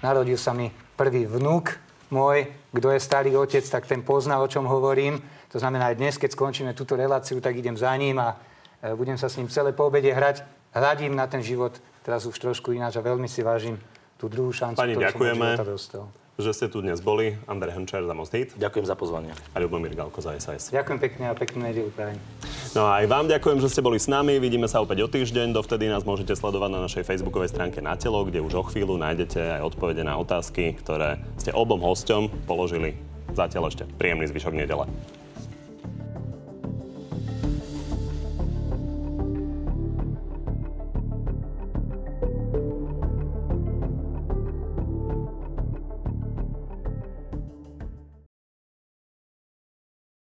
Narodil 0.04 0.36
sa 0.36 0.52
mi 0.52 0.68
prvý 1.00 1.24
vnúk 1.24 1.72
môj, 2.12 2.52
kto 2.76 2.94
je 2.94 3.00
starý 3.00 3.32
otec, 3.40 3.64
tak 3.64 3.88
ten 3.88 4.04
pozná, 4.04 4.44
o 4.44 4.52
čom 4.52 4.68
hovorím. 4.68 5.24
To 5.50 5.58
znamená, 5.58 5.90
aj 5.90 5.98
dnes, 5.98 6.16
keď 6.20 6.36
skončíme 6.36 6.78
túto 6.78 6.94
reláciu, 6.94 7.42
tak 7.42 7.58
idem 7.58 7.74
za 7.74 7.90
ním 7.98 8.22
a 8.22 8.38
budem 8.92 9.16
sa 9.16 9.32
s 9.32 9.40
ním 9.40 9.48
celé 9.48 9.72
po 9.72 9.88
obede 9.88 10.12
hrať. 10.12 10.44
Hľadím 10.76 11.16
na 11.16 11.30
ten 11.30 11.40
život 11.40 11.72
teraz 12.04 12.28
už 12.28 12.36
trošku 12.36 12.76
ináč 12.76 13.00
a 13.00 13.02
veľmi 13.02 13.32
si 13.32 13.40
vážim 13.40 13.80
tú 14.20 14.28
druhú 14.28 14.52
šancu, 14.52 14.76
Pani, 14.76 15.00
ktorú 15.00 15.08
ďakujeme. 15.08 15.48
som 15.56 15.68
dostal. 15.68 16.04
že 16.34 16.50
ste 16.52 16.66
tu 16.66 16.82
dnes 16.82 16.98
boli. 16.98 17.38
Andrej 17.46 17.78
Hrnčer 17.78 18.02
za 18.04 18.16
Most 18.18 18.34
Hit 18.34 18.58
Ďakujem 18.58 18.86
za 18.90 18.96
pozvanie. 18.98 19.32
a 19.54 19.58
Ľubomír 19.62 19.94
Galko 19.94 20.18
za 20.18 20.34
SAS. 20.42 20.74
Ďakujem 20.74 20.98
pekne 20.98 21.24
a 21.30 21.38
peknú 21.38 21.62
nedelu 21.62 21.94
prajem. 21.94 22.18
No 22.74 22.90
a 22.90 23.00
aj 23.00 23.06
vám 23.06 23.30
ďakujem, 23.30 23.62
že 23.62 23.70
ste 23.70 23.86
boli 23.86 24.02
s 24.02 24.10
nami. 24.10 24.42
Vidíme 24.42 24.66
sa 24.66 24.82
opäť 24.82 25.06
o 25.06 25.08
týždeň. 25.08 25.54
Dovtedy 25.54 25.86
nás 25.88 26.02
môžete 26.02 26.34
sledovať 26.34 26.74
na 26.74 26.82
našej 26.82 27.06
facebookovej 27.06 27.54
stránke 27.54 27.86
Na 27.86 27.94
telo, 27.94 28.26
kde 28.26 28.42
už 28.42 28.54
o 28.58 28.64
chvíľu 28.66 28.98
nájdete 28.98 29.62
aj 29.62 29.78
odpovede 29.78 30.02
na 30.02 30.18
otázky, 30.18 30.74
ktoré 30.82 31.22
ste 31.38 31.54
obom 31.54 31.78
hosťom 31.78 32.50
položili. 32.50 32.98
Zatiaľ 33.38 33.70
ešte 33.70 33.86
príjemný 34.02 34.26
zvyšok 34.26 34.58
nedele. 34.58 34.90